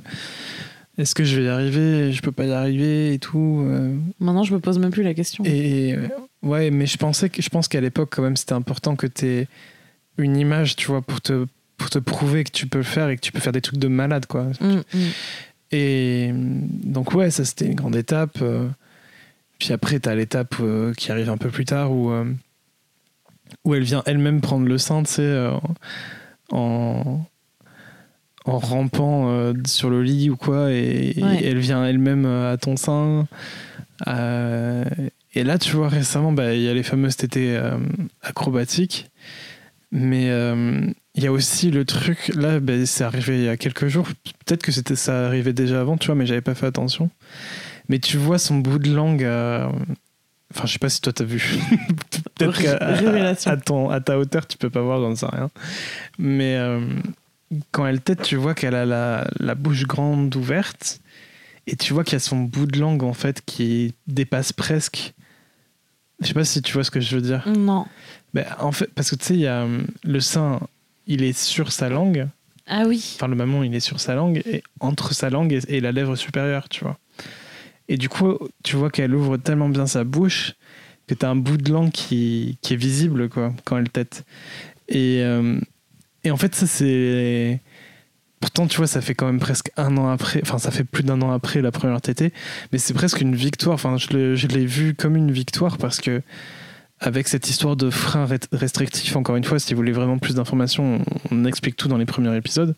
est-ce 0.98 1.16
que 1.16 1.24
je 1.24 1.40
vais 1.40 1.46
y 1.46 1.50
arriver 1.50 2.12
Je 2.12 2.22
peux 2.22 2.32
pas 2.32 2.46
y 2.46 2.52
arriver 2.52 3.16
et 3.16 3.20
tout. 3.20 3.66
euh. 3.68 3.98
Maintenant, 4.20 4.44
je 4.44 4.54
me 4.54 4.60
pose 4.60 4.78
même 4.78 4.92
plus 4.92 5.02
la 5.02 5.16
question. 5.16 5.44
Et 5.44 5.96
euh, 5.96 6.08
ouais, 6.44 6.70
mais 6.70 6.86
je 6.86 6.98
pensais 6.98 7.30
que 7.30 7.42
je 7.42 7.50
pense 7.50 7.68
qu'à 7.68 7.82
l'époque 7.82 8.14
quand 8.16 8.22
même 8.22 8.38
c'était 8.38 8.54
important 8.54 8.96
que 8.96 9.08
tu 9.08 9.26
aies 9.26 9.48
une 10.20 10.38
image, 10.38 10.76
tu 10.76 10.88
vois, 10.88 11.02
pour 11.02 11.20
te 11.20 11.48
pour 11.78 11.90
te 11.90 11.98
prouver 11.98 12.44
que 12.44 12.52
tu 12.52 12.68
peux 12.68 12.78
le 12.78 12.84
faire 12.84 13.10
et 13.10 13.16
que 13.16 13.22
tu 13.22 13.32
peux 13.32 13.40
faire 13.40 13.52
des 13.54 13.62
trucs 13.62 13.80
de 13.80 13.88
malade 13.88 14.28
quoi. 14.28 14.44
Mm, 14.62 14.84
mm. 14.94 15.00
Et 15.72 16.32
donc 16.34 17.14
ouais, 17.16 17.32
ça 17.32 17.44
c'était 17.44 17.66
une 17.66 17.76
grande 17.76 17.96
étape. 17.96 18.38
Puis 19.58 19.74
après, 19.74 20.00
tu 20.00 20.08
as 20.10 20.14
l'étape 20.16 20.56
qui 20.96 21.12
arrive 21.12 21.30
un 21.32 21.38
peu 21.38 21.50
plus 21.50 21.66
tard 21.66 21.92
où, 21.92 22.12
où 23.66 23.76
elle 23.76 23.84
vient 23.84 24.04
elle-même 24.06 24.42
prendre 24.42 24.68
le 24.68 24.78
sein, 24.78 25.04
tu 25.04 25.12
sais, 25.14 25.22
euh, 25.22 25.52
en, 26.52 27.22
en 28.46 28.58
rampant 28.58 29.30
euh, 29.30 29.54
sur 29.66 29.90
le 29.90 30.04
lit 30.04 30.30
ou 30.30 30.36
quoi, 30.36 30.72
et, 30.72 31.14
Ouais. 31.22 31.42
et 31.42 31.48
elle 31.48 31.60
vient 31.60 31.86
elle-même 31.86 32.26
euh, 32.26 32.54
à 32.54 32.58
ton 32.58 32.76
sein. 32.78 33.28
Et 35.36 35.44
là, 35.44 35.58
tu 35.58 35.76
vois, 35.76 35.90
récemment, 35.90 36.32
bah, 36.32 36.54
il 36.54 36.62
y 36.62 36.70
a 36.70 36.74
les 36.74 36.84
fameuses 36.84 37.16
tétées 37.16 37.60
acrobatiques. 38.22 39.10
Mais 39.92 40.26
il 41.16 41.24
y 41.24 41.28
a 41.28 41.32
aussi 41.32 41.72
le 41.72 41.86
truc, 41.86 42.32
là, 42.36 42.60
bah, 42.60 42.86
c'est 42.86 43.04
arrivé 43.04 43.38
il 43.38 43.44
y 43.46 43.48
a 43.50 43.58
quelques 43.58 43.88
jours. 43.88 44.08
Peut-être 44.46 44.62
que 44.62 44.72
c'était 44.72 44.96
ça 44.96 45.26
arrivait 45.28 45.54
déjà 45.54 45.80
avant, 45.82 45.98
tu 45.98 46.08
vois, 46.08 46.16
mais 46.16 46.26
j'avais 46.26 46.42
pas 46.42 46.54
fait 46.56 46.66
attention. 46.66 47.10
Mais 47.90 48.00
tu 48.00 48.18
vois 48.18 48.38
son 48.40 48.58
bout 48.58 48.78
de 48.80 48.94
langue. 48.94 49.24
Euh, 50.54 50.58
Enfin, 50.58 50.66
je 50.68 50.74
sais 50.74 50.80
pas 50.80 50.90
si 50.90 51.02
toi 51.02 51.14
t'as 51.14 51.24
vu. 51.24 51.44
Peut-être 52.36 52.62
qu'à 52.62 52.78
à, 53.52 53.58
ton- 53.58 53.90
à 53.90 54.00
ta 54.02 54.18
hauteur, 54.18 54.48
tu 54.48 54.58
peux 54.58 54.70
pas 54.70 54.82
voir, 54.82 55.00
j'en 55.00 55.16
sais 55.16 55.26
rien. 55.26 55.50
Mais 56.18 56.56
euh, 56.58 56.82
quand 57.72 57.86
elle 57.86 58.02
tête, 58.02 58.22
tu 58.22 58.36
vois 58.36 58.54
qu'elle 58.56 58.76
a 58.76 58.86
la, 58.86 59.28
la 59.40 59.56
bouche 59.56 59.84
grande 59.86 60.36
ouverte 60.36 61.00
Et 61.68 61.76
tu 61.76 61.94
vois 61.94 62.04
qu'il 62.04 62.14
y 62.14 62.16
a 62.18 62.20
son 62.20 62.38
bout 62.40 62.66
de 62.66 62.80
langue, 62.80 63.04
en 63.04 63.14
fait, 63.14 63.42
qui 63.46 63.94
dépasse 64.08 64.52
presque. 64.54 65.14
Je 66.22 66.28
sais 66.28 66.34
pas 66.34 66.46
si 66.46 66.62
tu 66.62 66.74
vois 66.74 66.84
ce 66.84 66.92
que 66.92 67.00
je 67.02 67.16
veux 67.16 67.22
dire. 67.22 67.44
Non. 67.48 67.86
Ben, 68.34 68.46
en 68.60 68.72
fait, 68.72 68.90
parce 68.96 69.10
que 69.10 69.16
tu 69.16 69.26
sais, 69.26 69.34
il 69.36 69.42
y 69.42 69.48
a 69.48 69.64
hum, 69.64 69.86
le 70.04 70.20
sein, 70.20 70.60
il 71.08 71.24
est 71.24 71.38
sur 71.38 71.72
sa 71.72 71.90
langue. 71.90 72.28
Ah 72.66 72.84
oui. 72.88 73.14
Enfin, 73.16 73.28
le 73.28 73.36
mammon, 73.36 73.64
il 73.64 73.76
est 73.76 73.82
sur 73.82 74.00
sa 74.00 74.16
langue, 74.16 74.42
et 74.46 74.64
entre 74.80 75.14
sa 75.14 75.30
langue 75.30 75.52
et, 75.52 75.60
et 75.68 75.82
la 75.82 75.92
lèvre 75.92 76.16
supérieure, 76.16 76.70
tu 76.70 76.84
vois. 76.86 76.98
Et 77.90 77.98
du 77.98 78.10
coup, 78.10 78.38
tu 78.64 78.76
vois 78.76 78.90
qu'elle 78.90 79.14
ouvre 79.14 79.38
tellement 79.38 79.70
bien 79.70 79.88
sa 79.88 80.04
bouche 80.04 80.54
que 81.08 81.14
tu 81.14 81.26
as 81.26 81.30
un 81.30 81.36
bout 81.36 81.58
de 81.58 81.72
langue 81.72 81.92
qui, 81.92 82.58
qui 82.62 82.74
est 82.74 82.78
visible, 82.78 83.30
quoi, 83.30 83.54
quand 83.66 83.78
elle 83.78 83.90
tète. 83.90 84.26
Et, 84.88 85.22
euh, 85.22 85.60
et 86.24 86.32
en 86.32 86.38
fait, 86.38 86.56
ça, 86.56 86.68
c'est. 86.68 87.62
Pourtant, 88.40 88.68
tu 88.68 88.78
vois, 88.78 88.88
ça 88.88 89.02
fait 89.02 89.16
quand 89.16 89.26
même 89.26 89.40
presque 89.40 89.72
un 89.78 89.96
an 89.98 90.10
après, 90.10 90.42
enfin, 90.44 90.58
ça 90.58 90.70
fait 90.70 90.84
plus 90.84 91.04
d'un 91.04 91.22
an 91.22 91.32
après 91.32 91.62
la 91.62 91.72
première 91.72 92.02
tétée, 92.02 92.34
mais 92.72 92.78
c'est 92.78 92.94
presque 92.94 93.22
une 93.22 93.36
victoire. 93.36 93.76
Enfin, 93.76 93.96
je 93.98 94.48
l'ai 94.48 94.66
vu 94.66 94.96
comme 94.96 95.16
une 95.16 95.32
victoire 95.32 95.78
parce 95.78 96.02
que, 96.02 96.22
avec 97.04 97.28
cette 97.28 97.50
histoire 97.50 97.76
de 97.76 97.90
frein 97.90 98.26
rest- 98.26 98.48
restrictif, 98.54 99.18
encore 99.18 99.36
une 99.36 99.44
fois, 99.44 99.60
si 99.60 99.74
vous 99.74 99.78
voulez 99.78 99.92
vraiment 99.92 100.18
plus 100.18 100.36
d'informations, 100.36 101.04
on, 101.32 101.44
explique 101.44 101.76
tout 101.76 101.90
dans 101.90 101.98
les 101.98 102.06
premiers 102.06 102.36
épisodes. 102.36 102.76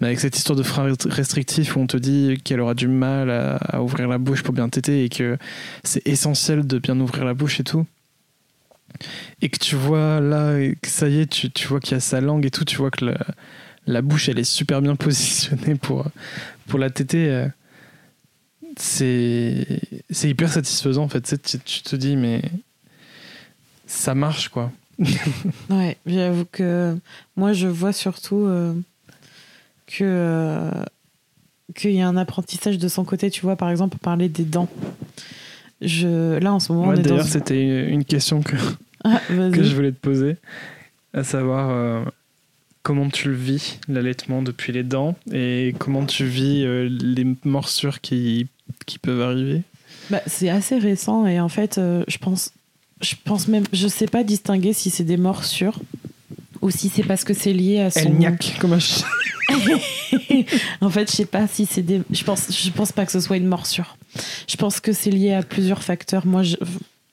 Mais 0.00 0.08
avec 0.08 0.18
cette 0.18 0.36
histoire 0.36 0.58
de 0.58 0.64
frein 0.64 0.82
rest- 0.82 1.06
restrictif 1.08 1.76
où 1.76 1.80
on 1.80 1.86
te 1.86 1.96
dit 1.96 2.40
qu'elle 2.42 2.60
aura 2.60 2.74
du 2.74 2.88
mal 2.88 3.30
à, 3.30 3.80
ouvrir 3.80 4.08
la 4.08 4.18
bouche 4.18 4.42
pour 4.42 4.52
bien 4.52 4.68
téter 4.68 5.04
et 5.04 5.08
que 5.08 5.38
c'est 5.84 6.06
essentiel 6.08 6.66
de 6.66 6.78
bien 6.78 6.98
ouvrir 6.98 7.24
la 7.24 7.34
bouche 7.34 7.60
et 7.60 7.64
tout. 7.64 7.86
Et 9.40 9.48
que 9.48 9.58
tu 9.58 9.76
vois 9.76 10.20
là, 10.20 10.58
que 10.82 10.88
ça 10.88 11.08
y 11.08 11.20
est, 11.20 11.52
tu, 11.54 11.68
vois 11.68 11.78
qu'il 11.78 11.92
y 11.92 11.96
a 11.96 12.00
sa 12.00 12.20
langue 12.20 12.44
et 12.44 12.50
tout, 12.50 12.64
tu 12.64 12.76
vois 12.76 12.90
que 12.90 13.14
la, 13.86 14.02
bouche 14.02 14.28
elle 14.28 14.40
est 14.40 14.44
super 14.44 14.82
bien 14.82 14.96
positionnée 14.96 15.76
pour, 15.76 16.04
pour 16.66 16.80
la 16.80 16.90
téter. 16.90 17.30
euh, 17.30 17.46
C'est 18.76 19.80
hyper 20.24 20.48
satisfaisant 20.48 21.04
en 21.04 21.08
fait. 21.08 21.36
Tu 21.64 21.82
te 21.82 21.94
dis, 21.94 22.16
mais 22.16 22.42
ça 23.92 24.14
marche 24.14 24.48
quoi. 24.48 24.72
Ouais, 25.70 25.96
j'avoue 26.06 26.46
que 26.50 26.96
moi 27.36 27.52
je 27.52 27.66
vois 27.66 27.92
surtout 27.92 28.46
euh, 28.46 28.72
que 29.86 30.02
euh, 30.02 30.70
qu'il 31.74 31.92
y 31.92 32.00
a 32.00 32.08
un 32.08 32.16
apprentissage 32.16 32.78
de 32.78 32.88
son 32.88 33.04
côté, 33.04 33.30
tu 33.30 33.40
vois, 33.42 33.56
par 33.56 33.70
exemple, 33.70 33.96
parler 33.98 34.28
des 34.28 34.44
dents. 34.44 34.68
Je, 35.80 36.38
là 36.38 36.52
en 36.52 36.60
ce 36.60 36.72
moment, 36.72 36.88
Ouais, 36.88 36.94
est 36.94 37.02
dans. 37.02 37.10
D'ailleurs, 37.10 37.26
c'était 37.26 37.88
une 37.88 38.04
question 38.04 38.42
que, 38.42 38.56
Ah, 39.04 39.20
que 39.28 39.62
je 39.62 39.74
voulais 39.74 39.92
te 39.92 39.98
poser, 39.98 40.36
à 41.14 41.24
savoir 41.24 41.70
euh, 41.70 42.04
comment 42.82 43.08
tu 43.08 43.28
le 43.28 43.34
vis, 43.34 43.80
l'allaitement 43.88 44.42
depuis 44.42 44.72
les 44.72 44.82
dents, 44.82 45.16
et 45.32 45.74
comment 45.78 46.04
tu 46.04 46.24
vis 46.26 46.64
euh, 46.64 46.88
les 46.88 47.26
morsures 47.44 48.00
qui, 48.00 48.48
qui 48.86 48.98
peuvent 48.98 49.22
arriver? 49.22 49.62
Bah, 50.10 50.20
c'est 50.26 50.50
assez 50.50 50.78
récent 50.78 51.26
et 51.26 51.40
en 51.40 51.48
fait, 51.48 51.78
euh, 51.78 52.04
je 52.06 52.18
pense, 52.18 52.52
je 53.02 53.14
pense 53.24 53.48
même, 53.48 53.64
je 53.72 53.88
sais 53.88 54.06
pas 54.06 54.22
distinguer 54.24 54.72
si 54.72 54.90
c'est 54.90 55.04
des 55.04 55.16
morsures 55.16 55.78
ou 56.60 56.70
si 56.70 56.88
c'est 56.88 57.02
parce 57.02 57.24
que 57.24 57.34
c'est 57.34 57.52
lié 57.52 57.80
à 57.80 57.90
son. 57.90 58.00
Elle 58.00 58.14
niaque 58.14 58.56
comme 58.60 58.72
un 58.72 58.78
chien. 58.78 59.06
en 60.80 60.88
fait, 60.90 61.10
je 61.10 61.16
sais 61.16 61.24
pas 61.26 61.46
si 61.46 61.66
c'est 61.66 61.82
des. 61.82 62.02
Je 62.10 62.24
pense, 62.24 62.46
je 62.50 62.70
pense 62.70 62.92
pas 62.92 63.04
que 63.04 63.12
ce 63.12 63.20
soit 63.20 63.36
une 63.36 63.46
morsure. 63.46 63.96
Je 64.48 64.56
pense 64.56 64.80
que 64.80 64.92
c'est 64.92 65.10
lié 65.10 65.32
à 65.32 65.42
plusieurs 65.42 65.82
facteurs. 65.82 66.26
Moi, 66.26 66.42
je... 66.42 66.56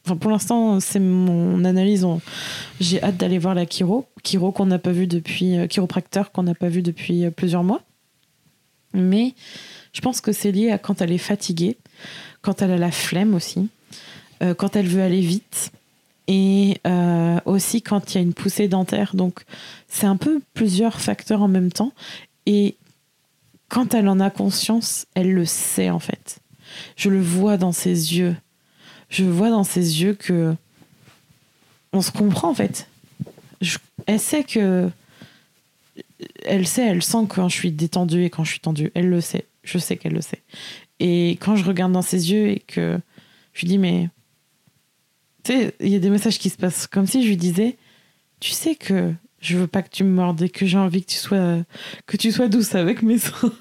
enfin, 0.06 0.16
pour 0.18 0.32
l'instant, 0.32 0.80
c'est 0.80 1.00
mon 1.00 1.66
analyse. 1.66 2.04
On- 2.04 2.22
J'ai 2.80 3.02
hâte 3.02 3.18
d'aller 3.18 3.40
voir 3.40 3.56
la 3.56 3.66
chiro, 3.66 4.08
chiro 4.24 4.52
qu'on 4.52 4.68
n'a 4.68 4.80
pas 4.80 4.92
vu 4.92 5.08
depuis, 5.08 5.58
euh, 5.58 5.68
chiropracteur 5.68 6.32
qu'on 6.32 6.44
n'a 6.44 6.56
pas 6.56 6.70
vu 6.70 6.82
depuis 6.82 7.26
euh, 7.26 7.32
plusieurs 7.32 7.64
mois. 7.64 7.82
Mais 8.94 9.34
je 9.94 10.02
pense 10.02 10.22
que 10.22 10.32
c'est 10.32 10.52
lié 10.52 10.72
à 10.72 10.78
quand 10.78 11.02
elle 11.02 11.12
est 11.12 11.18
fatiguée, 11.18 11.78
quand 12.42 12.62
elle 12.62 12.72
a 12.72 12.78
la 12.78 12.92
flemme 12.92 13.34
aussi, 13.36 13.68
euh, 14.44 14.54
quand 14.54 14.76
elle 14.76 14.88
veut 14.88 15.02
aller 15.02 15.22
vite. 15.22 15.72
Et 16.32 16.78
euh, 16.86 17.40
aussi 17.46 17.82
quand 17.82 18.14
il 18.14 18.16
y 18.16 18.18
a 18.20 18.22
une 18.22 18.36
poussée 18.36 18.68
dentaire. 18.68 19.16
Donc, 19.16 19.42
c'est 19.88 20.06
un 20.06 20.16
peu 20.16 20.42
plusieurs 20.54 21.02
facteurs 21.02 21.42
en 21.42 21.48
même 21.48 21.72
temps. 21.72 21.92
Et 22.46 22.78
quand 23.68 23.96
elle 23.96 24.08
en 24.08 24.20
a 24.20 24.30
conscience, 24.30 25.08
elle 25.16 25.34
le 25.34 25.46
sait 25.46 25.90
en 25.90 25.98
fait. 25.98 26.38
Je 26.96 27.10
le 27.10 27.20
vois 27.20 27.58
dans 27.58 27.72
ses 27.72 28.16
yeux. 28.16 28.36
Je 29.10 29.24
vois 29.24 29.50
dans 29.50 29.64
ses 29.64 30.04
yeux 30.04 30.14
que 30.14 30.56
on 31.94 32.04
se 32.04 32.12
comprend 32.12 32.50
en 32.52 32.54
fait. 32.54 32.88
Elle 34.06 34.20
sait 34.20 34.44
que 34.44 34.92
elle 36.46 36.68
sait, 36.68 36.86
elle 36.86 37.02
sent 37.02 37.26
quand 37.28 37.50
je 37.50 37.56
suis 37.56 37.72
détendue 37.72 38.24
et 38.26 38.30
quand 38.30 38.44
je 38.44 38.52
suis 38.52 38.60
tendue. 38.60 38.92
Elle 38.94 39.10
le 39.10 39.20
sait. 39.20 39.46
Je 39.64 39.80
sais 39.80 39.98
qu'elle 39.98 40.14
le 40.14 40.22
sait. 40.22 40.44
Et 41.00 41.32
quand 41.40 41.56
je 41.56 41.66
regarde 41.66 41.92
dans 41.92 42.04
ses 42.04 42.32
yeux 42.32 42.50
et 42.50 42.60
que 42.60 43.00
je 43.54 43.62
lui 43.62 43.68
dis 43.68 43.78
mais 43.80 44.10
tu 45.44 45.54
sais, 45.54 45.76
il 45.80 45.90
y 45.90 45.96
a 45.96 46.00
des 46.00 46.10
messages 46.10 46.40
qui 46.40 46.50
se 46.50 46.58
passent 46.58 46.88
comme 46.88 47.08
si 47.08 47.24
je 47.24 47.28
lui 47.28 47.38
disais 47.38 47.78
tu 48.40 48.52
sais 48.52 48.76
que 48.76 49.14
je 49.42 49.58
veux 49.58 49.68
pas 49.68 49.82
que 49.82 49.90
tu 49.90 50.04
me 50.04 50.12
mordes 50.12 50.42
et 50.42 50.50
que 50.50 50.66
j'ai 50.66 50.78
envie 50.78 51.04
que 51.04 51.12
tu 51.12 51.18
sois 51.18 51.64
que 52.06 52.18
tu 52.18 52.32
sois 52.32 52.48
douce 52.48 52.76
avec 52.76 53.02
mes 53.02 53.18
seins. 53.18 53.54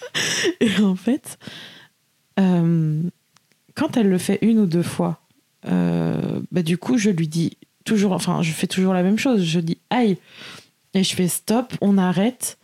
et 0.60 0.80
en 0.80 0.96
fait, 0.96 1.38
euh, 2.38 3.02
quand 3.74 3.96
elle 3.96 4.08
le 4.08 4.18
fait 4.18 4.38
une 4.42 4.58
ou 4.58 4.66
deux 4.66 4.82
fois, 4.82 5.20
euh, 5.66 6.40
bah 6.50 6.62
du 6.62 6.78
coup, 6.78 6.98
je 6.98 7.10
lui 7.10 7.28
dis 7.28 7.56
toujours, 7.84 8.12
enfin, 8.12 8.42
je 8.42 8.52
fais 8.52 8.66
toujours 8.66 8.94
la 8.94 9.02
même 9.02 9.18
chose. 9.18 9.44
Je 9.44 9.60
dis 9.60 9.78
aïe 9.90 10.16
et 10.94 11.04
je 11.04 11.14
fais 11.14 11.28
stop, 11.28 11.74
on 11.80 11.98
arrête 11.98 12.58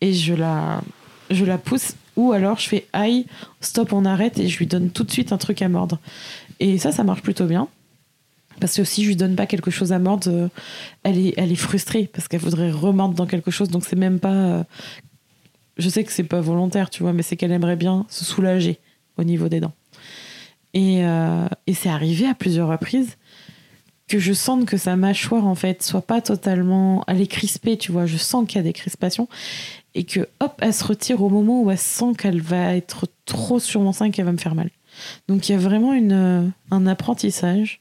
et 0.00 0.12
je 0.12 0.34
la, 0.34 0.82
je 1.30 1.44
la 1.44 1.58
pousse. 1.58 1.94
Ou 2.16 2.32
alors 2.32 2.58
je 2.58 2.68
fais 2.68 2.86
aïe, 2.92 3.24
stop, 3.60 3.92
on 3.92 4.04
arrête 4.04 4.38
et 4.38 4.48
je 4.48 4.58
lui 4.58 4.66
donne 4.66 4.90
tout 4.90 5.04
de 5.04 5.10
suite 5.10 5.32
un 5.32 5.38
truc 5.38 5.62
à 5.62 5.68
mordre. 5.68 5.98
Et 6.58 6.76
ça, 6.78 6.92
ça 6.92 7.02
marche 7.02 7.22
plutôt 7.22 7.46
bien. 7.46 7.68
Parce 8.60 8.76
que 8.76 8.84
si 8.84 9.02
je 9.02 9.08
lui 9.08 9.16
donne 9.16 9.36
pas 9.36 9.46
quelque 9.46 9.70
chose 9.70 9.92
à 9.92 9.98
mordre, 9.98 10.28
euh, 10.30 10.48
elle 11.02 11.18
est, 11.18 11.34
elle 11.36 11.50
est 11.50 11.56
frustrée 11.56 12.08
parce 12.12 12.28
qu'elle 12.28 12.40
voudrait 12.40 12.70
remordre 12.70 13.14
dans 13.14 13.26
quelque 13.26 13.50
chose. 13.50 13.68
Donc 13.68 13.84
c'est 13.84 13.96
même 13.96 14.20
pas. 14.20 14.34
euh, 14.34 14.64
je 15.78 15.88
sais 15.88 16.04
que 16.04 16.12
c'est 16.12 16.24
pas 16.24 16.40
volontaire, 16.40 16.90
tu 16.90 17.02
vois, 17.02 17.12
mais 17.12 17.22
c'est 17.22 17.36
qu'elle 17.36 17.52
aimerait 17.52 17.76
bien 17.76 18.06
se 18.08 18.24
soulager 18.24 18.78
au 19.16 19.24
niveau 19.24 19.48
des 19.48 19.60
dents. 19.60 19.72
Et, 20.74 21.04
euh, 21.04 21.48
et 21.66 21.74
c'est 21.74 21.88
arrivé 21.88 22.26
à 22.26 22.34
plusieurs 22.34 22.68
reprises 22.68 23.16
que 24.06 24.18
je 24.18 24.32
sente 24.32 24.66
que 24.66 24.76
sa 24.76 24.96
mâchoire, 24.96 25.46
en 25.46 25.54
fait, 25.54 25.82
soit 25.82 26.02
pas 26.02 26.20
totalement. 26.20 27.04
Elle 27.06 27.20
est 27.20 27.28
crispée, 27.28 27.76
tu 27.76 27.92
vois. 27.92 28.06
Je 28.06 28.16
sens 28.16 28.46
qu'il 28.46 28.56
y 28.56 28.60
a 28.60 28.64
des 28.64 28.72
crispations. 28.72 29.28
Et 29.94 30.04
que, 30.04 30.28
hop, 30.40 30.54
elle 30.60 30.74
se 30.74 30.84
retire 30.84 31.22
au 31.22 31.28
moment 31.28 31.62
où 31.62 31.70
elle 31.70 31.78
sent 31.78 32.12
qu'elle 32.18 32.40
va 32.40 32.74
être 32.74 33.06
trop 33.24 33.58
sur 33.58 33.80
mon 33.80 33.92
sein 33.92 34.06
et 34.06 34.10
qu'elle 34.10 34.24
va 34.24 34.32
me 34.32 34.38
faire 34.38 34.54
mal. 34.54 34.70
Donc 35.28 35.48
il 35.48 35.52
y 35.52 35.54
a 35.54 35.58
vraiment 35.58 35.92
une, 35.92 36.52
un 36.70 36.86
apprentissage, 36.86 37.80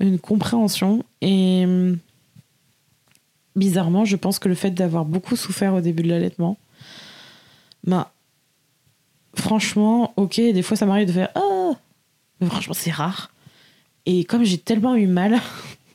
une 0.00 0.18
compréhension. 0.18 1.04
Et 1.20 1.64
hum, 1.64 1.98
bizarrement, 3.56 4.04
je 4.04 4.16
pense 4.16 4.38
que 4.38 4.48
le 4.48 4.54
fait 4.54 4.70
d'avoir 4.70 5.04
beaucoup 5.04 5.36
souffert 5.36 5.74
au 5.74 5.80
début 5.80 6.02
de 6.02 6.08
l'allaitement, 6.08 6.58
ben, 7.84 8.06
franchement, 9.34 10.12
ok, 10.16 10.36
des 10.36 10.62
fois 10.62 10.76
ça 10.76 10.86
m'arrive 10.86 11.08
de 11.08 11.12
faire 11.12 11.30
Ah 11.34 11.72
Mais 12.40 12.48
franchement, 12.48 12.74
c'est 12.74 12.90
rare. 12.90 13.30
Et 14.06 14.24
comme 14.24 14.44
j'ai 14.44 14.58
tellement 14.58 14.96
eu 14.96 15.06
mal, 15.06 15.40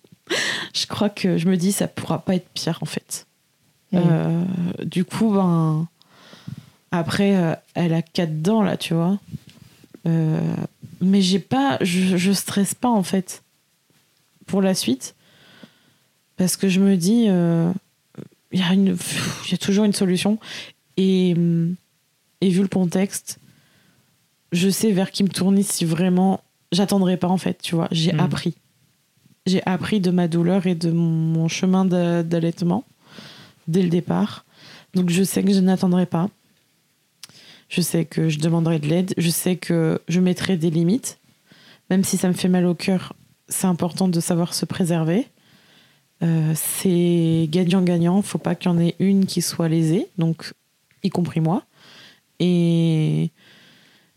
je 0.74 0.86
crois 0.88 1.10
que 1.10 1.38
je 1.38 1.48
me 1.48 1.58
dis 1.58 1.72
ça 1.72 1.88
pourra 1.88 2.20
pas 2.20 2.36
être 2.36 2.50
pire 2.50 2.80
en 2.82 2.86
fait. 2.86 3.26
Euh, 3.94 4.44
du 4.84 5.06
coup, 5.06 5.34
ben. 5.34 5.88
Après, 6.92 7.36
euh, 7.36 7.56
elle 7.76 7.94
a 7.94 8.02
quatre 8.02 8.42
dents 8.42 8.64
là, 8.64 8.76
tu 8.76 8.94
vois. 8.94 9.20
Euh, 10.08 10.56
mais 11.02 11.22
j'ai 11.22 11.40
pas. 11.40 11.78
Je, 11.82 12.18
je 12.18 12.32
stresse 12.32 12.74
pas 12.74 12.90
en 12.90 13.04
fait 13.04 13.44
pour 14.50 14.62
la 14.62 14.74
suite. 14.74 15.16
Parce 16.38 16.58
que 16.58 16.70
je 16.70 16.80
me 16.80 16.96
dis. 16.98 17.26
euh, 17.28 17.72
Il 18.52 18.60
y, 18.60 18.64
a 18.64 18.74
y 18.74 19.58
toujours 19.60 19.86
une 19.86 19.94
solution. 19.94 20.40
Et, 20.98 21.34
hum, 21.38 21.76
et 22.42 22.50
vu 22.50 22.62
le 22.62 22.68
contexte, 22.68 23.40
je 24.52 24.70
sais 24.70 24.92
vers 24.92 25.12
qui 25.12 25.24
me 25.24 25.30
tourner 25.30 25.62
si 25.64 25.86
vraiment. 25.86 26.42
J'attendrai 26.72 27.18
pas 27.18 27.28
en 27.28 27.38
fait, 27.38 27.62
tu 27.62 27.76
vois. 27.76 27.88
J'ai 27.92 28.14
Mhm. 28.14 28.20
appris. 28.20 28.56
J'ai 29.46 29.62
appris 29.66 30.00
de 30.00 30.12
ma 30.12 30.28
douleur 30.28 30.66
et 30.68 30.76
de 30.76 30.92
mon 30.92 31.48
chemin 31.48 31.86
d'a- 31.86 32.24
d'allaitement 32.24 32.84
dès 33.68 33.82
le 33.84 33.90
départ. 33.90 34.46
Donc 34.96 35.10
je 35.10 35.24
sais 35.24 35.44
que 35.44 35.54
je 35.54 35.60
n'attendrai 35.60 36.06
pas. 36.06 36.30
Je 37.70 37.82
sais 37.82 38.06
que 38.06 38.30
je 38.30 38.40
demanderai 38.40 38.80
de 38.80 38.88
l'aide. 38.88 39.14
Je 39.18 39.30
sais 39.30 39.56
que 39.56 40.02
je 40.08 40.20
mettrai 40.20 40.58
des 40.58 40.70
limites. 40.72 41.20
Même 41.92 42.04
si 42.04 42.18
ça 42.18 42.28
me 42.28 42.34
fait 42.34 42.50
mal 42.50 42.66
au 42.66 42.76
cœur, 42.76 43.14
c'est 43.50 43.68
important 43.68 44.08
de 44.08 44.20
savoir 44.20 44.54
se 44.54 44.66
préserver. 44.66 45.28
Euh, 46.22 46.54
c'est 46.56 47.48
gagnant-gagnant. 47.50 48.22
Faut 48.22 48.38
pas 48.38 48.56
qu'il 48.56 48.72
y 48.72 48.74
en 48.74 48.80
ait 48.80 48.96
une 49.00 49.26
qui 49.26 49.42
soit 49.42 49.68
lésée, 49.68 50.08
donc 50.18 50.54
y 51.04 51.10
compris 51.10 51.42
moi. 51.42 51.64
Et, 52.40 53.32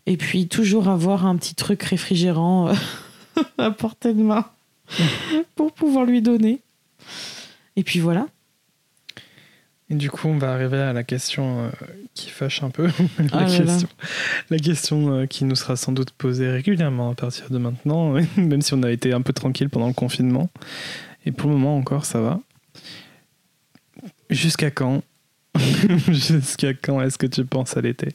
et 0.05 0.17
puis 0.17 0.47
toujours 0.47 0.87
avoir 0.87 1.25
un 1.25 1.35
petit 1.35 1.55
truc 1.55 1.83
réfrigérant 1.83 2.69
euh, 2.69 2.73
à 3.57 3.71
portée 3.71 4.13
de 4.13 4.21
main 4.21 4.45
pour 5.55 5.71
pouvoir 5.73 6.05
lui 6.05 6.21
donner. 6.21 6.61
Et 7.75 7.83
puis 7.83 7.99
voilà. 7.99 8.27
Et 9.93 9.95
du 9.95 10.09
coup, 10.09 10.27
on 10.27 10.39
va 10.39 10.51
arriver 10.51 10.79
à 10.79 10.91
la 10.91 11.03
question 11.03 11.65
euh, 11.65 11.69
qui 12.15 12.31
fâche 12.31 12.63
un 12.63 12.71
peu. 12.71 12.87
la, 13.19 13.25
Ah 13.31 13.45
là 13.45 13.59
là. 13.59 13.65
question, 13.65 13.87
la 14.49 14.57
question 14.57 15.13
euh, 15.13 15.25
qui 15.27 15.45
nous 15.45 15.55
sera 15.55 15.75
sans 15.75 15.91
doute 15.91 16.09
posée 16.09 16.49
régulièrement 16.49 17.11
à 17.11 17.13
partir 17.13 17.51
de 17.51 17.59
maintenant, 17.59 18.15
même 18.37 18.63
si 18.63 18.73
on 18.73 18.81
a 18.81 18.89
été 18.91 19.13
un 19.13 19.21
peu 19.21 19.33
tranquille 19.33 19.69
pendant 19.69 19.85
le 19.85 19.93
confinement. 19.93 20.49
Et 21.27 21.31
pour 21.31 21.47
le 21.51 21.57
moment 21.57 21.77
encore, 21.77 22.05
ça 22.05 22.21
va. 22.21 22.39
Jusqu'à 24.31 24.71
quand 24.71 25.03
Jusqu'à 26.07 26.73
quand 26.73 26.99
est-ce 27.03 27.19
que 27.19 27.27
tu 27.27 27.45
penses 27.45 27.77
à 27.77 27.81
l'été 27.81 28.07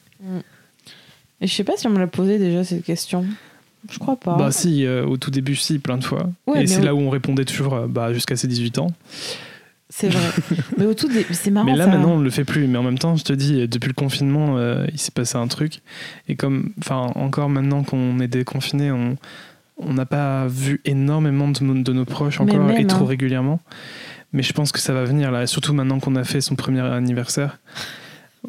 Et 1.40 1.46
je 1.46 1.54
sais 1.54 1.62
pas 1.62 1.76
si 1.76 1.86
on 1.86 1.90
me 1.90 2.00
l'a 2.00 2.08
posé 2.08 2.40
déjà 2.40 2.64
cette 2.64 2.82
question. 2.82 3.24
Je 3.88 4.00
crois 4.00 4.16
pas. 4.16 4.36
Bah 4.36 4.50
si, 4.50 4.84
euh, 4.84 5.06
au 5.06 5.16
tout 5.16 5.30
début, 5.30 5.54
si, 5.54 5.78
plein 5.78 5.96
de 5.96 6.02
fois. 6.02 6.28
Ouais, 6.48 6.64
Et 6.64 6.66
c'est 6.66 6.82
là 6.82 6.92
où 6.96 6.98
on 6.98 7.10
répondait 7.10 7.44
toujours 7.44 7.86
bah, 7.86 8.12
jusqu'à 8.12 8.34
ses 8.34 8.48
18 8.48 8.78
ans. 8.78 8.88
C'est 9.90 10.08
vrai. 10.08 10.30
mais 10.76 10.84
au 10.86 10.94
tout 10.94 11.08
c'est 11.32 11.50
marrant. 11.50 11.66
Mais 11.66 11.76
là, 11.76 11.84
ça. 11.86 11.90
maintenant, 11.90 12.12
on 12.12 12.18
ne 12.18 12.24
le 12.24 12.30
fait 12.30 12.44
plus. 12.44 12.66
Mais 12.66 12.78
en 12.78 12.82
même 12.82 12.98
temps, 12.98 13.16
je 13.16 13.24
te 13.24 13.32
dis, 13.32 13.66
depuis 13.66 13.88
le 13.88 13.94
confinement, 13.94 14.56
euh, 14.58 14.86
il 14.92 14.98
s'est 14.98 15.10
passé 15.10 15.36
un 15.36 15.48
truc. 15.48 15.80
Et 16.28 16.36
comme, 16.36 16.72
enfin, 16.78 17.10
encore 17.14 17.48
maintenant 17.48 17.82
qu'on 17.84 18.20
est 18.20 18.28
déconfiné, 18.28 18.90
on 18.90 19.16
on 19.78 19.92
n'a 19.92 20.06
pas 20.06 20.46
vu 20.48 20.80
énormément 20.84 21.48
de, 21.48 21.82
de 21.82 21.92
nos 21.92 22.04
proches 22.04 22.40
encore 22.40 22.58
même, 22.58 22.76
et 22.76 22.86
trop 22.86 23.04
hein. 23.04 23.08
régulièrement. 23.08 23.60
Mais 24.32 24.42
je 24.42 24.52
pense 24.52 24.72
que 24.72 24.78
ça 24.78 24.92
va 24.92 25.04
venir 25.04 25.30
là, 25.30 25.46
surtout 25.46 25.72
maintenant 25.72 26.00
qu'on 26.00 26.16
a 26.16 26.24
fait 26.24 26.40
son 26.40 26.54
premier 26.54 26.80
anniversaire. 26.80 27.58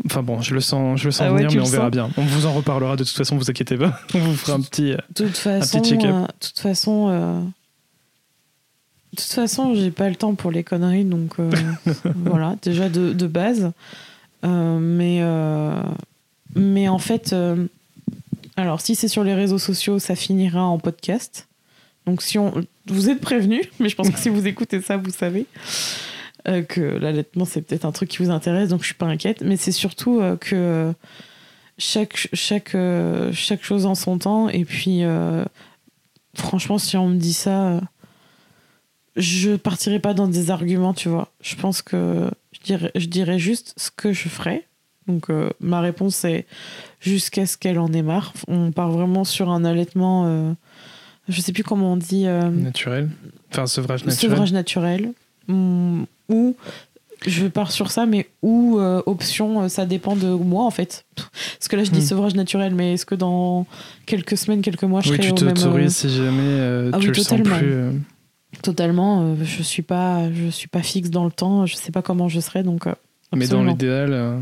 Enfin 0.05 0.21
bon, 0.21 0.41
je 0.41 0.53
le 0.53 0.61
sens, 0.61 0.99
je 0.99 1.05
le 1.05 1.11
sens 1.11 1.27
Ah 1.27 1.33
ouais, 1.33 1.43
venir, 1.43 1.51
mais 1.53 1.67
on 1.67 1.71
verra 1.71 1.85
sens 1.85 1.91
bien. 1.91 2.09
On 2.17 2.23
vous 2.23 2.45
en 2.45 2.53
reparlera 2.53 2.95
de 2.95 3.03
toute 3.03 3.15
façon, 3.15 3.37
vous 3.37 3.49
inquiétez 3.49 3.77
pas. 3.77 3.99
On 4.13 4.19
vous 4.19 4.35
fera 4.35 4.57
un 4.57 4.61
petit. 4.61 4.91
euh, 4.93 4.97
toute 5.15 5.37
façon, 5.37 5.83
check-up. 5.83 6.05
euh, 6.05 6.21
de 6.21 6.47
toute 6.47 6.59
façon, 6.59 7.07
euh, 7.09 7.39
de 9.13 9.17
toute 9.17 9.31
façon, 9.31 9.73
j'ai 9.73 9.89
pas 9.91 10.07
le 10.07 10.15
temps 10.15 10.35
pour 10.35 10.51
les 10.51 10.63
conneries, 10.63 11.03
donc 11.03 11.39
euh, 11.39 11.49
voilà, 12.15 12.55
déjà 12.61 12.89
de, 12.89 13.11
de 13.11 13.27
base. 13.27 13.71
Euh, 14.45 14.79
mais 14.79 15.19
euh, 15.21 15.81
mais 16.55 16.87
en 16.87 16.99
fait, 16.99 17.35
alors 18.55 18.81
si 18.81 18.95
c'est 18.95 19.07
sur 19.07 19.23
les 19.23 19.33
réseaux 19.33 19.57
sociaux, 19.57 19.99
ça 19.99 20.15
finira 20.15 20.63
en 20.63 20.77
podcast. 20.77 21.47
Donc 22.05 22.21
si 22.21 22.37
on, 22.37 22.53
vous 22.87 23.09
êtes 23.09 23.19
prévenus, 23.19 23.67
mais 23.79 23.89
je 23.89 23.95
pense 23.95 24.09
que 24.09 24.19
si 24.19 24.29
vous 24.29 24.47
écoutez 24.47 24.81
ça, 24.81 24.97
vous 24.97 25.11
savez 25.11 25.45
que 26.67 26.81
l'allaitement 26.81 27.45
c'est 27.45 27.61
peut-être 27.61 27.85
un 27.85 27.91
truc 27.91 28.09
qui 28.09 28.19
vous 28.19 28.31
intéresse, 28.31 28.69
donc 28.69 28.81
je 28.81 28.87
suis 28.87 28.95
pas 28.95 29.05
inquiète. 29.07 29.41
Mais 29.41 29.57
c'est 29.57 29.71
surtout 29.71 30.21
que 30.39 30.93
chaque 31.77 32.29
chaque 32.33 32.77
chaque 33.33 33.63
chose 33.63 33.85
en 33.85 33.95
son 33.95 34.19
temps. 34.19 34.49
Et 34.49 34.65
puis 34.65 35.01
franchement, 36.35 36.77
si 36.77 36.95
on 36.95 37.09
me 37.09 37.17
dit 37.17 37.33
ça, 37.33 37.81
je 39.15 39.55
partirai 39.55 39.99
pas 39.99 40.13
dans 40.13 40.27
des 40.27 40.51
arguments, 40.51 40.93
tu 40.93 41.09
vois. 41.09 41.29
Je 41.41 41.55
pense 41.55 41.81
que 41.81 42.29
je 42.51 42.59
dirais 42.61 42.91
je 42.95 43.07
dirais 43.07 43.39
juste 43.39 43.73
ce 43.77 43.89
que 43.95 44.13
je 44.13 44.29
ferai. 44.29 44.65
Donc 45.07 45.29
euh, 45.29 45.49
ma 45.59 45.81
réponse 45.81 46.15
c'est 46.15 46.45
jusqu'à 47.01 47.45
ce 47.45 47.57
qu'elle 47.57 47.79
en 47.79 47.91
ait 47.93 48.01
marre. 48.03 48.33
On 48.47 48.71
part 48.71 48.91
vraiment 48.91 49.23
sur 49.23 49.49
un 49.49 49.65
allaitement. 49.65 50.25
euh, 50.27 50.53
je 51.27 51.41
sais 51.41 51.51
plus 51.53 51.63
comment 51.63 51.93
on 51.93 51.97
dit. 51.97 52.25
euh, 52.27 52.49
naturel. 52.49 53.09
Enfin, 53.51 53.65
sevrage 53.67 54.05
naturel. 54.05 54.31
sevrage 54.31 54.53
naturel 54.53 55.11
hum, 55.47 56.05
ou 56.29 56.55
je 57.25 57.47
pars 57.47 57.71
sur 57.71 57.91
ça 57.91 58.05
mais 58.05 58.29
ou 58.41 58.77
euh, 58.79 59.01
option 59.05 59.67
ça 59.67 59.85
dépend 59.85 60.15
de 60.15 60.27
moi 60.29 60.63
en 60.63 60.71
fait 60.71 61.05
parce 61.15 61.67
que 61.67 61.75
là 61.75 61.83
je 61.83 61.91
dis 61.91 61.99
Hmm. 61.99 62.03
sevrage 62.03 62.35
naturel 62.35 62.73
mais 62.73 62.93
est-ce 62.93 63.05
que 63.05 63.15
dans 63.15 63.65
quelques 64.05 64.37
semaines 64.37 64.61
quelques 64.61 64.83
mois 64.83 65.01
je 65.01 65.09
Oui, 65.11 65.17
serai 65.17 65.27
tu 65.27 65.33
t'autorises 65.35 65.95
si 65.97 66.09
jamais 66.09 66.89
Ah 66.93 66.97
tu 66.99 67.07
oui, 67.07 67.07
le 67.07 67.13
sens 67.15 67.27
totalement. 67.27 67.57
plus. 67.57 67.99
Totalement 68.63 69.21
euh, 69.23 69.35
je 69.43 69.61
suis 69.63 69.81
pas 69.83 70.31
je 70.33 70.49
suis 70.49 70.67
pas 70.67 70.81
fixe 70.81 71.09
dans 71.09 71.25
le 71.25 71.31
temps 71.31 71.65
je 71.65 71.75
sais 71.75 71.91
pas 71.91 72.01
comment 72.01 72.27
je 72.29 72.39
serai 72.39 72.63
donc 72.63 72.87
euh, 72.87 72.93
Mais 73.35 73.47
dans 73.47 73.63
l'idéal, 73.63 74.11
euh, 74.13 74.39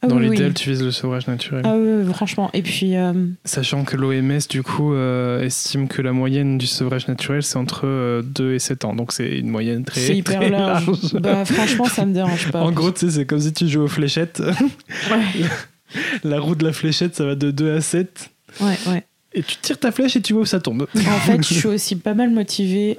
Ah 0.00 0.06
dans 0.06 0.16
oui, 0.16 0.28
oui. 0.28 0.30
l'idéal, 0.36 0.54
tu 0.54 0.70
vises 0.70 0.82
le 0.84 0.92
sevrage 0.92 1.26
naturel. 1.26 1.62
ah 1.64 1.74
oui, 1.76 2.04
franchement 2.12 2.50
et 2.52 2.62
puis 2.62 2.96
euh, 2.96 3.12
Sachant 3.44 3.84
que 3.84 3.96
l'OMS, 3.96 4.38
du 4.48 4.62
coup, 4.62 4.94
euh, 4.94 5.42
estime 5.42 5.88
que 5.88 6.00
la 6.02 6.12
moyenne 6.12 6.56
du 6.56 6.68
sevrage 6.68 7.08
naturel, 7.08 7.42
c'est 7.42 7.56
entre 7.56 7.80
euh, 7.86 8.22
2 8.22 8.54
et 8.54 8.58
7 8.60 8.84
ans. 8.84 8.94
Donc 8.94 9.10
c'est 9.12 9.38
une 9.38 9.48
moyenne 9.48 9.84
très, 9.84 10.00
c'est 10.00 10.16
hyper 10.16 10.38
très 10.40 10.50
large. 10.50 10.86
large. 10.86 11.14
bah 11.20 11.44
franchement 11.44 11.86
ça 11.86 12.06
me 12.06 12.14
dérange 12.14 12.50
pas 12.52 12.62
En 12.62 12.70
gros, 12.70 12.92
tu 12.92 13.06
sais, 13.06 13.10
c'est 13.10 13.26
comme 13.26 13.40
si 13.40 13.52
tu 13.52 13.66
joues 13.68 13.82
aux 13.82 13.88
fléchettes. 13.88 14.40
ouais 14.40 15.46
la 16.22 16.38
roue 16.38 16.54
de 16.54 16.64
la 16.64 16.72
fléchette, 16.72 17.16
ça 17.16 17.24
va 17.24 17.34
de 17.34 17.50
2 17.50 17.74
à 17.74 17.80
7. 17.80 18.30
ouais, 18.60 18.66
ouais. 18.88 19.04
Tu 19.42 19.56
tires 19.56 19.78
ta 19.78 19.92
flèche 19.92 20.16
et 20.16 20.22
tu 20.22 20.32
vois 20.32 20.42
où 20.42 20.46
ça 20.46 20.60
tombe. 20.60 20.86
En 20.96 21.20
fait, 21.20 21.42
je 21.42 21.54
suis 21.54 21.68
aussi 21.68 21.96
pas 21.96 22.14
mal 22.14 22.30
motivée. 22.30 22.98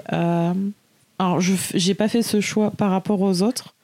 Alors, 1.19 1.41
je 1.41 1.53
j'ai 1.75 1.93
pas 1.93 2.07
fait 2.07 2.21
ce 2.21 2.39
choix 2.39 2.71
par 2.71 2.91
rapport 2.91 3.21
aux 3.21 3.41
autres, 3.41 3.75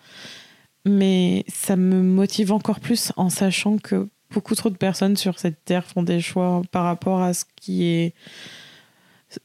mais 0.86 1.44
ça 1.48 1.76
me 1.76 2.02
motive 2.02 2.52
encore 2.52 2.80
plus 2.80 3.12
en 3.18 3.30
sachant 3.30 3.78
que 3.78 4.08
beaucoup 4.32 4.56
trop 4.56 4.70
de 4.70 4.78
personnes 4.78 5.18
sur 5.18 5.40
cette 5.40 5.64
terre 5.66 5.86
font 5.86 6.04
des 6.04 6.22
choix 6.22 6.62
par 6.72 6.84
rapport 6.84 7.22
à 7.22 7.34
ce 7.34 7.44
qui 7.56 7.86
est. 7.86 8.14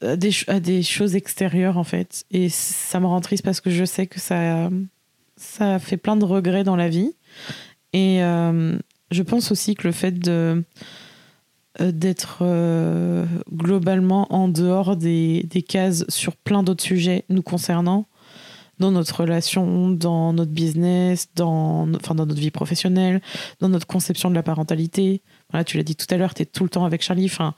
à 0.01 0.15
des, 0.15 0.83
choses 0.83 1.15
extérieures, 1.15 1.77
en 1.77 1.83
fait. 1.83 2.23
Et 2.31 2.49
ça 2.49 2.99
me 2.99 3.07
rend 3.07 3.21
triste 3.21 3.43
parce 3.43 3.59
que 3.61 3.69
je 3.69 3.83
sais 3.83 4.07
que 4.07 4.19
ça, 4.19 4.69
ça 5.35 5.79
fait 5.79 5.97
plein 5.97 6.15
de 6.15 6.25
regrets 6.25 6.63
dans 6.63 6.75
la 6.75 6.87
vie. 6.87 7.13
Et 7.93 8.23
euh, 8.23 8.77
je 9.11 9.23
pense 9.23 9.51
aussi 9.51 9.75
que 9.75 9.87
le 9.87 9.91
fait 9.91 10.17
de 10.17 10.63
d'être 11.79 12.39
euh, 12.41 13.25
globalement 13.51 14.27
en 14.33 14.47
dehors 14.47 14.97
des, 14.97 15.43
des 15.43 15.61
cases 15.61 16.03
sur 16.09 16.35
plein 16.35 16.63
d'autres 16.63 16.83
sujets 16.83 17.23
nous 17.29 17.41
concernant, 17.41 18.07
dans 18.79 18.91
notre 18.91 19.21
relation, 19.21 19.91
dans 19.91 20.33
notre 20.33 20.51
business, 20.51 21.29
dans, 21.35 21.87
enfin, 21.93 22.15
dans 22.15 22.25
notre 22.25 22.41
vie 22.41 22.51
professionnelle, 22.51 23.21
dans 23.59 23.69
notre 23.69 23.87
conception 23.87 24.29
de 24.29 24.35
la 24.35 24.43
parentalité. 24.43 25.21
Voilà, 25.51 25.63
tu 25.63 25.77
l'as 25.77 25.83
dit 25.83 25.95
tout 25.95 26.07
à 26.09 26.17
l'heure, 26.17 26.33
tu 26.33 26.41
es 26.41 26.45
tout 26.45 26.63
le 26.63 26.69
temps 26.69 26.83
avec 26.83 27.03
Charlie. 27.03 27.25
Enfin, 27.25 27.53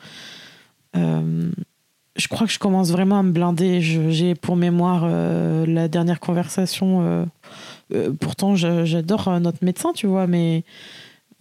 euh, 0.95 1.49
je 2.16 2.28
crois 2.28 2.45
que 2.45 2.53
je 2.53 2.59
commence 2.59 2.91
vraiment 2.91 3.20
à 3.20 3.24
me 3.24 3.32
blinder. 3.32 3.82
J'ai 3.82 4.36
pour 4.36 4.55
mémoire 4.55 5.03
euh, 5.05 5.66
la 5.66 5.88
dernière 5.88 6.20
conversation. 6.20 7.01
euh, 7.01 7.26
euh, 7.93 8.11
pourtant, 8.20 8.55
j'adore 8.55 9.28
euh, 9.30 9.39
notre 9.39 9.64
médecin, 9.64 9.93
tu 9.93 10.07
vois, 10.07 10.28
mais 10.28 10.64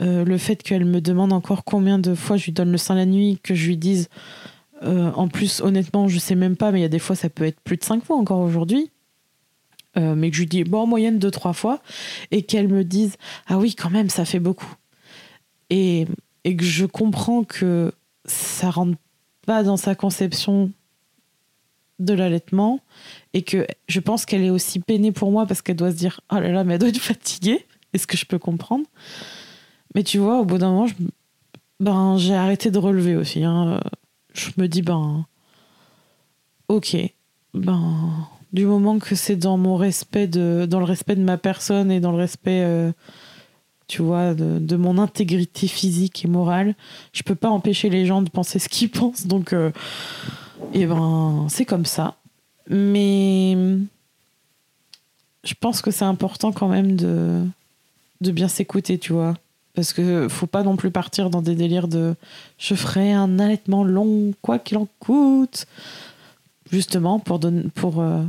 euh, 0.02 0.24
le 0.24 0.38
fait 0.38 0.62
qu'elle 0.62 0.84
me 0.84 1.00
demande 1.00 1.32
encore 1.32 1.64
combien 1.64 1.98
de 1.98 2.14
fois 2.14 2.36
je 2.36 2.46
lui 2.46 2.52
donne 2.52 2.72
le 2.72 2.78
sein 2.78 2.94
la 2.94 3.06
nuit, 3.06 3.38
que 3.42 3.54
je 3.54 3.66
lui 3.66 3.76
dise. 3.76 4.08
euh, 4.82 5.12
en 5.12 5.28
plus, 5.28 5.60
honnêtement, 5.60 6.08
je 6.08 6.18
sais 6.18 6.34
même 6.34 6.56
pas, 6.56 6.72
mais 6.72 6.80
il 6.80 6.82
y 6.82 6.86
a 6.86 6.88
des 6.88 6.98
fois, 6.98 7.14
ça 7.16 7.28
peut 7.28 7.44
être 7.44 7.60
plus 7.60 7.76
de 7.76 7.84
cinq 7.84 8.04
fois 8.04 8.16
encore 8.16 8.40
aujourd'hui. 8.40 8.90
Euh, 9.96 10.14
mais 10.14 10.30
que 10.30 10.36
je 10.36 10.40
lui 10.42 10.48
dis, 10.48 10.64
bon, 10.64 10.80
en 10.80 10.86
moyenne, 10.86 11.18
deux, 11.18 11.30
trois 11.30 11.52
fois. 11.52 11.82
Et 12.30 12.42
qu'elle 12.42 12.68
me 12.68 12.82
dise, 12.82 13.16
ah 13.46 13.58
oui, 13.58 13.74
quand 13.74 13.90
même, 13.90 14.10
ça 14.10 14.24
fait 14.24 14.40
beaucoup. 14.40 14.74
Et, 15.70 16.06
et 16.44 16.56
que 16.56 16.64
je 16.64 16.86
comprends 16.86 17.44
que 17.44 17.92
ça 18.24 18.70
rentre 18.70 18.98
pas 19.46 19.62
dans 19.62 19.76
sa 19.76 19.94
conception 19.94 20.70
de 21.98 22.14
l'allaitement. 22.14 22.80
Et 23.34 23.42
que 23.42 23.66
je 23.88 24.00
pense 24.00 24.24
qu'elle 24.24 24.42
est 24.42 24.50
aussi 24.50 24.80
peinée 24.80 25.12
pour 25.12 25.30
moi 25.30 25.46
parce 25.46 25.62
qu'elle 25.62 25.76
doit 25.76 25.90
se 25.92 25.96
dire, 25.96 26.20
oh 26.32 26.36
là 26.36 26.48
là, 26.48 26.64
mais 26.64 26.74
elle 26.74 26.80
doit 26.80 26.88
être 26.88 26.98
fatiguée. 26.98 27.66
Est-ce 27.92 28.06
que 28.06 28.16
je 28.16 28.24
peux 28.24 28.38
comprendre? 28.38 28.86
Mais 29.94 30.02
tu 30.02 30.18
vois, 30.18 30.40
au 30.40 30.44
bout 30.44 30.58
d'un 30.58 30.70
moment, 30.72 30.88
ben, 31.80 32.16
j'ai 32.18 32.34
arrêté 32.34 32.70
de 32.70 32.78
relever 32.78 33.16
aussi. 33.16 33.44
hein. 33.44 33.80
Je 34.34 34.50
me 34.56 34.66
dis, 34.68 34.82
ben, 34.82 35.26
ok, 36.68 36.96
ben, 37.54 38.26
du 38.52 38.66
moment 38.66 38.98
que 38.98 39.14
c'est 39.14 39.36
dans 39.36 39.56
mon 39.56 39.76
respect, 39.76 40.26
de, 40.26 40.66
dans 40.68 40.78
le 40.78 40.84
respect 40.84 41.16
de 41.16 41.22
ma 41.22 41.38
personne 41.38 41.90
et 41.90 42.00
dans 42.00 42.12
le 42.12 42.18
respect, 42.18 42.62
euh, 42.62 42.92
tu 43.88 44.02
vois, 44.02 44.34
de, 44.34 44.58
de 44.58 44.76
mon 44.76 44.96
intégrité 44.98 45.66
physique 45.66 46.24
et 46.24 46.28
morale, 46.28 46.74
je 47.12 47.22
peux 47.22 47.34
pas 47.34 47.50
empêcher 47.50 47.90
les 47.90 48.06
gens 48.06 48.22
de 48.22 48.30
penser 48.30 48.58
ce 48.58 48.68
qu'ils 48.68 48.90
pensent. 48.90 49.26
Donc, 49.26 49.52
euh, 49.52 49.70
et 50.72 50.86
ben, 50.86 51.46
c'est 51.48 51.64
comme 51.64 51.84
ça. 51.86 52.16
Mais 52.70 53.56
je 55.44 55.54
pense 55.60 55.82
que 55.82 55.90
c'est 55.90 56.04
important 56.04 56.52
quand 56.52 56.68
même 56.68 56.96
de, 56.96 57.44
de 58.20 58.30
bien 58.30 58.48
s'écouter, 58.48 58.98
tu 58.98 59.12
vois. 59.12 59.34
Parce 59.74 59.92
que 59.92 60.28
faut 60.28 60.46
pas 60.46 60.62
non 60.62 60.76
plus 60.76 60.90
partir 60.90 61.30
dans 61.30 61.40
des 61.40 61.54
délires 61.54 61.88
de 61.88 62.14
je 62.58 62.74
ferai 62.74 63.12
un 63.12 63.38
allaitement 63.38 63.84
long, 63.84 64.34
quoi 64.42 64.58
qu'il 64.58 64.76
en 64.76 64.86
coûte. 64.98 65.66
Justement, 66.70 67.18
pour, 67.18 67.38
donner, 67.38 67.64
pour, 67.74 68.00
euh, 68.00 68.22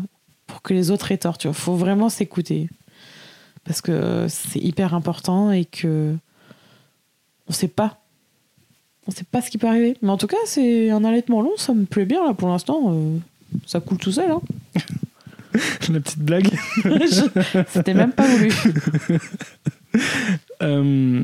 pour 0.47 0.61
que 0.61 0.73
les 0.73 0.91
autres 0.91 1.11
aient 1.11 1.17
tort, 1.17 1.37
tu 1.37 1.47
vois. 1.47 1.53
Faut 1.53 1.75
vraiment 1.75 2.09
s'écouter. 2.09 2.69
Parce 3.65 3.81
que 3.81 4.27
c'est 4.29 4.59
hyper 4.59 4.93
important 4.93 5.51
et 5.51 5.65
que 5.65 6.15
on 7.47 7.53
sait 7.53 7.67
pas. 7.67 7.99
On 9.07 9.11
sait 9.11 9.25
pas 9.29 9.41
ce 9.41 9.49
qui 9.49 9.57
peut 9.57 9.67
arriver. 9.67 9.97
Mais 10.01 10.09
en 10.09 10.17
tout 10.17 10.27
cas, 10.27 10.37
c'est 10.45 10.89
un 10.89 11.03
allaitement 11.03 11.41
long, 11.41 11.51
ça 11.57 11.73
me 11.73 11.85
plaît 11.85 12.05
bien 12.05 12.25
là 12.25 12.33
pour 12.33 12.49
l'instant. 12.49 12.93
euh, 12.93 13.17
ça 13.65 13.79
coule 13.79 13.97
tout 13.97 14.11
seul. 14.11 14.31
Hein. 14.31 14.41
La 15.89 15.99
petite 15.99 16.19
blague. 16.19 16.49
C'était 17.69 17.93
même 17.93 18.13
pas 18.13 18.27
voulu. 18.27 18.51
Euh, 20.63 21.23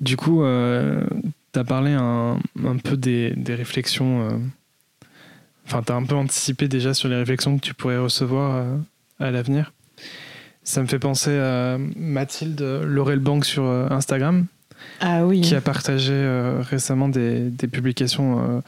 du 0.00 0.16
coup, 0.16 0.42
euh, 0.42 1.04
tu 1.52 1.58
as 1.58 1.64
parlé 1.64 1.92
un, 1.92 2.38
un 2.64 2.76
peu 2.76 2.96
des, 2.96 3.30
des 3.36 3.54
réflexions. 3.54 4.28
euh, 4.28 4.36
Enfin, 5.66 5.82
tu 5.84 5.92
as 5.92 5.96
un 5.96 6.04
peu 6.04 6.14
anticipé 6.14 6.66
déjà 6.66 6.94
sur 6.94 7.08
les 7.10 7.16
réflexions 7.16 7.58
que 7.58 7.62
tu 7.62 7.74
pourrais 7.74 7.98
recevoir 7.98 8.54
euh, 8.56 8.76
à 9.20 9.30
l'avenir. 9.30 9.72
Ça 10.64 10.80
me 10.82 10.86
fait 10.86 10.98
penser 10.98 11.36
à 11.38 11.76
Mathilde 11.96 12.60
Laurel 12.84 13.18
Bank 13.18 13.44
sur 13.44 13.64
Instagram, 13.64 14.46
Ah 15.00 15.26
oui. 15.26 15.40
qui 15.42 15.54
a 15.54 15.60
partagé 15.60 16.14
récemment 16.70 17.08
des, 17.08 17.50
des 17.50 17.68
publications 17.68 18.62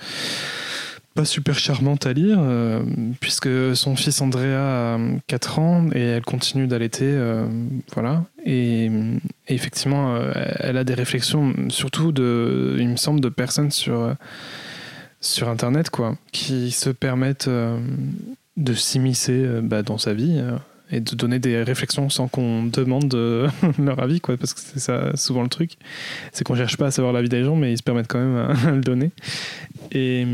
pas 1.15 1.25
super 1.25 1.59
charmantes 1.59 2.07
à 2.07 2.13
lire, 2.13 2.39
euh, 2.41 2.83
puisque 3.21 3.49
son 3.75 3.97
fils 3.97 4.21
Andrea 4.21 4.95
a 4.95 4.99
4 5.27 5.59
ans 5.59 5.89
et 5.93 6.01
elle 6.01 6.25
continue 6.25 6.67
d'allaiter. 6.67 7.05
euh, 7.07 7.47
voilà. 7.93 8.25
Et, 8.47 8.91
effectivement, 9.49 10.15
euh, 10.15 10.33
elle 10.61 10.77
a 10.77 10.85
des 10.85 10.95
réflexions, 10.95 11.53
surtout, 11.69 12.13
de, 12.13 12.77
il 12.79 12.89
me 12.89 12.97
semble, 12.97 13.21
de 13.21 13.29
personnes 13.29 13.71
sur, 13.71 14.15
sur 15.21 15.49
Internet, 15.49 15.91
quoi, 15.91 16.17
qui 16.33 16.71
se 16.71 16.91
permettent 16.91 17.51
de 18.57 18.75
s'immiscer 18.75 19.47
bah, 19.63 19.83
dans 19.83 19.99
sa 19.99 20.15
vie. 20.15 20.41
et 20.93 21.01
de 21.01 21.15
donner 21.15 21.39
des 21.39 21.63
réflexions 21.63 22.09
sans 22.09 22.29
qu'on 22.29 22.65
demande 22.65 23.13
leur 23.79 24.01
avis, 24.01 24.21
quoi, 24.21 24.37
parce 24.37 24.55
que 24.55 24.61
c'est 24.61 24.79
ça 24.81 25.17
souvent 25.17 25.43
le 25.43 25.49
truc. 25.49 25.73
C'est 26.33 26.45
qu'on 26.45 26.55
cherche 26.55 26.77
pas 26.77 26.87
à 26.87 26.91
savoir 26.93 27.13
l'avis 27.13 27.29
des 27.29 27.43
gens, 27.43 27.57
mais 27.57 27.73
ils 27.73 27.79
se 27.79 27.83
permettent 27.83 28.09
quand 28.09 28.21
même 28.21 28.37
à, 28.37 28.69
à 28.69 28.71
le 28.75 28.81
donner. 28.81 29.11
Et 29.91 30.25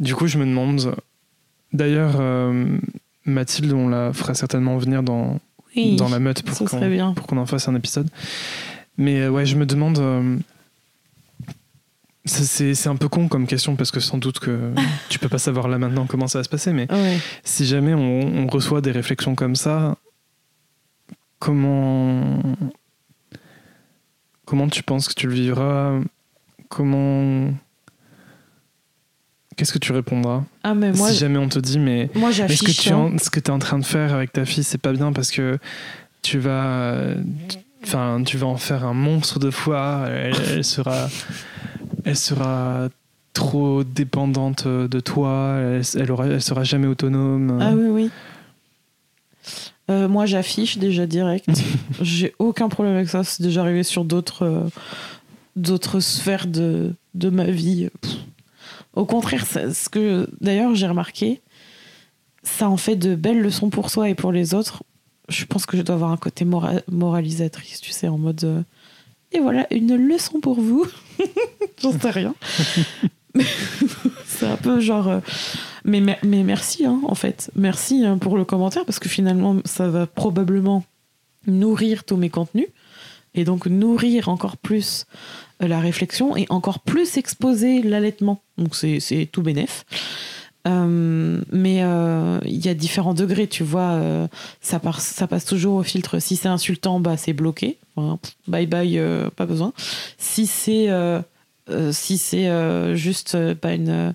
du 0.00 0.14
coup, 0.14 0.26
je 0.26 0.38
me 0.38 0.44
demande. 0.46 0.94
D'ailleurs, 1.72 2.14
euh, 2.18 2.78
Mathilde, 3.24 3.72
on 3.72 3.88
la 3.88 4.12
fera 4.12 4.34
certainement 4.34 4.76
venir 4.78 5.02
dans, 5.04 5.38
Oui, 5.76 5.94
dans 5.96 6.08
la 6.08 6.18
meute 6.18 6.42
pour 6.42 7.26
qu'on 7.26 7.36
en 7.36 7.46
fasse 7.46 7.68
un 7.68 7.76
épisode. 7.76 8.08
Mais 8.98 9.20
euh, 9.20 9.30
ouais, 9.30 9.46
je 9.46 9.56
me 9.56 9.66
demande. 9.66 9.98
euh, 9.98 10.36
c'est 12.26 12.74
c'est 12.74 12.88
un 12.88 12.96
peu 12.96 13.08
con 13.08 13.28
comme 13.28 13.46
question 13.46 13.76
parce 13.76 13.90
que 13.90 13.98
sans 14.00 14.18
doute 14.18 14.40
que 14.40 14.72
tu 15.08 15.18
peux 15.18 15.28
pas 15.28 15.38
savoir 15.38 15.68
là 15.68 15.78
maintenant 15.78 16.06
comment 16.06 16.26
ça 16.28 16.38
va 16.38 16.44
se 16.44 16.48
passer, 16.50 16.72
mais 16.72 16.90
Ouais. 16.92 17.18
si 17.44 17.64
jamais 17.66 17.94
on, 17.94 18.20
on 18.42 18.46
reçoit 18.46 18.80
des 18.82 18.90
réflexions 18.90 19.34
comme 19.34 19.56
ça, 19.56 19.96
comment 21.38 22.42
comment 24.44 24.68
tu 24.68 24.82
penses 24.82 25.08
que 25.08 25.14
tu 25.14 25.26
le 25.28 25.34
vivras? 25.34 25.98
Comment 26.68 27.50
qu'est-ce 29.60 29.74
que 29.74 29.78
tu 29.78 29.92
répondras 29.92 30.42
Ah, 30.64 30.74
mais 30.74 30.90
moi, 30.92 31.10
si 31.10 31.18
jamais 31.18 31.38
on 31.38 31.48
te 31.48 31.58
dit 31.58 31.78
mais 31.78 32.08
moi 32.14 32.30
mais 32.48 32.56
ce 32.56 32.62
que 32.62 32.70
tu 32.70 32.88
es 32.88 32.92
en, 32.92 33.18
ce 33.18 33.28
que 33.28 33.40
tu 33.40 33.48
es 33.48 33.50
en 33.50 33.58
train 33.58 33.78
de 33.78 33.84
faire 33.84 34.14
avec 34.14 34.32
ta 34.32 34.46
fille, 34.46 34.64
c'est 34.64 34.78
pas 34.78 34.94
bien 34.94 35.12
parce 35.12 35.30
que 35.30 35.58
tu 36.22 36.38
vas, 36.38 36.96
enfin, 37.84 38.22
tu 38.24 38.38
vas 38.38 38.46
en 38.46 38.56
faire 38.56 38.86
un 38.86 38.94
monstre 38.94 39.38
de 39.38 39.50
foi. 39.50 40.06
Elle, 40.08 40.34
elle 40.50 40.64
sera, 40.64 41.10
elle 42.06 42.16
sera 42.16 42.88
trop 43.34 43.84
dépendante 43.84 44.66
de 44.66 45.00
toi. 45.00 45.56
Elle, 45.58 45.82
elle, 45.94 46.10
aura, 46.10 46.26
elle 46.26 46.40
sera 46.40 46.64
jamais 46.64 46.86
autonome. 46.86 47.58
Ah 47.60 47.72
oui, 47.74 47.88
oui. 47.90 48.10
Euh, 49.90 50.08
moi, 50.08 50.24
j'affiche 50.24 50.78
déjà 50.78 51.04
direct. 51.04 51.50
J'ai 52.00 52.34
aucun 52.38 52.70
problème 52.70 52.94
avec 52.94 53.10
ça. 53.10 53.24
C'est 53.24 53.42
déjà 53.42 53.60
arrivé 53.60 53.82
sur 53.82 54.06
d'autres 54.06 54.46
euh, 54.46 54.68
d'autres 55.54 56.00
sphères 56.00 56.46
de, 56.46 56.94
de 57.12 57.28
ma 57.28 57.44
vie. 57.44 57.90
Pff. 58.00 58.19
Au 58.94 59.04
contraire, 59.04 59.46
ça- 59.46 59.72
ce 59.72 59.88
que 59.88 60.28
d'ailleurs 60.40 60.74
j'ai 60.74 60.86
remarqué, 60.86 61.40
ça 62.42 62.68
en 62.68 62.76
fait 62.76 62.96
de 62.96 63.14
belles 63.14 63.40
leçons 63.40 63.70
pour 63.70 63.90
soi 63.90 64.08
et 64.08 64.14
pour 64.14 64.32
les 64.32 64.54
autres. 64.54 64.82
Je 65.28 65.44
pense 65.44 65.64
que 65.66 65.76
je 65.76 65.82
dois 65.82 65.94
avoir 65.94 66.10
un 66.10 66.16
côté 66.16 66.44
mora- 66.44 66.80
moralisatrice, 66.90 67.80
tu 67.80 67.92
sais, 67.92 68.08
en 68.08 68.18
mode. 68.18 68.42
euh, 68.44 68.62
et 69.32 69.38
voilà, 69.38 69.66
une 69.72 69.94
leçon 69.94 70.40
pour 70.40 70.60
vous. 70.60 70.84
J'en 71.82 71.92
sais 71.98 72.10
rien. 72.10 72.34
C'est 74.26 74.46
un 74.46 74.56
peu 74.56 74.80
genre. 74.80 75.08
euh, 75.08 75.20
mais, 75.84 76.00
mer- 76.00 76.18
mais 76.24 76.42
merci, 76.42 76.84
hein, 76.84 77.00
en 77.06 77.14
fait. 77.14 77.50
Merci 77.54 78.04
hein, 78.04 78.18
pour 78.18 78.36
le 78.36 78.44
commentaire, 78.44 78.84
parce 78.84 78.98
que 78.98 79.08
finalement, 79.08 79.56
ça 79.64 79.88
va 79.88 80.06
probablement 80.06 80.84
nourrir 81.46 82.04
tous 82.04 82.16
mes 82.16 82.28
contenus. 82.30 82.66
Et 83.34 83.44
donc 83.44 83.66
nourrir 83.66 84.28
encore 84.28 84.56
plus 84.56 85.06
la 85.60 85.80
réflexion 85.80 86.36
et 86.36 86.46
encore 86.48 86.80
plus 86.80 87.16
exposer 87.16 87.82
l'allaitement. 87.82 88.40
Donc 88.58 88.74
c'est 88.74 89.28
tout 89.30 89.42
bénef. 89.42 89.84
Euh, 90.66 91.40
mais 91.50 91.82
euh, 91.82 92.38
il 92.44 92.64
y 92.64 92.68
a 92.68 92.74
différents 92.74 93.14
degrés, 93.14 93.46
tu 93.46 93.64
vois. 93.64 93.92
euh, 93.92 94.28
ça, 94.60 94.80
ça 94.98 95.26
passe 95.26 95.44
toujours 95.44 95.76
au 95.76 95.82
filtre. 95.82 96.18
Si 96.18 96.36
c'est 96.36 96.48
insultant, 96.48 97.00
bah, 97.00 97.16
c'est 97.16 97.32
bloqué. 97.32 97.78
Bye 98.46 98.66
bye, 98.66 99.00
pas 99.36 99.46
besoin. 99.46 99.72
Si 100.16 100.46
c'est 100.46 100.88
si 101.92 102.18
c'est 102.18 102.96
juste 102.96 103.54
pas 103.54 103.74
une, 103.74 104.14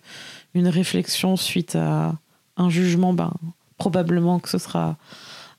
une 0.53 0.67
réflexion 0.67 1.35
suite 1.37 1.75
à 1.75 2.15
un 2.57 2.69
jugement, 2.69 3.13
ben, 3.13 3.31
probablement 3.77 4.39
que 4.39 4.49
ce 4.49 4.57
sera 4.57 4.97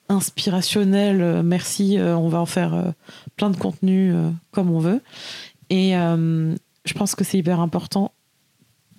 inspirationnel. 0.09 1.43
Merci, 1.45 1.99
on 2.01 2.29
va 2.29 2.41
en 2.41 2.47
faire 2.47 2.93
plein 3.37 3.51
de 3.51 3.57
contenu 3.57 4.13
comme 4.51 4.71
on 4.71 4.81
veut. 4.81 5.01
Et 5.71 5.97
euh, 5.97 6.55
je 6.85 6.95
pense 6.95 7.15
que 7.15 7.25
c'est 7.25 7.39
hyper 7.39 7.61
important 7.61 8.13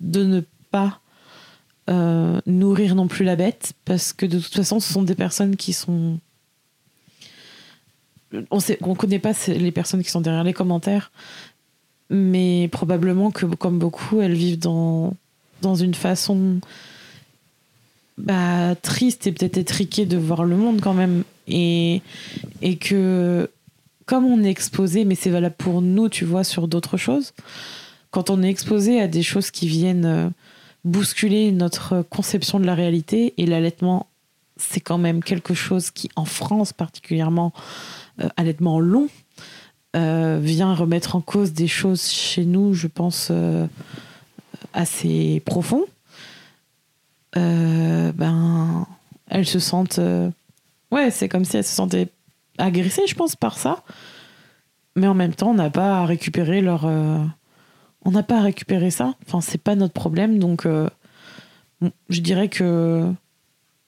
de 0.00 0.24
ne 0.24 0.40
pas 0.70 1.00
euh, 1.88 2.40
nourrir 2.46 2.94
non 2.94 3.08
plus 3.08 3.24
la 3.24 3.36
bête, 3.36 3.72
parce 3.84 4.12
que 4.12 4.26
de 4.26 4.38
toute 4.38 4.54
façon, 4.54 4.80
ce 4.80 4.92
sont 4.92 5.02
des 5.02 5.14
personnes 5.14 5.56
qui 5.56 5.72
sont. 5.72 6.18
On 8.50 8.60
sait, 8.60 8.78
on 8.82 8.94
connaît 8.94 9.18
pas 9.18 9.32
les 9.46 9.72
personnes 9.72 10.02
qui 10.02 10.10
sont 10.10 10.20
derrière 10.20 10.44
les 10.44 10.52
commentaires, 10.52 11.10
mais 12.10 12.68
probablement 12.70 13.30
que, 13.30 13.46
comme 13.46 13.78
beaucoup, 13.78 14.20
elles 14.20 14.34
vivent 14.34 14.58
dans, 14.58 15.14
dans 15.62 15.74
une 15.74 15.94
façon 15.94 16.60
bah, 18.18 18.74
triste 18.82 19.26
et 19.26 19.32
peut-être 19.32 19.56
étriquée 19.56 20.04
de 20.04 20.18
voir 20.18 20.44
le 20.44 20.56
monde 20.56 20.80
quand 20.82 20.92
même. 20.92 21.24
Et, 21.46 22.02
et 22.60 22.76
que, 22.76 23.50
comme 24.08 24.24
on 24.24 24.42
est 24.42 24.48
exposé, 24.48 25.04
mais 25.04 25.14
c'est 25.14 25.28
valable 25.28 25.54
pour 25.58 25.82
nous, 25.82 26.08
tu 26.08 26.24
vois, 26.24 26.42
sur 26.42 26.66
d'autres 26.66 26.96
choses, 26.96 27.34
quand 28.10 28.30
on 28.30 28.42
est 28.42 28.48
exposé 28.48 29.02
à 29.02 29.06
des 29.06 29.22
choses 29.22 29.50
qui 29.50 29.68
viennent 29.68 30.06
euh, 30.06 30.30
bousculer 30.82 31.52
notre 31.52 32.00
conception 32.00 32.58
de 32.58 32.64
la 32.64 32.74
réalité, 32.74 33.34
et 33.36 33.44
l'allaitement, 33.44 34.06
c'est 34.56 34.80
quand 34.80 34.96
même 34.96 35.22
quelque 35.22 35.52
chose 35.52 35.90
qui, 35.90 36.08
en 36.16 36.24
France 36.24 36.72
particulièrement, 36.72 37.52
euh, 38.22 38.30
allaitement 38.38 38.80
long, 38.80 39.08
euh, 39.94 40.40
vient 40.42 40.74
remettre 40.74 41.14
en 41.14 41.20
cause 41.20 41.52
des 41.52 41.68
choses 41.68 42.08
chez 42.10 42.46
nous, 42.46 42.72
je 42.72 42.86
pense, 42.86 43.28
euh, 43.30 43.66
assez 44.72 45.42
profond. 45.44 45.84
Ben, 47.34 48.86
elles 49.28 49.46
se 49.46 49.60
sentent. 49.60 50.00
ouais, 50.90 51.10
c'est 51.12 51.28
comme 51.28 51.44
si 51.44 51.56
elles 51.56 51.62
se 51.64 51.74
sentaient 51.74 52.08
agressées, 52.58 53.06
je 53.06 53.14
pense, 53.14 53.36
par 53.36 53.56
ça. 53.58 53.82
Mais 54.96 55.06
en 55.06 55.14
même 55.14 55.34
temps, 55.34 55.50
on 55.50 55.54
n'a 55.54 55.70
pas 55.70 56.00
à 56.00 56.06
récupérer 56.06 56.60
leur. 56.60 56.84
euh, 56.84 57.18
on 58.04 58.10
n'a 58.10 58.22
pas 58.22 58.38
à 58.38 58.42
récupérer 58.42 58.90
ça. 58.90 59.14
Enfin, 59.26 59.40
c'est 59.40 59.62
pas 59.62 59.74
notre 59.74 59.94
problème. 59.94 60.38
Donc, 60.38 60.66
euh, 60.66 60.88
je 62.08 62.20
dirais 62.20 62.48
que. 62.48 63.04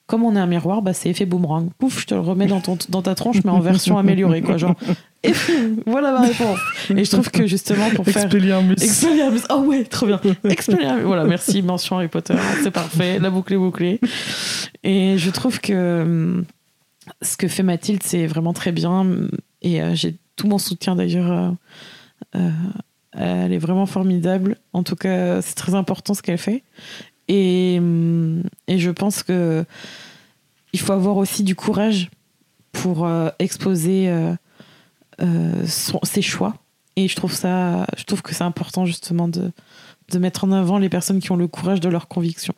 Comme 0.07 0.25
on 0.25 0.35
est 0.35 0.39
un 0.39 0.45
miroir, 0.47 0.81
bah, 0.81 0.91
c'est 0.91 1.09
effet 1.09 1.25
boomerang. 1.25 1.69
Pouf, 1.77 2.01
je 2.01 2.05
te 2.07 2.13
le 2.13 2.19
remets 2.19 2.45
dans, 2.45 2.59
ton, 2.59 2.77
dans 2.89 3.01
ta 3.01 3.15
tronche, 3.15 3.37
mais 3.45 3.51
en 3.51 3.61
version 3.61 3.97
améliorée, 3.97 4.41
quoi. 4.41 4.57
Genre, 4.57 4.75
et 5.23 5.31
voilà 5.85 6.11
ma 6.11 6.21
réponse. 6.21 6.59
Et 6.89 7.05
je 7.05 7.11
trouve 7.11 7.31
que 7.31 7.47
justement, 7.47 7.89
pour 7.91 8.03
faire. 8.05 8.23
Expelliarmus. 8.25 8.73
Expelliarmus. 8.73 9.39
Oh 9.49 9.59
ouais, 9.59 9.85
trop 9.85 10.07
bien. 10.07 10.19
Expelliarmus. 10.43 11.03
Voilà, 11.03 11.23
merci, 11.23 11.61
mention 11.61 11.95
Harry 11.95 12.09
Potter. 12.09 12.33
C'est 12.61 12.71
parfait. 12.71 13.19
La 13.19 13.29
boucle 13.29 13.53
est 13.53 13.57
bouclée. 13.57 14.01
Et 14.83 15.17
je 15.17 15.29
trouve 15.29 15.61
que 15.61 16.01
hum, 16.01 16.45
ce 17.21 17.37
que 17.37 17.47
fait 17.47 17.63
Mathilde, 17.63 18.03
c'est 18.03 18.27
vraiment 18.27 18.53
très 18.53 18.71
bien. 18.71 19.05
Et 19.61 19.81
euh, 19.81 19.95
j'ai 19.95 20.17
tout 20.35 20.47
mon 20.47 20.57
soutien 20.57 20.95
d'ailleurs. 20.95 21.31
euh, 21.31 21.51
euh, 22.35 22.51
elle 23.13 23.51
est 23.51 23.57
vraiment 23.57 23.85
formidable. 23.85 24.57
En 24.73 24.83
tout 24.83 24.95
cas, 24.95 25.41
c'est 25.41 25.55
très 25.55 25.75
important 25.75 26.13
ce 26.13 26.21
qu'elle 26.21 26.37
fait. 26.37 26.63
Et, 27.27 27.77
hum, 27.79 28.43
je 28.67 28.89
pense 28.89 29.23
que 29.23 29.65
il 30.73 30.79
faut 30.79 30.93
avoir 30.93 31.17
aussi 31.17 31.43
du 31.43 31.55
courage 31.55 32.09
pour 32.71 33.09
exposer 33.39 34.09
ses 35.63 36.21
choix. 36.21 36.55
Et 36.95 37.09
je 37.09 37.15
trouve 37.15 37.33
ça, 37.33 37.85
je 37.97 38.05
trouve 38.05 38.21
que 38.21 38.33
c'est 38.33 38.45
important 38.45 38.85
justement 38.85 39.27
de, 39.27 39.51
de 40.11 40.19
mettre 40.19 40.45
en 40.45 40.51
avant 40.53 40.77
les 40.77 40.87
personnes 40.87 41.19
qui 41.19 41.31
ont 41.31 41.35
le 41.35 41.47
courage 41.47 41.81
de 41.81 41.89
leurs 41.89 42.07
convictions. 42.07 42.55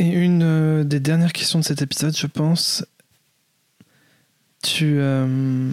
Et 0.00 0.08
une 0.08 0.42
euh, 0.42 0.82
des 0.84 0.98
dernières 0.98 1.32
questions 1.32 1.58
de 1.58 1.64
cet 1.64 1.82
épisode, 1.82 2.16
je 2.16 2.26
pense. 2.26 2.84
Tu. 4.62 4.96
euh, 4.98 5.70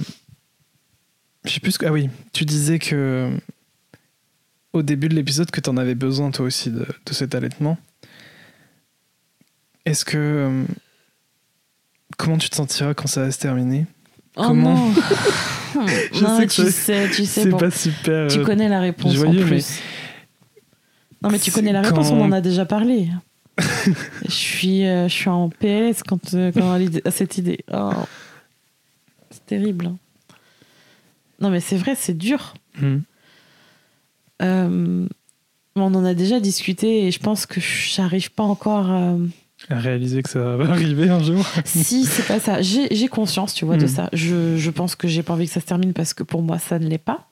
je 1.45 1.49
sais 1.51 1.59
plus 1.61 1.71
ce 1.71 1.79
que. 1.79 1.85
Ah 1.85 1.91
oui, 1.91 2.09
tu 2.33 2.43
disais 2.45 2.77
que. 2.79 3.31
Au 4.73 4.83
début 4.83 5.07
de 5.09 5.15
l'épisode, 5.15 5.49
que 5.49 5.61
tu 5.61 5.69
en 5.69 5.77
avais 5.77 5.95
besoin 5.95 6.29
toi 6.31 6.45
aussi 6.45 6.69
de, 6.69 6.85
de 7.05 7.13
cet 7.13 7.35
allaitement. 7.35 7.77
Est-ce 9.85 10.03
que. 10.03 10.17
euh, 10.17 10.63
comment 12.17 12.37
tu 12.37 12.49
te 12.49 12.55
sentiras 12.55 12.93
quand 12.93 13.07
ça 13.07 13.21
va 13.23 13.31
se 13.31 13.39
terminer? 13.39 13.85
Comment 14.35 14.91
Oh 15.75 15.79
non, 15.79 15.87
Je 16.13 16.23
Non, 16.23 16.37
sais 16.37 16.47
que 16.47 16.51
tu 16.51 16.71
sais, 16.71 17.09
tu 17.09 17.25
sais, 17.25 17.43
C'est 17.43 17.49
bon, 17.49 17.57
pas 17.57 17.71
super. 17.71 18.29
tu 18.29 18.39
euh, 18.39 18.43
connais 18.45 18.67
la 18.69 18.81
réponse 18.81 19.13
joyeux, 19.13 19.41
en 19.41 19.45
mais 19.45 19.49
plus. 19.51 19.79
Non 21.23 21.29
mais 21.31 21.39
tu 21.39 21.49
connais 21.51 21.71
la 21.71 21.81
réponse, 21.81 22.09
quand- 22.09 22.15
on 22.15 22.23
en 22.25 22.31
a 22.31 22.41
déjà 22.41 22.65
parlé. 22.65 23.07
Je, 24.25 24.31
suis, 24.31 24.85
euh, 24.85 25.07
je 25.07 25.13
suis 25.13 25.29
en 25.29 25.49
PLS 25.49 26.03
quand, 26.07 26.33
euh, 26.33 26.51
quand 26.51 26.73
à, 27.05 27.11
cette 27.11 27.37
idée. 27.37 27.59
Oh. 27.73 27.89
C'est 29.31 29.45
terrible. 29.45 29.87
hein. 29.87 29.97
Non, 31.39 31.49
mais 31.49 31.59
c'est 31.59 31.77
vrai, 31.77 31.95
c'est 31.95 32.17
dur. 32.17 32.53
Hmm. 32.79 32.97
Euh, 34.41 35.07
on 35.75 35.93
en 35.93 36.05
a 36.05 36.13
déjà 36.13 36.39
discuté 36.39 37.05
et 37.07 37.11
je 37.11 37.19
pense 37.19 37.45
que 37.45 37.59
j'arrive 37.61 38.31
pas 38.31 38.43
encore 38.43 38.89
à... 38.89 39.15
À 39.69 39.79
réaliser 39.79 40.21
que 40.21 40.29
ça 40.29 40.55
va 40.55 40.69
arriver 40.71 41.09
un 41.09 41.21
jour. 41.23 41.43
si, 41.65 42.05
c'est 42.05 42.25
pas 42.27 42.39
ça. 42.39 42.61
J'ai 42.61 43.07
conscience, 43.07 43.53
tu 43.55 43.65
vois, 43.65 43.77
de 43.77 43.85
Mm. 43.85 43.89
ça. 43.89 44.09
Je, 44.13 44.55
je 44.57 44.69
pense 44.71 44.95
que 44.95 45.07
j'ai 45.07 45.23
pas 45.23 45.33
envie 45.33 45.47
que 45.47 45.51
ça 45.53 45.59
se 45.61 45.65
termine 45.65 45.93
parce 45.93 46.13
que 46.13 46.21
pour 46.23 46.41
moi, 46.43 46.59
ça 46.59 46.77
ne 46.79 46.87
l'est 46.87 46.97
pas. 46.99 47.27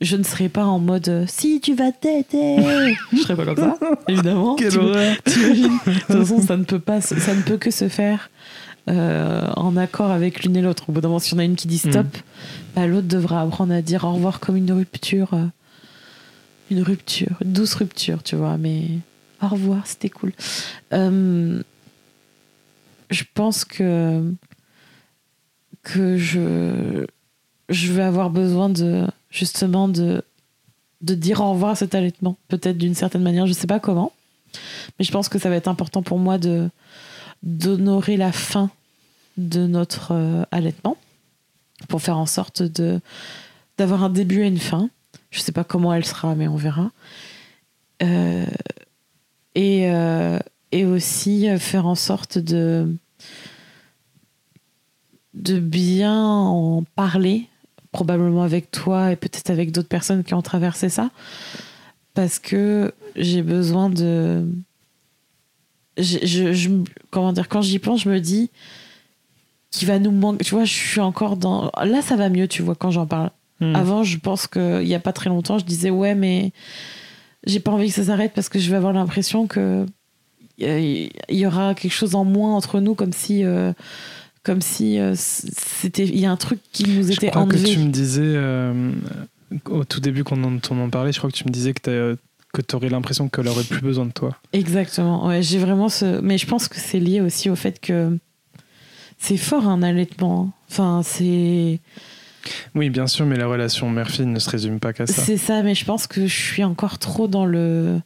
Je 0.00 0.16
ne 0.16 0.22
serai 0.22 0.48
pas 0.48 0.64
en 0.64 0.78
mode 0.78 1.08
euh, 1.08 1.24
si 1.28 1.60
tu 1.60 1.74
vas 1.74 1.92
t'aider. 1.92 2.56
je 3.12 3.18
serai 3.18 3.36
pas 3.36 3.44
comme 3.44 3.56
ça, 3.56 3.78
évidemment. 4.08 4.56
Quelle 4.56 4.78
horreur 4.78 5.16
T'imagines 5.24 5.78
De 5.86 5.92
toute 5.92 6.02
façon, 6.06 6.40
ça 6.40 6.56
ne 6.56 6.64
peut 6.64 6.78
pas, 6.78 7.00
ça 7.00 7.34
ne 7.34 7.42
peut 7.42 7.58
que 7.58 7.70
se 7.70 7.88
faire 7.88 8.30
euh, 8.88 9.46
en 9.56 9.76
accord 9.76 10.10
avec 10.10 10.42
l'une 10.42 10.56
et 10.56 10.62
l'autre. 10.62 10.88
Au 10.88 10.92
bout 10.92 11.00
d'un 11.00 11.08
moment, 11.08 11.18
si 11.18 11.34
on 11.34 11.38
a 11.38 11.44
une 11.44 11.54
qui 11.54 11.68
dit 11.68 11.78
stop, 11.78 12.06
bah, 12.74 12.86
l'autre 12.86 13.06
devra 13.06 13.42
apprendre 13.42 13.74
à 13.74 13.82
dire 13.82 14.04
au 14.04 14.14
revoir 14.14 14.40
comme 14.40 14.56
une 14.56 14.72
rupture, 14.72 15.34
euh, 15.34 15.44
une 16.70 16.82
rupture, 16.82 17.36
une 17.44 17.52
douce 17.52 17.74
rupture, 17.74 18.22
tu 18.22 18.36
vois. 18.36 18.56
Mais 18.56 18.86
au 19.42 19.48
revoir, 19.48 19.86
c'était 19.86 20.08
cool. 20.08 20.32
Euh, 20.92 21.62
je 23.10 23.24
pense 23.34 23.64
que 23.64 24.32
que 25.82 26.16
je 26.16 27.04
je 27.68 27.92
vais 27.92 28.02
avoir 28.02 28.30
besoin 28.30 28.70
de 28.70 29.06
justement 29.30 29.88
de 29.88 30.22
dire 31.00 31.40
au 31.40 31.52
revoir 31.52 31.72
à 31.72 31.76
cet 31.76 31.94
allaitement, 31.94 32.36
peut-être 32.48 32.78
d'une 32.78 32.94
certaine 32.94 33.22
manière, 33.22 33.46
je 33.46 33.52
sais 33.52 33.66
pas 33.66 33.80
comment. 33.80 34.12
Mais 34.98 35.04
je 35.04 35.12
pense 35.12 35.28
que 35.28 35.38
ça 35.38 35.48
va 35.48 35.56
être 35.56 35.68
important 35.68 36.02
pour 36.02 36.18
moi 36.18 36.38
de 36.38 36.68
d'honorer 37.42 38.18
la 38.18 38.32
fin 38.32 38.70
de 39.38 39.66
notre 39.66 40.12
euh, 40.12 40.44
allaitement 40.50 40.98
pour 41.88 42.02
faire 42.02 42.18
en 42.18 42.26
sorte 42.26 42.62
d'avoir 43.78 44.04
un 44.04 44.10
début 44.10 44.42
et 44.42 44.46
une 44.46 44.58
fin. 44.58 44.90
Je 45.30 45.40
sais 45.40 45.52
pas 45.52 45.64
comment 45.64 45.94
elle 45.94 46.04
sera, 46.04 46.34
mais 46.34 46.48
on 46.48 46.56
verra. 46.56 46.90
Euh, 48.02 48.44
et, 49.54 49.90
euh, 49.90 50.38
et 50.72 50.84
aussi 50.84 51.48
faire 51.58 51.86
en 51.86 51.94
sorte 51.94 52.36
de 52.36 52.94
bien 55.34 56.22
en 56.22 56.84
parler, 56.94 57.48
probablement 57.92 58.42
avec 58.42 58.70
toi 58.70 59.12
et 59.12 59.16
peut-être 59.16 59.50
avec 59.50 59.72
d'autres 59.72 59.88
personnes 59.88 60.22
qui 60.24 60.34
ont 60.34 60.42
traversé 60.42 60.88
ça, 60.88 61.10
parce 62.14 62.38
que 62.38 62.92
j'ai 63.16 63.42
besoin 63.42 63.90
de 63.90 64.44
je, 65.98 66.18
je- 66.22 66.52
je- 66.52 66.70
comment 67.10 67.32
dire 67.32 67.48
quand 67.48 67.62
j'y 67.62 67.78
pense 67.78 68.02
je 68.02 68.08
me 68.08 68.20
dis 68.20 68.50
qu'il 69.70 69.86
va 69.88 69.98
nous 69.98 70.10
manquer 70.12 70.44
tu 70.44 70.54
vois 70.54 70.64
je 70.64 70.72
suis 70.72 71.00
encore 71.00 71.36
dans 71.36 71.70
là 71.84 72.00
ça 72.02 72.16
va 72.16 72.28
mieux 72.28 72.48
tu 72.48 72.62
vois 72.62 72.74
quand 72.74 72.90
j'en 72.90 73.06
parle 73.06 73.30
Hmm. 73.62 73.76
avant 73.76 74.04
je 74.04 74.16
pense 74.18 74.46
qu'il 74.46 74.86
y 74.86 74.94
a 74.94 75.00
pas 75.00 75.12
très 75.12 75.28
longtemps 75.28 75.58
je 75.58 75.66
disais 75.66 75.90
ouais 75.90 76.14
mais 76.14 76.50
j'ai 77.44 77.60
pas 77.60 77.70
envie 77.70 77.88
que 77.88 77.92
ça 77.94 78.04
s'arrête 78.04 78.32
parce 78.34 78.48
que 78.48 78.58
je 78.58 78.70
vais 78.70 78.76
avoir 78.78 78.94
l'impression 78.94 79.46
que 79.46 79.84
il 80.56 81.10
y 81.28 81.44
aura 81.44 81.74
quelque 81.74 81.92
chose 81.92 82.14
en 82.14 82.24
moins 82.24 82.56
entre 82.56 82.80
nous 82.80 82.94
comme 82.94 83.12
si 83.12 83.44
euh, 83.44 83.74
comme 84.42 84.60
si 84.62 84.98
euh, 84.98 85.14
c'était 85.16 86.04
il 86.04 86.18
y 86.18 86.26
a 86.26 86.30
un 86.30 86.36
truc 86.36 86.60
qui 86.72 86.84
nous 86.84 87.06
Je 87.06 87.12
était 87.12 87.28
crois 87.30 87.42
enlevé 87.42 87.62
que 87.62 87.68
tu 87.74 87.78
me 87.78 87.90
disais, 87.90 88.22
euh, 88.24 88.92
au 89.66 89.84
tout 89.84 90.00
début 90.00 90.24
qu'on 90.24 90.42
en, 90.44 90.58
on 90.70 90.80
en 90.80 90.90
parlait, 90.90 91.12
je 91.12 91.18
crois 91.18 91.30
que 91.30 91.36
tu 91.36 91.44
me 91.44 91.50
disais 91.52 91.74
que 91.74 92.16
tu 92.62 92.76
aurais 92.76 92.88
l'impression 92.88 93.28
qu'elle 93.28 93.48
aurait 93.48 93.64
plus 93.64 93.80
besoin 93.82 94.06
de 94.06 94.12
toi. 94.12 94.36
Exactement. 94.52 95.26
Ouais, 95.26 95.42
j'ai 95.42 95.58
vraiment 95.58 95.88
ce. 95.88 96.20
Mais 96.20 96.38
je 96.38 96.46
pense 96.46 96.68
que 96.68 96.78
c'est 96.78 97.00
lié 97.00 97.20
aussi 97.20 97.50
au 97.50 97.56
fait 97.56 97.80
que 97.80 98.16
c'est 99.18 99.36
fort 99.36 99.66
un 99.68 99.82
allaitement. 99.82 100.48
hein. 100.48 100.52
Enfin, 100.70 101.02
c'est 101.04 101.80
Oui, 102.74 102.88
bien 102.90 103.06
sûr, 103.06 103.26
mais 103.26 103.36
la 103.36 103.46
relation 103.46 103.90
mère-fille 103.90 104.26
ne 104.26 104.38
se 104.38 104.48
résume 104.48 104.80
pas 104.80 104.92
qu'à 104.92 105.06
ça. 105.06 105.20
c'est 105.22 105.36
ça. 105.36 105.62
Mais 105.62 105.74
je 105.74 105.84
pense 105.84 106.06
que 106.06 106.26
je 106.26 106.34
suis 106.42 106.64
encore 106.64 106.98
trop 106.98 107.28
dans 107.28 107.44
le 107.44 108.00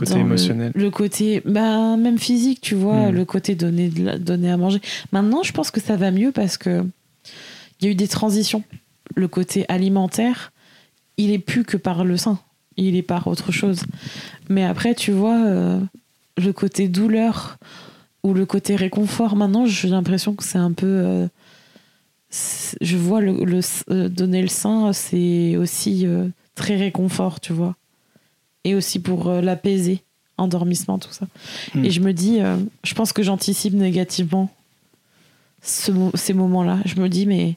Côté 0.00 0.14
dans 0.14 0.20
émotionnel. 0.20 0.72
Le, 0.74 0.90
côté, 0.90 1.42
bah, 1.44 1.96
même 1.96 2.18
physique, 2.18 2.60
tu 2.60 2.74
vois, 2.74 3.10
Mm. 3.10 3.14
le 3.14 3.24
côté 3.24 3.54
donner, 3.54 3.88
de 3.88 4.04
la- 4.04 4.18
donner 4.18 4.50
à 4.50 4.56
manger. 4.56 4.80
Maintenant, 5.12 5.42
je 5.42 5.52
pense 5.52 5.70
que 5.70 5.80
ça 5.80 5.96
va 5.96 6.10
mieux 6.10 6.32
parce 6.32 6.56
que 6.58 6.84
il 7.80 7.84
y 7.84 7.88
a 7.88 7.92
eu 7.92 7.94
des 7.94 8.08
transitions. 8.08 8.62
Le 9.14 9.28
côté 9.28 9.64
alimentaire, 9.68 10.52
il 11.16 11.30
est 11.30 11.38
plus 11.38 11.64
que 11.64 11.76
par 11.76 12.04
le 12.04 12.16
sein, 12.16 12.38
il 12.76 12.94
est 12.96 13.02
par 13.02 13.26
autre 13.26 13.52
chose. 13.52 13.80
Mais 14.48 14.64
après, 14.64 14.94
tu 14.94 15.12
vois, 15.12 15.38
euh, 15.46 15.80
le 16.42 16.52
côté 16.52 16.88
douleur 16.88 17.56
ou 18.22 18.34
le 18.34 18.44
côté 18.46 18.76
réconfort, 18.76 19.34
maintenant, 19.36 19.64
j'ai 19.66 19.88
l'impression 19.88 20.34
que 20.34 20.44
c'est 20.44 20.58
un 20.58 20.72
peu. 20.72 20.86
euh, 20.86 21.26
je 22.80 22.96
vois 22.96 23.20
le, 23.20 23.44
le- 23.44 23.60
euh, 23.90 24.08
donner 24.08 24.40
le 24.42 24.48
sein, 24.48 24.92
c'est 24.92 25.56
aussi 25.56 26.06
très 26.54 26.76
réconfort, 26.76 27.40
tu 27.40 27.52
vois 27.52 27.74
et 28.64 28.74
aussi 28.74 28.98
pour 29.00 29.28
euh, 29.28 29.40
l'apaiser, 29.40 30.02
endormissement, 30.38 30.98
tout 30.98 31.12
ça. 31.12 31.26
Mm. 31.74 31.84
Et 31.84 31.90
je 31.90 32.00
me 32.00 32.12
dis, 32.12 32.40
euh, 32.40 32.56
je 32.84 32.94
pense 32.94 33.12
que 33.12 33.22
j'anticipe 33.22 33.74
négativement 33.74 34.50
ce 35.62 35.92
ces 36.14 36.32
moments-là. 36.32 36.78
Je 36.84 37.00
me 37.00 37.08
dis, 37.08 37.26
mais 37.26 37.56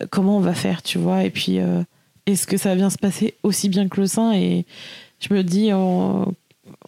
euh, 0.00 0.06
comment 0.10 0.36
on 0.36 0.40
va 0.40 0.54
faire, 0.54 0.82
tu 0.82 0.98
vois? 0.98 1.24
Et 1.24 1.30
puis, 1.30 1.58
euh, 1.58 1.82
est-ce 2.26 2.46
que 2.46 2.56
ça 2.56 2.70
va 2.70 2.74
bien 2.76 2.90
se 2.90 2.98
passer 2.98 3.34
aussi 3.42 3.68
bien 3.68 3.88
que 3.88 4.00
le 4.00 4.06
sein? 4.06 4.32
Et 4.34 4.66
je 5.20 5.32
me 5.34 5.42
dis, 5.42 5.70
on- 5.72 6.32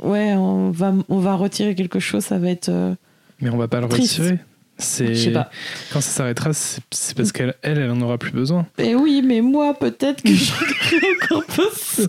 ouais, 0.03 0.35
on 0.35 0.71
va, 0.71 0.95
on 1.09 1.19
va 1.19 1.35
retirer 1.37 1.75
quelque 1.75 1.99
chose, 2.01 2.25
ça 2.25 2.39
va 2.39 2.51
être. 2.51 2.69
euh, 2.69 2.95
Mais 3.41 3.51
on 3.51 3.57
va 3.57 3.67
pas 3.69 3.81
le 3.81 3.89
Triste. 3.89 4.19
retirer. 4.19 4.39
Je 4.81 5.15
sais 5.15 5.31
pas. 5.33 5.51
quand 5.93 6.01
ça 6.01 6.11
s'arrêtera, 6.11 6.51
c'est 6.53 7.15
parce 7.17 7.33
qu'elle, 7.33 7.55
elle, 7.63 7.79
elle 7.79 7.91
en 7.91 8.01
aura 8.01 8.19
plus 8.19 8.33
besoin. 8.33 8.67
Et 8.79 8.95
oui, 8.95 9.23
mais 9.25 9.41
moi, 9.41 9.75
peut-être 9.75 10.23
que 10.23 10.33
j'en 10.35 10.55
encore 11.37 11.45
plus. 11.47 12.07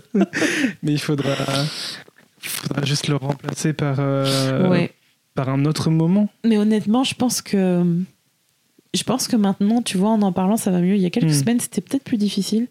Mais 0.82 0.92
il 0.92 0.98
faudra, 1.00 1.34
il 2.42 2.48
faudra 2.48 2.84
juste 2.84 3.08
le 3.08 3.16
remplacer 3.16 3.72
par, 3.72 3.96
euh, 3.98 4.68
ouais. 4.68 4.92
par 5.34 5.48
un 5.48 5.64
autre 5.64 5.90
moment. 5.90 6.28
Mais 6.44 6.58
honnêtement, 6.58 7.04
je 7.04 7.14
pense 7.14 7.42
que. 7.42 7.84
Je 8.94 9.04
pense 9.04 9.26
que 9.26 9.36
maintenant, 9.36 9.80
tu 9.80 9.96
vois, 9.96 10.10
en 10.10 10.20
en 10.20 10.32
parlant, 10.32 10.58
ça 10.58 10.70
va 10.70 10.80
mieux. 10.80 10.96
Il 10.96 11.00
y 11.00 11.06
a 11.06 11.10
quelques 11.10 11.28
Hmm. 11.30 11.40
semaines, 11.40 11.60
c'était 11.60 11.80
peut-être 11.80 12.04
plus 12.04 12.18
difficile. 12.18 12.64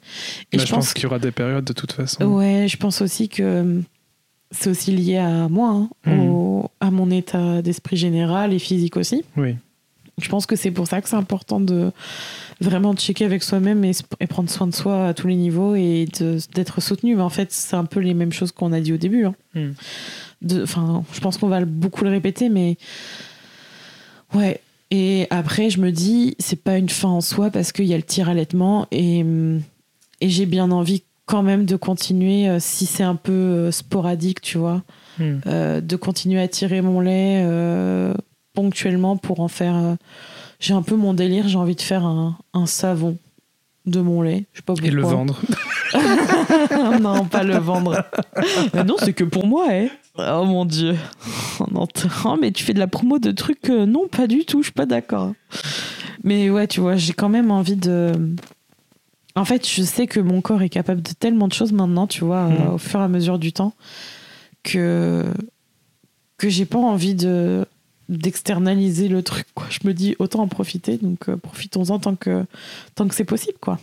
Et 0.51 0.57
Bah, 0.57 0.63
je, 0.63 0.67
je 0.67 0.71
pense 0.75 0.85
pense, 0.85 0.93
qu'il 0.93 1.03
y 1.03 1.05
aura 1.07 1.17
des 1.17 1.31
périodes 1.31 1.63
de 1.65 1.73
toute 1.73 1.93
façon. 1.93 2.23
Ouais, 2.25 2.67
je 2.69 2.77
pense 2.77 3.01
aussi 3.01 3.27
que 3.27 3.81
c'est 4.51 4.69
aussi 4.69 4.91
lié 4.91 5.17
à 5.17 5.47
moi, 5.47 5.69
hein, 5.69 5.89
Hmm. 6.05 6.29
au- 6.29 6.69
à 6.79 6.91
mon 6.91 7.09
état 7.09 7.63
d'esprit 7.63 7.97
général 7.97 8.53
et 8.53 8.59
physique 8.59 8.97
aussi. 8.97 9.23
Oui. 9.35 9.55
Je 10.21 10.29
pense 10.29 10.45
que 10.45 10.55
c'est 10.55 10.71
pour 10.71 10.87
ça 10.87 11.01
que 11.01 11.09
c'est 11.09 11.15
important 11.15 11.59
de 11.59 11.91
vraiment 12.59 12.93
checker 12.95 13.25
avec 13.25 13.43
soi-même 13.43 13.83
et, 13.83 13.91
prendre 14.29 14.49
soin 14.49 14.67
de 14.67 14.73
soi 14.73 15.07
à 15.07 15.13
tous 15.13 15.27
les 15.27 15.35
niveaux 15.35 15.75
et 15.75 16.07
d'être 16.53 16.81
soutenu. 16.81 17.15
Mais 17.15 17.21
en 17.21 17.29
fait, 17.29 17.51
c'est 17.51 17.75
un 17.75 17.85
peu 17.85 17.99
les 17.99 18.13
mêmes 18.13 18.31
choses 18.31 18.51
qu'on 18.51 18.71
a 18.71 18.79
dit 18.79 18.93
au 18.93 18.97
début. 18.97 19.25
hein. 19.25 19.35
Hmm. 19.55 19.71
Enfin, 20.63 21.03
je 21.13 21.19
pense 21.19 21.37
qu'on 21.37 21.47
va 21.49 21.63
beaucoup 21.65 22.03
le 22.03 22.09
répéter, 22.09 22.49
mais 22.49 22.77
ouais. 24.33 24.59
Et 24.89 25.27
après, 25.29 25.69
je 25.69 25.79
me 25.79 25.91
dis, 25.91 26.35
c'est 26.39 26.61
pas 26.61 26.77
une 26.77 26.89
fin 26.89 27.07
en 27.09 27.21
soi 27.21 27.49
parce 27.49 27.71
qu'il 27.71 27.85
y 27.85 27.93
a 27.93 27.97
le 27.97 28.03
tir 28.03 28.27
allaitement 28.27 28.87
et, 28.91 29.19
et 30.19 30.29
j'ai 30.29 30.45
bien 30.45 30.69
envie 30.71 31.03
quand 31.25 31.43
même 31.43 31.65
de 31.65 31.77
continuer, 31.77 32.49
euh, 32.49 32.57
si 32.59 32.85
c'est 32.85 33.03
un 33.03 33.15
peu 33.15 33.31
euh, 33.31 33.71
sporadique, 33.71 34.41
tu 34.41 34.57
vois, 34.57 34.81
Hmm. 35.17 35.39
euh, 35.45 35.81
de 35.81 35.95
continuer 35.97 36.41
à 36.41 36.47
tirer 36.47 36.81
mon 36.81 37.01
lait 37.01 37.43
ponctuellement 38.53 39.17
pour 39.17 39.39
en 39.39 39.47
faire. 39.47 39.75
euh, 39.75 39.95
j'ai 40.59 40.73
un 40.73 40.81
peu 40.81 40.95
mon 40.95 41.13
délire, 41.13 41.47
j'ai 41.47 41.57
envie 41.57 41.75
de 41.75 41.81
faire 41.81 42.05
un, 42.05 42.37
un 42.53 42.65
savon 42.65 43.17
de 43.87 43.99
mon 43.99 44.21
lait. 44.21 44.45
Je 44.53 44.59
sais 44.59 44.63
pas 44.63 44.73
pourquoi. 44.73 44.87
Et 44.87 44.91
le 44.91 45.01
vendre. 45.01 45.39
non, 47.01 47.25
pas 47.25 47.43
le 47.43 47.57
vendre. 47.57 48.03
Mais 48.73 48.83
non, 48.83 48.95
c'est 48.99 49.13
que 49.13 49.23
pour 49.23 49.45
moi, 49.47 49.67
hein. 49.71 49.87
Oh 50.17 50.43
mon 50.45 50.65
dieu. 50.65 50.95
T- 51.93 52.07
oh, 52.25 52.35
mais 52.39 52.51
tu 52.51 52.63
fais 52.63 52.73
de 52.73 52.79
la 52.79 52.87
promo 52.87 53.17
de 53.17 53.31
trucs. 53.31 53.69
euh, 53.69 53.85
non, 53.85 54.07
pas 54.07 54.27
du 54.27 54.45
tout, 54.45 54.59
je 54.61 54.65
suis 54.65 54.73
pas 54.73 54.85
d'accord. 54.85 55.33
Mais 56.23 56.49
ouais, 56.49 56.67
tu 56.67 56.79
vois, 56.81 56.95
j'ai 56.95 57.13
quand 57.13 57.29
même 57.29 57.49
envie 57.49 57.75
de. 57.77 58.11
En 59.35 59.45
fait, 59.45 59.67
je 59.67 59.81
sais 59.81 60.07
que 60.07 60.19
mon 60.19 60.41
corps 60.41 60.61
est 60.61 60.69
capable 60.69 61.01
de 61.01 61.11
tellement 61.13 61.47
de 61.47 61.53
choses 61.53 61.71
maintenant, 61.71 62.05
tu 62.07 62.23
vois, 62.25 62.43
Mhm. 62.47 62.55
euh, 62.67 62.71
au 62.73 62.77
fur 62.77 62.99
et 62.99 63.03
à 63.03 63.07
mesure 63.07 63.39
du 63.39 63.53
temps, 63.53 63.73
que 64.63 65.25
que 66.37 66.49
j'ai 66.49 66.65
pas 66.65 66.79
envie 66.79 67.15
de 67.15 67.65
d'externaliser 68.11 69.07
le 69.07 69.23
truc. 69.23 69.47
Quoi. 69.55 69.65
Je 69.69 69.79
me 69.87 69.93
dis 69.93 70.15
autant 70.19 70.41
en 70.41 70.47
profiter, 70.47 70.97
donc 70.97 71.29
euh, 71.29 71.37
profitons-en 71.37 71.97
tant 71.97 72.15
que 72.15 72.45
tant 72.93 73.07
que 73.07 73.15
c'est 73.15 73.23
possible, 73.25 73.57
quoi. 73.59 73.79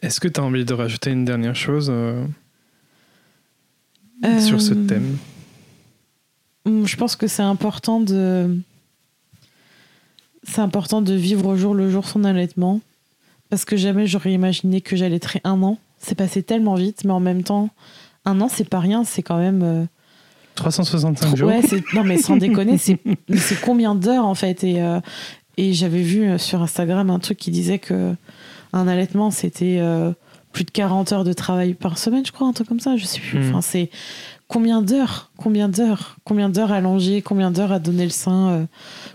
Est-ce 0.00 0.20
que 0.20 0.28
tu 0.28 0.40
as 0.40 0.44
envie 0.44 0.64
de 0.64 0.74
rajouter 0.74 1.10
une 1.10 1.24
dernière 1.24 1.56
chose 1.56 1.88
euh, 1.90 2.24
sur 4.40 4.60
ce 4.60 4.74
Euh, 4.74 4.86
thème? 4.86 5.16
Hum, 6.66 6.86
Je 6.86 6.96
pense 6.96 7.16
que 7.16 7.26
c'est 7.26 7.42
important 7.42 8.00
de. 8.00 8.56
C'est 10.44 10.60
important 10.60 11.02
de 11.02 11.14
vivre 11.14 11.46
au 11.46 11.56
jour 11.56 11.74
le 11.74 11.90
jour 11.90 12.06
son 12.06 12.24
allaitement. 12.24 12.80
Parce 13.48 13.64
que 13.64 13.76
jamais 13.76 14.06
j'aurais 14.06 14.32
imaginé 14.32 14.80
que 14.80 14.96
j'allaiterais 14.96 15.40
un 15.44 15.62
an. 15.62 15.78
C'est 15.98 16.14
passé 16.16 16.42
tellement 16.42 16.74
vite, 16.74 17.04
mais 17.04 17.12
en 17.12 17.20
même 17.20 17.42
temps, 17.44 17.70
un 18.24 18.40
an, 18.40 18.48
c'est 18.48 18.68
pas 18.68 18.80
rien, 18.80 19.04
c'est 19.04 19.22
quand 19.22 19.38
même. 19.38 19.86
Euh, 20.52 20.56
365 20.56 21.36
jours. 21.36 21.48
Ouais, 21.48 21.60
non 21.94 22.04
mais 22.04 22.18
sans 22.18 22.36
déconner, 22.36 22.78
c'est 22.78 22.98
combien 23.62 23.94
d'heures 23.94 24.26
en 24.26 24.34
fait? 24.34 24.64
Et, 24.64 24.82
euh, 24.82 25.00
et 25.56 25.72
j'avais 25.72 26.02
vu 26.02 26.24
euh, 26.24 26.38
sur 26.38 26.62
Instagram 26.62 27.10
un 27.10 27.18
truc 27.18 27.38
qui 27.38 27.50
disait 27.50 27.78
que 27.78 28.14
un 28.72 28.88
allaitement 28.88 29.30
c'était 29.30 29.78
euh, 29.80 30.12
plus 30.52 30.64
de 30.64 30.70
40 30.70 31.12
heures 31.12 31.24
de 31.24 31.32
travail 31.32 31.74
par 31.74 31.98
semaine, 31.98 32.24
je 32.24 32.32
crois, 32.32 32.46
un 32.46 32.52
truc 32.52 32.68
comme 32.68 32.80
ça, 32.80 32.96
je 32.96 33.04
sais 33.04 33.20
plus. 33.20 33.38
Mhm. 33.38 33.48
Enfin, 33.50 33.60
c'est 33.60 33.90
combien 34.48 34.82
d'heures 34.82 35.30
Combien 35.36 35.68
d'heures 35.68 36.16
Combien 36.24 36.48
d'heures 36.48 36.72
à 36.72 36.80
longer 36.80 37.22
Combien 37.22 37.50
d'heures 37.50 37.72
à 37.72 37.78
donner 37.78 38.04
le 38.04 38.10
sein 38.10 38.48
euh, 38.48 38.64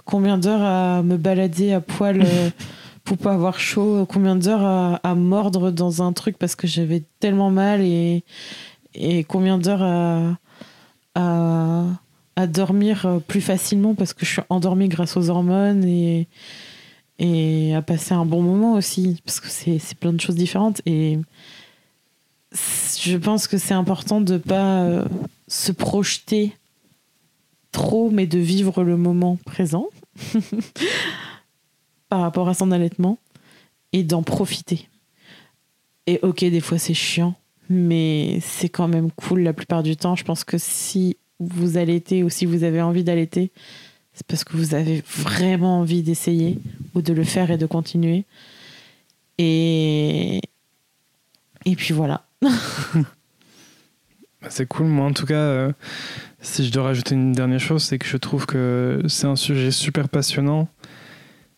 Combien 0.06 0.38
d'heures 0.38 0.64
à 0.64 1.04
me 1.04 1.18
balader 1.18 1.74
à 1.74 1.82
poil 1.82 2.26
pour 3.04 3.18
pas 3.18 3.34
avoir 3.34 3.60
chaud 3.60 4.06
Combien 4.08 4.36
d'heures 4.36 4.64
à, 4.64 4.96
à 5.04 5.16
mordre 5.16 5.72
dans 5.72 6.02
un 6.02 6.14
truc 6.14 6.38
parce 6.38 6.56
que 6.56 6.68
j'avais 6.68 7.04
tellement 7.20 7.52
mal 7.52 7.82
et, 7.82 8.24
et 8.94 9.24
combien 9.24 9.58
d'heures 9.58 9.84
à, 9.84 10.38
à, 11.18 12.47
dormir 12.47 13.05
euh, 13.05 13.20
plus 13.20 13.41
facilement 13.41 13.95
parce 13.95 14.13
que 14.13 14.26
je 14.26 14.34
suis 14.34 14.41
endormie 14.49 14.88
grâce 14.88 15.18
aux 15.18 15.30
hormones 15.30 15.84
et, 15.84 16.28
et 17.18 17.74
à 17.74 17.82
passer 17.82 18.13
un 18.13 18.26
bon 18.26 18.43
moment 18.43 18.74
aussi 18.74 19.22
parce 19.26 19.39
que 19.39 19.49
c'est 19.49 19.95
plein 19.95 20.13
de 20.13 20.22
choses 20.22 20.36
différentes 20.36 20.82
et 20.86 21.18
je 23.01 23.18
pense 23.18 23.47
que 23.47 23.57
c'est 23.57 23.74
important 23.74 24.22
de 24.22 24.38
pas 24.38 24.82
euh, 24.82 25.05
se 25.47 25.72
projeter 25.72 26.55
trop 27.72 28.11
mais 28.11 28.28
de 28.28 28.38
vivre 28.38 28.84
le 28.84 28.97
moment 28.97 29.38
présent 29.45 29.88
par 32.09 32.22
rapport 32.22 32.49
à 32.49 32.53
son 32.53 32.72
allaitement 32.72 33.18
et 33.93 34.03
d'en 34.03 34.22
profiter. 34.22 34.88
Et 36.05 36.20
ok, 36.22 36.41
des 36.41 36.61
fois 36.61 36.78
c'est 36.78 36.93
chiant, 36.93 37.36
mais 37.70 38.39
c'est 38.41 38.70
quand 38.70 38.88
même 38.88 39.11
cool 39.11 39.41
la 39.41 39.53
plupart 39.53 39.84
du 39.84 39.95
temps. 39.97 40.15
Je 40.15 40.24
pense 40.24 40.43
que 40.43 40.57
si 40.57 41.18
vous 41.39 41.78
allaitez 41.78 42.24
ou 42.24 42.30
si 42.30 42.45
vous 42.45 42.63
avez 42.63 42.82
envie 42.82 43.03
d'allaiter, 43.03 43.51
c'est 44.13 44.26
parce 44.26 44.43
que 44.43 44.57
vous 44.57 44.74
avez 44.74 45.03
vraiment 45.07 45.80
envie 45.80 46.01
d'essayer 46.01 46.57
ou 46.95 47.01
de 47.01 47.13
le 47.13 47.24
faire 47.24 47.51
et 47.51 47.57
de 47.57 47.65
continuer. 47.65 48.26
Et, 49.38 50.39
et 51.65 51.76
puis 51.76 51.93
voilà. 51.93 52.26
Bah, 54.41 54.49
C'est 54.51 54.68
cool. 54.68 54.86
Moi, 54.88 55.05
en 55.05 55.13
tout 55.13 55.26
cas, 55.26 55.34
euh, 55.36 55.72
si 56.41 56.65
je 56.65 56.72
dois 56.72 56.84
rajouter 56.84 57.15
une 57.15 57.34
dernière 57.34 57.59
chose, 57.59 57.84
c'est 57.84 57.97
que 57.97 58.05
je 58.05 58.18
trouve 58.18 58.45
que 58.45 59.01
c'est 59.07 59.26
un 59.28 59.36
sujet 59.36 59.72
super 59.72 60.09
passionnant, 60.09 60.68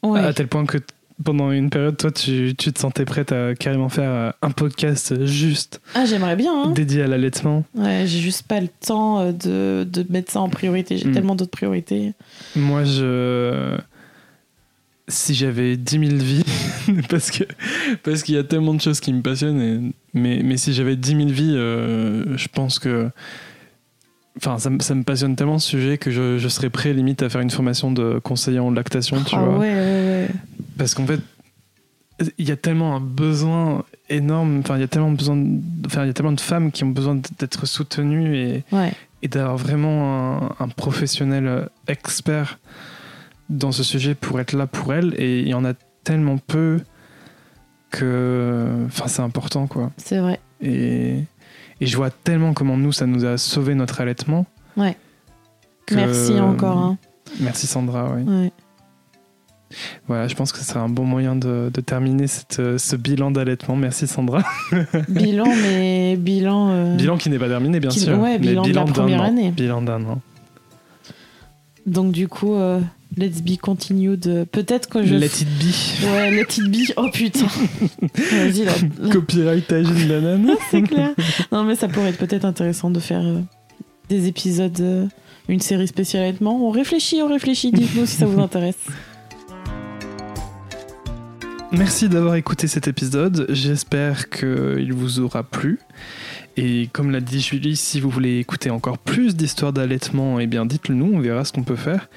Ouais. 0.01 0.22
à 0.22 0.34
tel 0.34 0.47
point 0.47 0.66
que 0.66 0.78
pendant 1.24 1.52
une 1.52 1.70
période, 1.70 1.98
toi, 1.98 2.12
tu, 2.12 2.54
tu 2.58 2.72
te 2.72 2.80
sentais 2.80 3.06
prête 3.06 3.32
à 3.32 3.54
carrément 3.56 3.90
faire 3.90 4.10
euh, 4.10 4.32
un 4.42 4.52
podcast 4.52 5.26
juste 5.26 5.82
Ah, 5.96 6.06
j'aimerais 6.06 6.36
bien. 6.36 6.52
Hein. 6.64 6.72
dédié 6.72 7.02
à 7.04 7.08
l'allaitement. 7.08 7.66
Ouais, 7.76 8.04
j'ai 8.06 8.20
juste 8.20 8.44
pas 8.48 8.60
le 8.62 8.68
temps 8.86 9.20
euh, 9.20 9.32
de, 9.32 9.84
de 9.84 10.06
mettre 10.12 10.32
ça 10.32 10.40
en 10.42 10.50
priorité. 10.50 10.98
J'ai 10.98 11.08
Mm. 11.10 11.14
tellement 11.14 11.36
d'autres 11.36 11.52
priorités. 11.52 12.14
Moi, 12.56 12.84
je. 12.84 13.78
Si 15.08 15.34
j'avais 15.34 15.76
10 15.76 16.00
000 16.08 16.18
vies, 16.18 16.44
parce 17.10 17.32
que 17.32 17.44
parce 18.04 18.22
qu'il 18.22 18.36
y 18.36 18.38
a 18.38 18.44
tellement 18.44 18.76
de 18.76 18.82
choses 18.82 19.00
qui 19.00 19.12
me 19.12 19.24
passionnent, 19.24 19.60
et- 19.62 19.92
mais, 20.14 20.42
mais 20.44 20.56
si 20.58 20.72
j'avais 20.72 20.96
10 20.96 21.16
000 21.16 21.30
vies, 21.30 21.54
euh, 21.56 22.38
je 22.38 22.48
pense 22.48 22.78
que. 22.78 23.10
Enfin, 24.38 24.58
ça, 24.60 24.70
me- 24.70 24.80
ça 24.80 24.94
me 24.96 25.02
passionne 25.04 25.36
tellement 25.36 25.58
ce 25.58 25.68
sujet 25.68 25.98
que 25.98 26.12
je, 26.12 26.38
je 26.38 26.48
serais 26.48 26.70
prêt 26.70 26.94
limite 26.94 27.24
à 27.24 27.30
faire 27.30 27.42
une 27.42 27.50
formation 27.50 27.92
de 27.92 28.20
conseiller 28.24 28.60
en 28.60 28.70
lactation, 28.72 29.18
tu 29.24 29.36
ah 29.36 29.42
vois. 29.44 29.58
ouais, 29.58 29.74
ouais. 29.74 29.99
Parce 30.80 30.96
qu'en 30.96 31.06
fait, 31.06 31.20
il 32.40 32.48
y 32.50 32.52
a 32.52 32.56
tellement 32.58 32.96
un 32.96 33.00
besoin 33.00 33.84
énorme, 34.10 34.60
enfin, 34.60 34.76
il 34.78 34.82
y 34.82 34.84
a 34.84 34.88
tellement 34.88 35.12
besoin, 35.12 35.36
de- 35.38 35.62
enfin, 35.86 36.04
il 36.06 36.08
y 36.08 36.10
a 36.10 36.14
tellement 36.14 36.32
de 36.32 36.42
femmes 36.42 36.72
qui 36.72 36.84
ont 36.84 36.90
besoin 36.90 37.22
d'être 37.38 37.68
soutenues 37.68 38.36
et, 38.36 38.64
Ouais. 38.72 38.92
et 39.22 39.28
d'avoir 39.28 39.58
vraiment 39.58 40.42
un, 40.60 40.64
un 40.66 40.68
professionnel 40.70 41.70
expert 41.88 42.58
dans 43.50 43.72
ce 43.72 43.84
sujet 43.84 44.16
pour 44.16 44.40
être 44.40 44.54
là 44.54 44.66
pour 44.68 44.94
elles. 44.94 45.14
Et 45.18 45.42
il 45.42 45.48
y 45.50 45.54
en 45.54 45.64
a 45.66 45.74
tellement 46.04 46.38
peu 46.40 46.80
que, 47.92 48.86
enfin, 48.88 49.08
c'est 49.08 49.22
important, 49.22 49.68
quoi. 49.68 49.92
C'est 49.98 50.20
vrai. 50.20 50.40
Et, 50.62 51.24
et 51.82 51.86
je 51.86 51.96
vois 51.98 52.10
tellement 52.12 52.54
comment 52.54 52.78
nous, 52.78 52.92
ça 52.92 53.06
nous 53.06 53.26
a 53.26 53.38
sauvé 53.38 53.76
notre 53.76 54.02
allaitement. 54.02 54.46
Ouais. 54.78 54.96
que- 55.86 55.96
Merci 55.96 56.40
encore. 56.40 56.78
hein. 56.78 56.98
Merci 57.40 57.68
Sandra, 57.68 58.12
oui. 58.16 58.24
Ouais. 58.24 58.52
Voilà, 60.08 60.28
je 60.28 60.36
pense 60.36 60.52
que 60.52 60.58
ce 60.58 60.66
serait 60.66 60.80
un 60.80 60.90
bon 60.90 61.04
moyen 61.06 61.36
de, 61.36 61.70
de 61.74 61.82
terminer 61.82 62.26
cette, 62.28 62.60
euh, 62.60 62.78
ce 62.78 62.96
bilan 62.96 63.30
d'allaitement. 63.32 63.76
Merci 63.76 64.08
Sandra. 64.08 64.44
bilan, 65.10 65.46
mais 65.62 66.16
bilan. 66.18 66.70
euh, 66.72 66.96
Bilan 66.96 67.18
qui 67.18 67.30
n'est 67.30 67.38
pas 67.40 67.48
terminé, 67.50 67.80
bien 67.80 67.90
Qui- 67.92 68.00
sûr. 68.00 68.18
ouais, 68.20 68.40
mais 68.40 68.48
bilan 68.48 68.64
de 68.64 68.72
la 68.74 68.84
première 68.86 69.22
an. 69.22 69.26
année. 69.26 69.52
Bilan 69.52 69.82
d'un 69.84 70.04
an. 70.06 70.22
Donc 71.86 72.12
du 72.12 72.28
coup, 72.28 72.54
euh, 72.56 72.80
let's 73.18 73.42
be 73.42 73.58
continued. 73.58 74.46
Peut-être 74.52 74.90
que 74.90 75.04
je. 75.06 75.16
Let 75.16 75.26
it 75.28 75.48
be. 75.60 76.06
Ouais, 76.06 76.32
let 76.32 76.42
it 76.42 76.70
be. 76.70 76.92
Oh 76.98 77.08
putain. 77.12 77.46
Vas-y 78.32 78.66
là. 78.66 78.74
Copyright 79.12 79.70
une 79.72 79.84
banane. 80.08 80.52
C'est 80.70 80.82
clair. 80.82 81.12
Non 81.52 81.64
mais 81.64 81.76
ça 81.76 81.88
pourrait 81.88 82.10
être 82.10 82.18
peut-être 82.20 82.46
intéressant 82.46 82.90
de 82.90 83.00
faire 83.00 83.22
euh, 83.24 83.40
des 84.10 84.28
épisodes, 84.28 85.10
une 85.48 85.60
série 85.62 85.88
spéciale 85.88 86.24
allaitement. 86.24 86.68
On 86.68 86.70
réfléchit, 86.72 87.22
on 87.24 87.28
réfléchit. 87.30 87.72
Dites-nous 87.72 88.06
si 88.06 88.18
ça 88.18 88.26
vous 88.26 88.40
intéresse. 88.42 88.78
Merci 91.72 92.10
d'avoir 92.10 92.34
écouté 92.34 92.68
cet 92.68 92.88
épisode. 92.88 93.46
J'espère 93.50 94.30
qu'il 94.30 94.92
vous 94.92 95.20
aura 95.20 95.44
plu. 95.44 95.80
Et 96.58 96.90
comme 96.92 97.12
l'a 97.12 97.22
dit 97.22 97.42
Julie, 97.42 97.76
si 97.76 98.00
vous 98.00 98.10
voulez 98.10 98.40
écouter 98.40 98.72
encore 98.72 98.98
plus 98.98 99.36
d'histoires 99.36 99.72
d'allaitement, 99.72 100.40
eh 100.40 100.48
bien 100.48 100.66
dites-le 100.66 100.96
nous, 100.96 101.12
on 101.14 101.20
verra 101.20 101.46
ce 101.46 101.54
qu'on 101.54 101.64
peut 101.64 101.76
faire. 101.76 102.10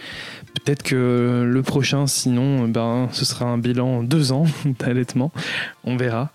Peut-être 0.55 0.83
que 0.83 1.45
le 1.47 1.63
prochain, 1.63 2.07
sinon, 2.07 2.67
ben, 2.67 3.09
ce 3.13 3.27
sera 3.27 3.45
un 3.45 3.59
bilan 3.59 4.03
deux 4.03 4.33
ans 4.33 4.47
d'allaitement. 4.79 5.33
On 5.85 5.97
verra. 5.97 6.33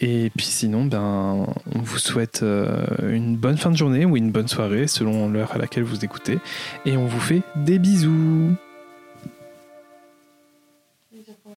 Et 0.00 0.30
puis 0.36 0.46
sinon, 0.46 0.84
ben, 0.84 1.46
on 1.74 1.78
vous 1.78 1.98
souhaite 1.98 2.42
euh, 2.42 2.84
une 3.10 3.36
bonne 3.36 3.56
fin 3.56 3.70
de 3.70 3.76
journée 3.76 4.04
ou 4.04 4.18
une 4.18 4.32
bonne 4.32 4.48
soirée 4.48 4.86
selon 4.86 5.30
l'heure 5.30 5.52
à 5.54 5.58
laquelle 5.58 5.84
vous 5.84 6.04
écoutez. 6.04 6.38
Et 6.84 6.98
on 6.98 7.06
vous 7.06 7.20
fait 7.20 7.42
des 7.56 7.78
bisous. 7.78 8.54